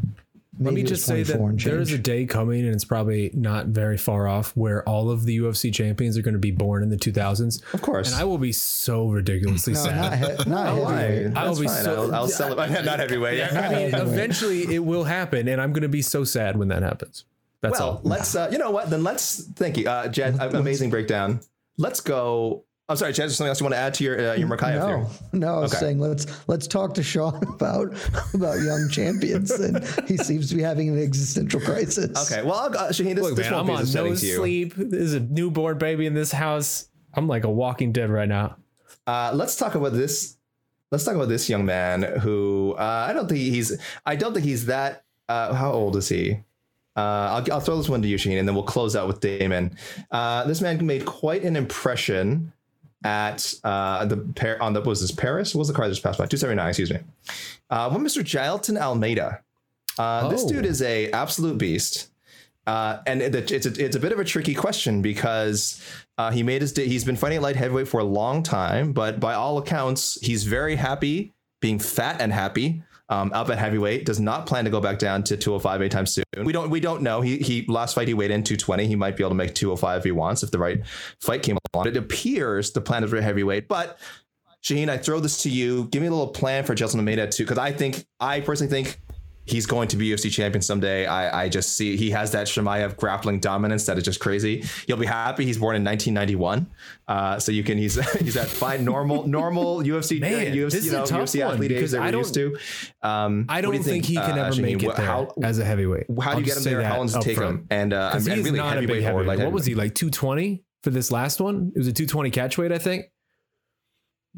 [0.58, 3.96] Let me just say that there is a day coming, and it's probably not very
[3.96, 6.96] far off, where all of the UFC champions are going to be born in the
[6.98, 7.62] 2000s.
[7.72, 8.12] Of course.
[8.12, 9.96] And I will be so ridiculously No, sad.
[10.20, 11.36] not, he- not heavyweight.
[11.36, 11.82] I'll be fine.
[11.84, 12.70] so- I'll, I'll celebrate.
[12.84, 13.38] Not heavyweight.
[13.38, 13.68] Yeah.
[13.70, 16.82] I mean, eventually it will happen, and I'm going to be so sad when that
[16.82, 17.24] happens.
[17.62, 18.00] That's Well, all.
[18.04, 18.34] let's.
[18.34, 18.90] Uh, you know what?
[18.90, 19.44] Then let's.
[19.54, 20.34] Thank you, uh, Jed.
[20.40, 21.40] amazing breakdown.
[21.78, 23.26] Let's go I'm sorry, Chad.
[23.26, 25.06] Is something else you want to add to your uh, your Mokaev no, theory?
[25.32, 25.54] no.
[25.54, 25.80] I was Okay.
[25.80, 27.94] saying let's let's talk to Sean about
[28.34, 32.30] about young champions, and he seems to be having an existential crisis.
[32.30, 32.42] Okay.
[32.42, 34.74] Well, I'll, uh, Shaheen, this, Look, this man, won't I'm be on no sleep.
[34.76, 36.88] There's a newborn baby in this house.
[37.14, 38.56] I'm like a walking dead right now.
[39.06, 40.36] Uh, let's talk about this.
[40.90, 43.80] Let's talk about this young man who uh, I don't think he's.
[44.04, 45.04] I don't think he's that.
[45.28, 46.32] Uh, how old is he?
[46.94, 49.20] Uh, I'll, I'll throw this one to you, Shaheen, and then we'll close out with
[49.20, 49.78] Damon.
[50.10, 52.52] Uh, this man made quite an impression
[53.04, 55.54] at uh, the on the was this Paris?
[55.54, 56.26] What was the car that just passed by?
[56.26, 56.68] Two seventy nine.
[56.68, 56.98] Excuse me.
[57.70, 58.22] Uh, one Mr.
[58.22, 59.40] Jailton Almeida.
[59.98, 60.48] Uh, This Oh.
[60.48, 62.08] dude is a absolute beast.
[62.66, 65.82] Uh, and it, it's a, it's a bit of a tricky question because
[66.16, 69.34] uh, he made his he's been fighting light heavyweight for a long time, but by
[69.34, 72.82] all accounts, he's very happy being fat and happy.
[73.12, 76.24] Um, up at heavyweight, does not plan to go back down to 205 anytime soon.
[76.44, 77.20] We don't we don't know.
[77.20, 78.86] He he last fight he weighed in 220.
[78.86, 80.80] He might be able to make 205 if he wants if the right
[81.20, 81.88] fight came along.
[81.88, 83.98] It appears the plan is for heavyweight, but
[84.62, 85.88] Shaheen, I throw this to you.
[85.90, 88.98] Give me a little plan for Jailton Almeida too, because I think I personally think
[89.44, 91.06] he's going to be UFC champion someday.
[91.06, 94.64] I, I just see he has that Chimaev grappling dominance that is just crazy.
[94.86, 96.66] You'll be happy he's born in 1991,
[97.08, 100.86] uh, so you can he's he's that fine normal normal UFC Man, uh, UFC, this
[100.86, 102.56] is you a tough UFC one athlete age because that I we're don't- used to.
[103.02, 104.62] Um, I don't do you think, he can uh, ever Shaheen?
[104.62, 106.06] make it there How, as a heavyweight.
[106.08, 106.82] how do I'll you get him there?
[106.82, 107.60] How long does it take front.
[107.60, 107.66] him?
[107.70, 109.26] And uh, he's really not heavyweight heavyweight.
[109.26, 111.72] light What was he like 220 for this last one?
[111.74, 113.06] It was a 220 catch weight, I think.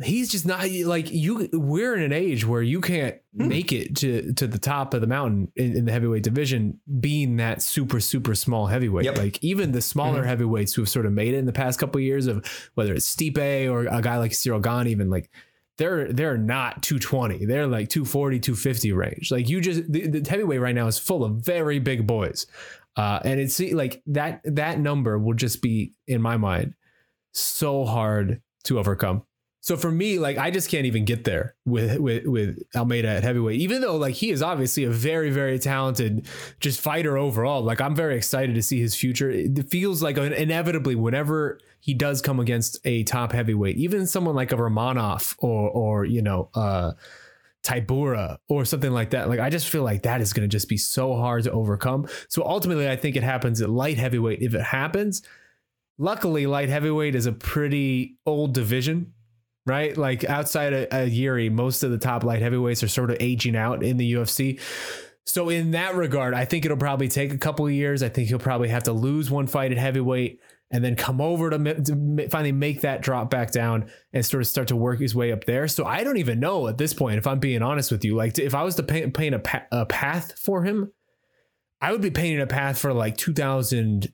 [0.03, 1.49] He's just not like you.
[1.53, 3.49] We're in an age where you can't Hmm.
[3.49, 7.37] make it to to the top of the mountain in, in the heavyweight division, being
[7.37, 9.05] that super super small heavyweight.
[9.05, 9.19] Yep.
[9.19, 10.29] Like even the smaller Mm-hmm.
[10.29, 12.45] heavyweights who have sort of made it in the past couple of years of
[12.75, 15.31] whether it's Stipe or a guy like Ciryl Gane, even like
[15.79, 20.61] they're they're not 220 they're like 240 250 range like you just the, the heavyweight
[20.61, 22.47] right now is full of very big boys
[22.97, 26.75] uh and it's like that that number will just be in my mind
[27.33, 29.25] so hard to overcome
[29.65, 33.23] so for me like i just can't even get there with with with almeida at
[33.23, 36.29] heavyweight even though like he is obviously a very very talented
[36.61, 40.95] just fighter overall like i'm very excited to see his future it feels like inevitably
[40.95, 46.05] whenever he does come against a top heavyweight even someone like a romanov or or
[46.05, 46.93] you know uh
[47.65, 49.31] Tybura or something like that.
[49.31, 52.07] Like I just feel like that is going to just be so hard to overcome.
[52.29, 54.43] So ultimately, I think it happens at light heavyweight.
[54.43, 55.23] If it happens,
[55.97, 59.15] luckily, light heavyweight is a pretty old division,
[59.67, 59.97] right?
[59.97, 63.57] Like outside of, of Yuri, most of the top light heavyweights are sort of aging
[63.57, 64.61] out in the UFC.
[65.27, 68.03] So in that regard, I think it'll probably take a couple of years.
[68.03, 71.51] I think he'll probably have to lose one fight at heavyweight and then come over
[71.51, 75.15] to, to finally make that drop back down and sort of start to work his
[75.15, 75.69] way up there.
[75.69, 78.39] So I don't even know at this point, if I'm being honest with you, like
[78.39, 80.93] if I was to paint, paint a, pa- a path for him,
[81.81, 84.13] I would be painting a path for like 2000,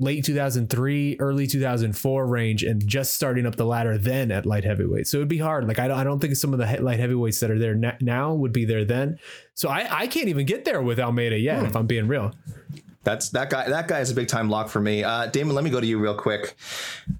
[0.00, 5.06] late 2003, early 2004 range, and just starting up the ladder then at light heavyweight.
[5.08, 5.66] So it'd be hard.
[5.66, 7.74] Like I don't, I don't think some of the he- light heavyweights that are there
[7.74, 9.18] na- now would be there then.
[9.54, 12.32] So I, I can't even get there with Almeida yet, if I'm being real.
[13.04, 13.68] That's that guy.
[13.68, 15.02] That guy is a big time lock for me.
[15.02, 16.56] Uh, Damon, let me go to you real quick.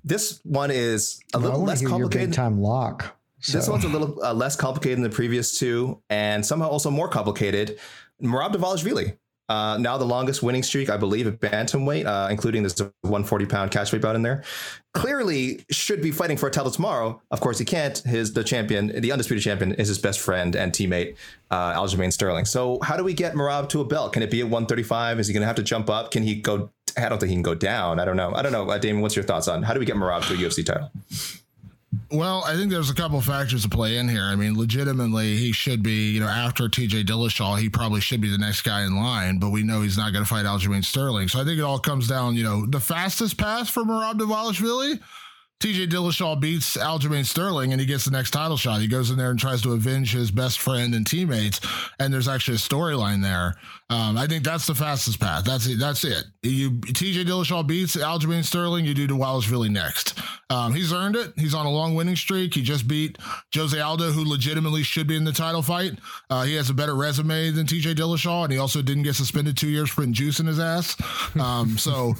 [0.05, 2.31] This one is a I little want less to hear your complicated.
[2.31, 3.17] big time lock.
[3.51, 7.09] This one's a little uh, less complicated than the previous two, and somehow also more
[7.09, 7.79] complicated.
[8.23, 9.17] Merab Dvalishvili,
[9.49, 13.71] uh, now the longest winning streak, I believe, at bantamweight, uh, including this 140 pound
[13.71, 14.45] catchweight bout in there.
[14.93, 17.23] Clearly, should be fighting for a title tomorrow.
[17.31, 17.97] Of course, he can't.
[17.99, 21.17] His the champion, the undisputed champion, is his best friend and teammate,
[21.51, 22.45] uh, Aljamain Sterling.
[22.45, 24.13] So, how do we get Merab to a belt?
[24.13, 25.21] Can it be at 135?
[25.21, 26.11] Is he going to have to jump up?
[26.11, 26.71] Can he go?
[26.97, 28.01] I don't think he can go down.
[28.01, 28.35] I don't know.
[28.35, 29.03] I don't know, uh, Damon.
[29.03, 30.91] What's your thoughts on how do we get Merab to a UFC title?
[32.11, 34.25] Well, I think there's a couple factors to play in here.
[34.25, 38.31] I mean, legitimately, he should be, you know, after TJ Dillashaw, he probably should be
[38.31, 41.29] the next guy in line, but we know he's not going to fight Aljamain Sterling.
[41.29, 45.01] So I think it all comes down, you know, the fastest path for Merab Dvalishvili.
[45.61, 48.81] TJ Dillashaw beats Aljamain Sterling and he gets the next title shot.
[48.81, 51.61] He goes in there and tries to avenge his best friend and teammates.
[51.99, 53.57] And there's actually a storyline there.
[53.91, 55.45] Um, I think that's the fastest path.
[55.45, 55.79] That's it.
[55.81, 56.25] That's it.
[56.43, 58.85] You TJ Dillashaw beats Aljamain Sterling.
[58.85, 60.19] You do Dvalishvili next.
[60.51, 61.33] Um, he's earned it.
[61.37, 62.55] He's on a long winning streak.
[62.55, 63.19] He just beat
[63.55, 65.99] Jose Aldo, who legitimately should be in the title fight.
[66.31, 69.57] Uh, he has a better resume than TJ Dillashaw, and he also didn't get suspended
[69.57, 70.97] two years for putting juice in his ass.
[71.39, 72.15] Um, so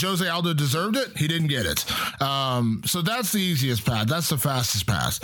[0.00, 1.16] Jose Aldo deserved it.
[1.16, 2.22] He didn't get it.
[2.22, 4.06] Um, so that's the easiest path.
[4.06, 5.20] That's the fastest path.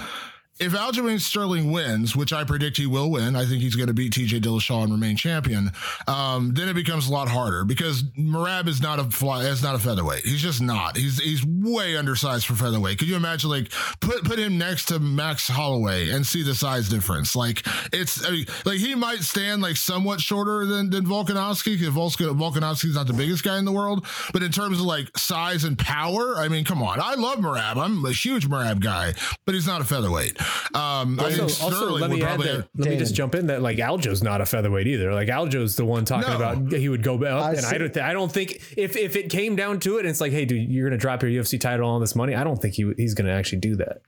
[0.61, 3.95] If Aljamain Sterling wins, which I predict he will win, I think he's going to
[3.95, 5.71] beat TJ Dillashaw and remain champion.
[6.09, 9.77] Um, then it becomes a lot harder because Merab is not a fly, is not
[9.77, 10.25] a featherweight.
[10.25, 10.97] He's just not.
[10.97, 12.99] He's he's way undersized for featherweight.
[12.99, 13.71] Could you imagine like
[14.01, 17.37] put put him next to Max Holloway and see the size difference?
[17.37, 21.95] Like it's I mean, like he might stand like somewhat shorter than than Volkanovski because
[21.95, 25.79] Volkanovski's not the biggest guy in the world, but in terms of like size and
[25.79, 26.99] power, I mean, come on.
[27.01, 27.77] I love Merab.
[27.77, 29.15] I'm a huge Merab guy,
[29.47, 30.37] but he's not a featherweight.
[30.75, 32.69] Um, I Also, think also Sterling let would me add probably that.
[32.77, 35.13] Let me just jump in that like Aljo's not a featherweight either.
[35.15, 36.37] Like Aljo's the one talking No.
[36.37, 37.93] about he would go up, I and I don't.
[37.95, 40.45] Th- I don't think if if it came down to it, and it's like, hey,
[40.45, 42.35] dude, you're gonna drop your UFC title on this money.
[42.35, 44.03] I don't think he he's gonna actually do that.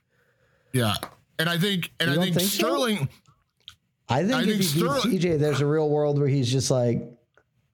[0.73, 0.93] Yeah,
[1.39, 2.57] and I think and You I don't think, think so?
[2.57, 3.09] Sterling.
[4.09, 6.51] I think I if think he beats Sterling- TJ, there's a real world where he's
[6.51, 7.01] just like,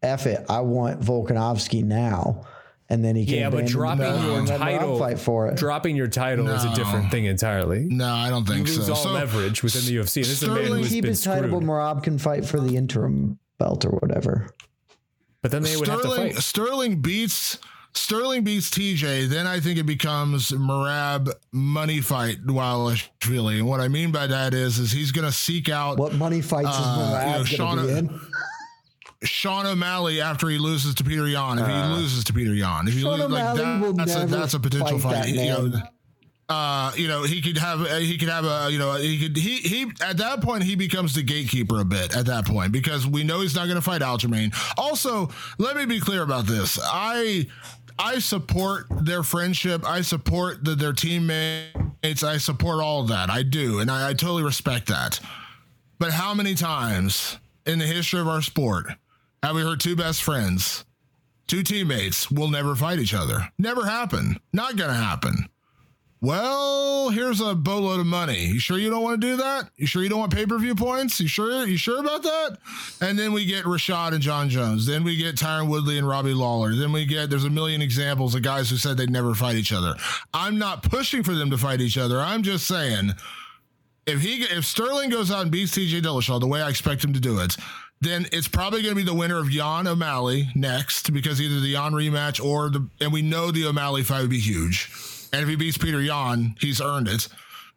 [0.03, 2.45] "F it, I want Volkanovski now,"
[2.89, 5.47] and then he can Yeah, but dropping the your and let Merab title, fight for
[5.47, 5.55] it.
[5.57, 7.85] dropping your title is a different thing entirely.
[7.89, 8.93] No, I don't You think lose so.
[8.93, 10.22] all So, leverage within the UFC.
[10.22, 11.64] This is a man Sterling- who's Keep been his title, but screwed.
[11.64, 14.49] Merab can fight for the interim belt or whatever.
[15.41, 16.43] But then they would have to Sterling fight.
[16.43, 17.57] Sterling beats
[17.93, 23.57] Sterling beats TJ, then I think it becomes Merab money fight Wilashvili.
[23.57, 26.68] And what I mean by that is is he's gonna seek out What money fights
[26.72, 28.19] Uh, is you know, going to Shauna- be in?
[29.23, 31.60] Sean O'Malley after he loses to Petr Yan.
[31.60, 34.53] If he loses to Petr Yan, if he Sean loses like that, that's a that's
[34.53, 35.30] a potential fight fight.
[35.30, 35.72] You know,
[36.49, 39.35] uh, you know, he could have, uh, he could have a, you know, he could,
[39.35, 43.06] he, he, at that point, he becomes the gatekeeper a bit at that point because
[43.06, 44.56] we know he's not going to fight Aljamain.
[44.77, 46.80] Also, let me be clear about this.
[46.81, 47.48] I,
[47.99, 49.85] I support their friendship.
[49.85, 52.23] I support the, their teammates.
[52.23, 53.30] I support all of that.
[53.30, 53.80] I do.
[53.80, 55.19] And I, I totally respect that.
[55.99, 58.88] But how many times in the history of our sport
[59.43, 60.85] have we heard two best friends,
[61.47, 63.49] two teammates will never fight each other?
[63.57, 64.38] Never happen.
[64.51, 65.47] Not going to happen.
[66.19, 68.45] Well, here's a boatload of money.
[68.45, 69.69] You sure you don't want to do that?
[69.76, 71.19] You sure you don't want pay per view points?
[71.19, 71.68] You sure?
[71.68, 72.57] You sure about that?
[73.01, 74.88] And then we get Rashad and John Jones.
[74.88, 76.76] Then we get Tyron Woodley and Robbie Lawler.
[76.76, 79.72] Then we get there's a million examples of guys who said they'd never fight each
[79.72, 79.93] other.
[80.34, 82.19] I'm not pushing for them to fight each other.
[82.19, 83.11] I'm just saying
[84.07, 87.14] if he if Sterling goes out and beats TJ Dillashaw the way I expect him
[87.14, 87.55] to do it,
[87.99, 91.69] then it's probably going to be the winner of Yan O'Malley next because either the
[91.69, 94.91] Yan rematch or the and we know the O'Malley fight would be huge.
[95.34, 97.28] And if he beats Petr Yan, he's earned it.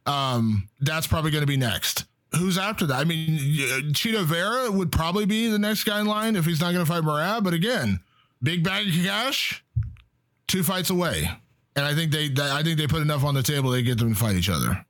[0.07, 2.05] Um, that's probably going to be next.
[2.37, 2.97] Who's after that?
[2.97, 6.61] I mean, uh, Chito Vera would probably be the next guy in line if he's
[6.61, 7.43] not going to fight Merab.
[7.43, 8.01] But again,
[8.43, 9.65] big bag of cash,
[10.47, 11.29] two fights away,
[11.75, 14.15] and I think they, I think they put enough on the table they get them
[14.15, 14.85] to fight each other.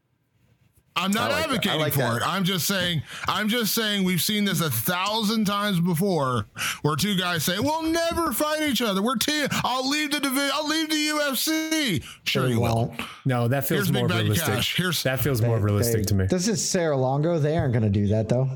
[0.97, 2.17] I'm not like advocating like for that.
[2.17, 2.23] it.
[2.27, 3.03] I'm just saying.
[3.29, 6.47] I'm just saying we've seen this a thousand times before,
[6.83, 9.01] where two guys say, "We'll never fight each other.
[9.01, 9.47] We're team.
[9.65, 10.51] I'll leave the division.
[10.53, 12.75] I'll leave the UFC." Sure, you will.
[12.75, 13.01] won't.
[13.25, 14.65] No, that feels Here's more realistic.
[14.77, 16.27] Here's- that feels more realistic They- to me.
[16.27, 17.39] This is Sarah Longo.
[17.39, 18.51] They aren't going to do that though.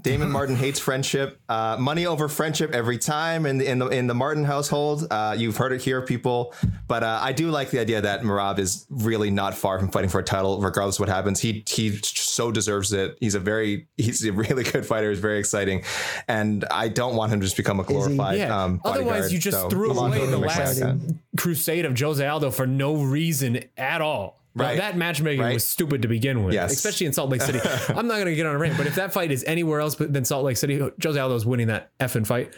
[0.00, 1.38] Damon Martin hates friendship.
[1.50, 5.06] Uh, money over friendship every time in the in the in the Martin household.
[5.10, 6.54] Uh, you've heard it here, people.
[6.88, 10.08] But uh, I do like the idea that Merab is really not far from fighting
[10.08, 11.40] for a title, regardless of what happens.
[11.40, 13.18] He he so deserves it.
[13.20, 15.10] He's a very he's a really good fighter.
[15.10, 15.82] He's very exciting,
[16.26, 18.38] and I don't want him to just become a glorified.
[18.38, 18.64] Yeah.
[18.64, 21.00] Um, Otherwise, you just So, threw a lot away the last expect
[21.36, 24.40] crusade of Jose Aldo for no reason at all.
[24.56, 24.68] Right.
[24.68, 24.78] Right.
[24.78, 25.52] That matchmaking Right.
[25.54, 26.72] was stupid to begin with, Yes.
[26.72, 27.60] especially in Salt Lake City.
[27.88, 29.94] I'm not going to get on a rant, but if that fight is anywhere else
[29.94, 32.54] but than Salt Lake City, Jose Aldo's winning that effing fight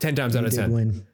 [0.00, 0.72] 10 times out of 10.
[0.72, 1.06] win.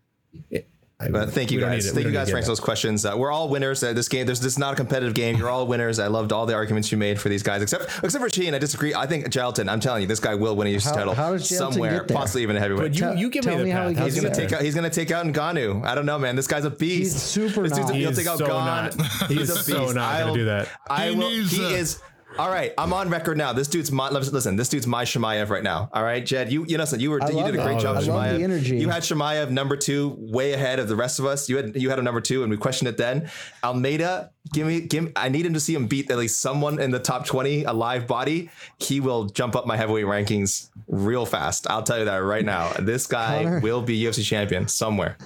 [0.52, 0.64] I-
[1.10, 1.84] But thank you guys.
[1.84, 1.94] need it.
[1.94, 3.04] We Thank you guys for to answering those questions.
[3.06, 4.26] Uh, we're all winners at this game.
[4.26, 5.36] There's this is not a competitive game.
[5.36, 6.00] You're all winners.
[6.00, 8.52] I loved all the arguments you made for these guys, except except for Sheen.
[8.52, 8.92] I disagree.
[8.96, 9.68] I think Jailton.
[9.70, 12.08] I'm telling you, this guy will win a UFC title how does Jailton somewhere, get
[12.08, 12.16] there?
[12.16, 12.82] possibly even a heavyweight.
[12.82, 13.90] But you, Tell- you give me tell the me how path.
[13.90, 14.46] he How's gets He's gonna there.
[14.48, 14.62] take out.
[14.64, 15.84] He's gonna take out Ngannou.
[15.84, 16.34] I don't know, man.
[16.34, 17.12] This guy's a beast.
[17.14, 17.94] He's super This dude's a, not.
[18.00, 18.66] he'll He take is out so Gon.
[18.66, 18.94] not.
[19.28, 19.94] He's He's a so beast.
[19.94, 20.68] not gonna I'll- do that.
[20.90, 21.30] I He will.
[21.30, 22.00] needs He a- is.
[22.38, 23.52] All right, I'm on record now.
[23.52, 24.54] This dude's my listen.
[24.54, 25.90] This dude's my Chimaev right now.
[25.92, 27.64] All right, Jed, you you know you were I you did a it.
[27.64, 28.42] great job, I with love the Chimaev.
[28.44, 28.76] energy.
[28.78, 31.48] You had Chimaev number two, way ahead of the rest of us.
[31.48, 33.28] You had you had him number two, and we questioned it then.
[33.64, 35.10] Almeida, give me give.
[35.16, 37.72] I need him to see him beat at least someone in the top twenty, a
[37.72, 38.50] live body.
[38.78, 41.68] He will jump up my heavyweight rankings real fast.
[41.68, 42.72] I'll tell you that right now.
[42.78, 43.60] This guy Connor?
[43.60, 45.16] will be UFC champion somewhere.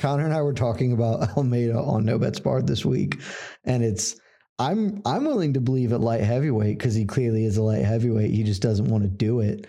[0.00, 3.20] Connor and I were talking about Almeida on No Bets Barred this week,
[3.64, 4.16] and it's
[4.58, 8.30] I'm I'm willing to believe at light heavyweight because he clearly is a light heavyweight.
[8.30, 9.66] He just doesn't want to do it.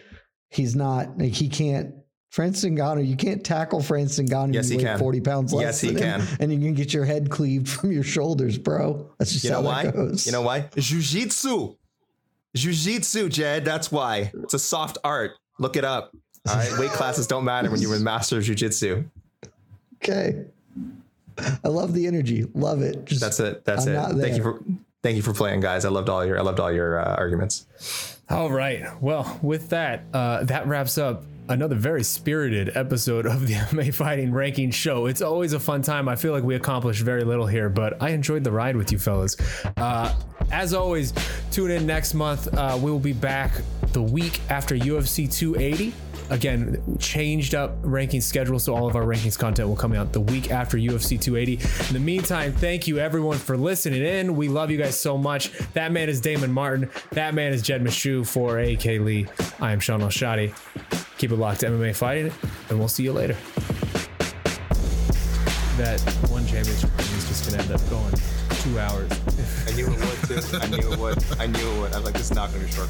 [0.50, 1.96] He's not like he can't.
[2.30, 4.56] Francis Ngannou, you can't tackle Francis Ngannou.
[4.56, 4.98] Yes, he can.
[4.98, 5.62] forty pounds less.
[5.64, 6.22] Yes, he can.
[6.40, 9.12] and you can get your head cleaved from your shoulders, bro.
[9.20, 9.84] That's just You know how why?
[9.86, 10.26] that goes.
[10.26, 10.70] You know why?
[10.76, 11.76] Jiu-jitsu.
[12.56, 13.66] Jiu-jitsu, Jed.
[13.66, 14.32] That's why.
[14.44, 15.32] It's a soft art.
[15.60, 16.12] Look it up.
[16.50, 16.78] All right.
[16.80, 19.06] Weight classes don't matter when you're a master of jiu-jitsu.
[20.04, 20.46] Okay.
[21.64, 22.46] I love the energy.
[22.54, 23.06] Love it.
[23.06, 23.66] Just That's it.
[23.66, 24.22] That's I'm it.
[24.22, 24.64] Thank you for
[25.04, 25.84] Thank you for playing, guys.
[25.84, 27.66] I loved all your I loved all your uh, arguments.
[28.30, 29.02] All right.
[29.02, 34.32] Well, with that, uh, that wraps up another very spirited episode of the MMA Fighting
[34.32, 35.08] Ranking Show.
[35.08, 36.08] It's always a fun time.
[36.08, 38.98] I feel like we accomplished very little here, but I enjoyed the ride with you
[38.98, 39.36] fellas.
[39.76, 40.16] Uh,
[40.52, 41.14] as always,
[41.52, 42.54] tune in next month.
[42.54, 43.52] Uh, we will be back
[43.92, 45.94] the week after UFC 280
[46.30, 50.22] again changed up ranking schedule so all of our rankings content will come out the
[50.22, 54.72] week after ufc 280 in the meantime thank you everyone for listening in we love
[54.72, 58.60] you guys so much that man is damon martin that man is jed Meshew for
[58.60, 59.28] ak lee
[59.60, 60.54] i am shaun Shadi.
[61.18, 62.32] keep it locked to mma fighting
[62.70, 63.36] and we'll see you later
[65.78, 68.14] that one championship is just gonna end up going
[68.62, 69.12] two hours
[69.68, 70.42] I knew it would.
[70.42, 70.58] Too.
[70.58, 71.40] I knew it would.
[71.40, 71.94] I knew it would.
[71.94, 72.90] I was like, this is not to be short.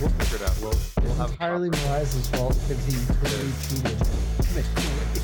[0.00, 0.60] We'll figure it out.
[0.60, 5.20] We'll, we'll have entirely Moraes' fault because he clearly cheated.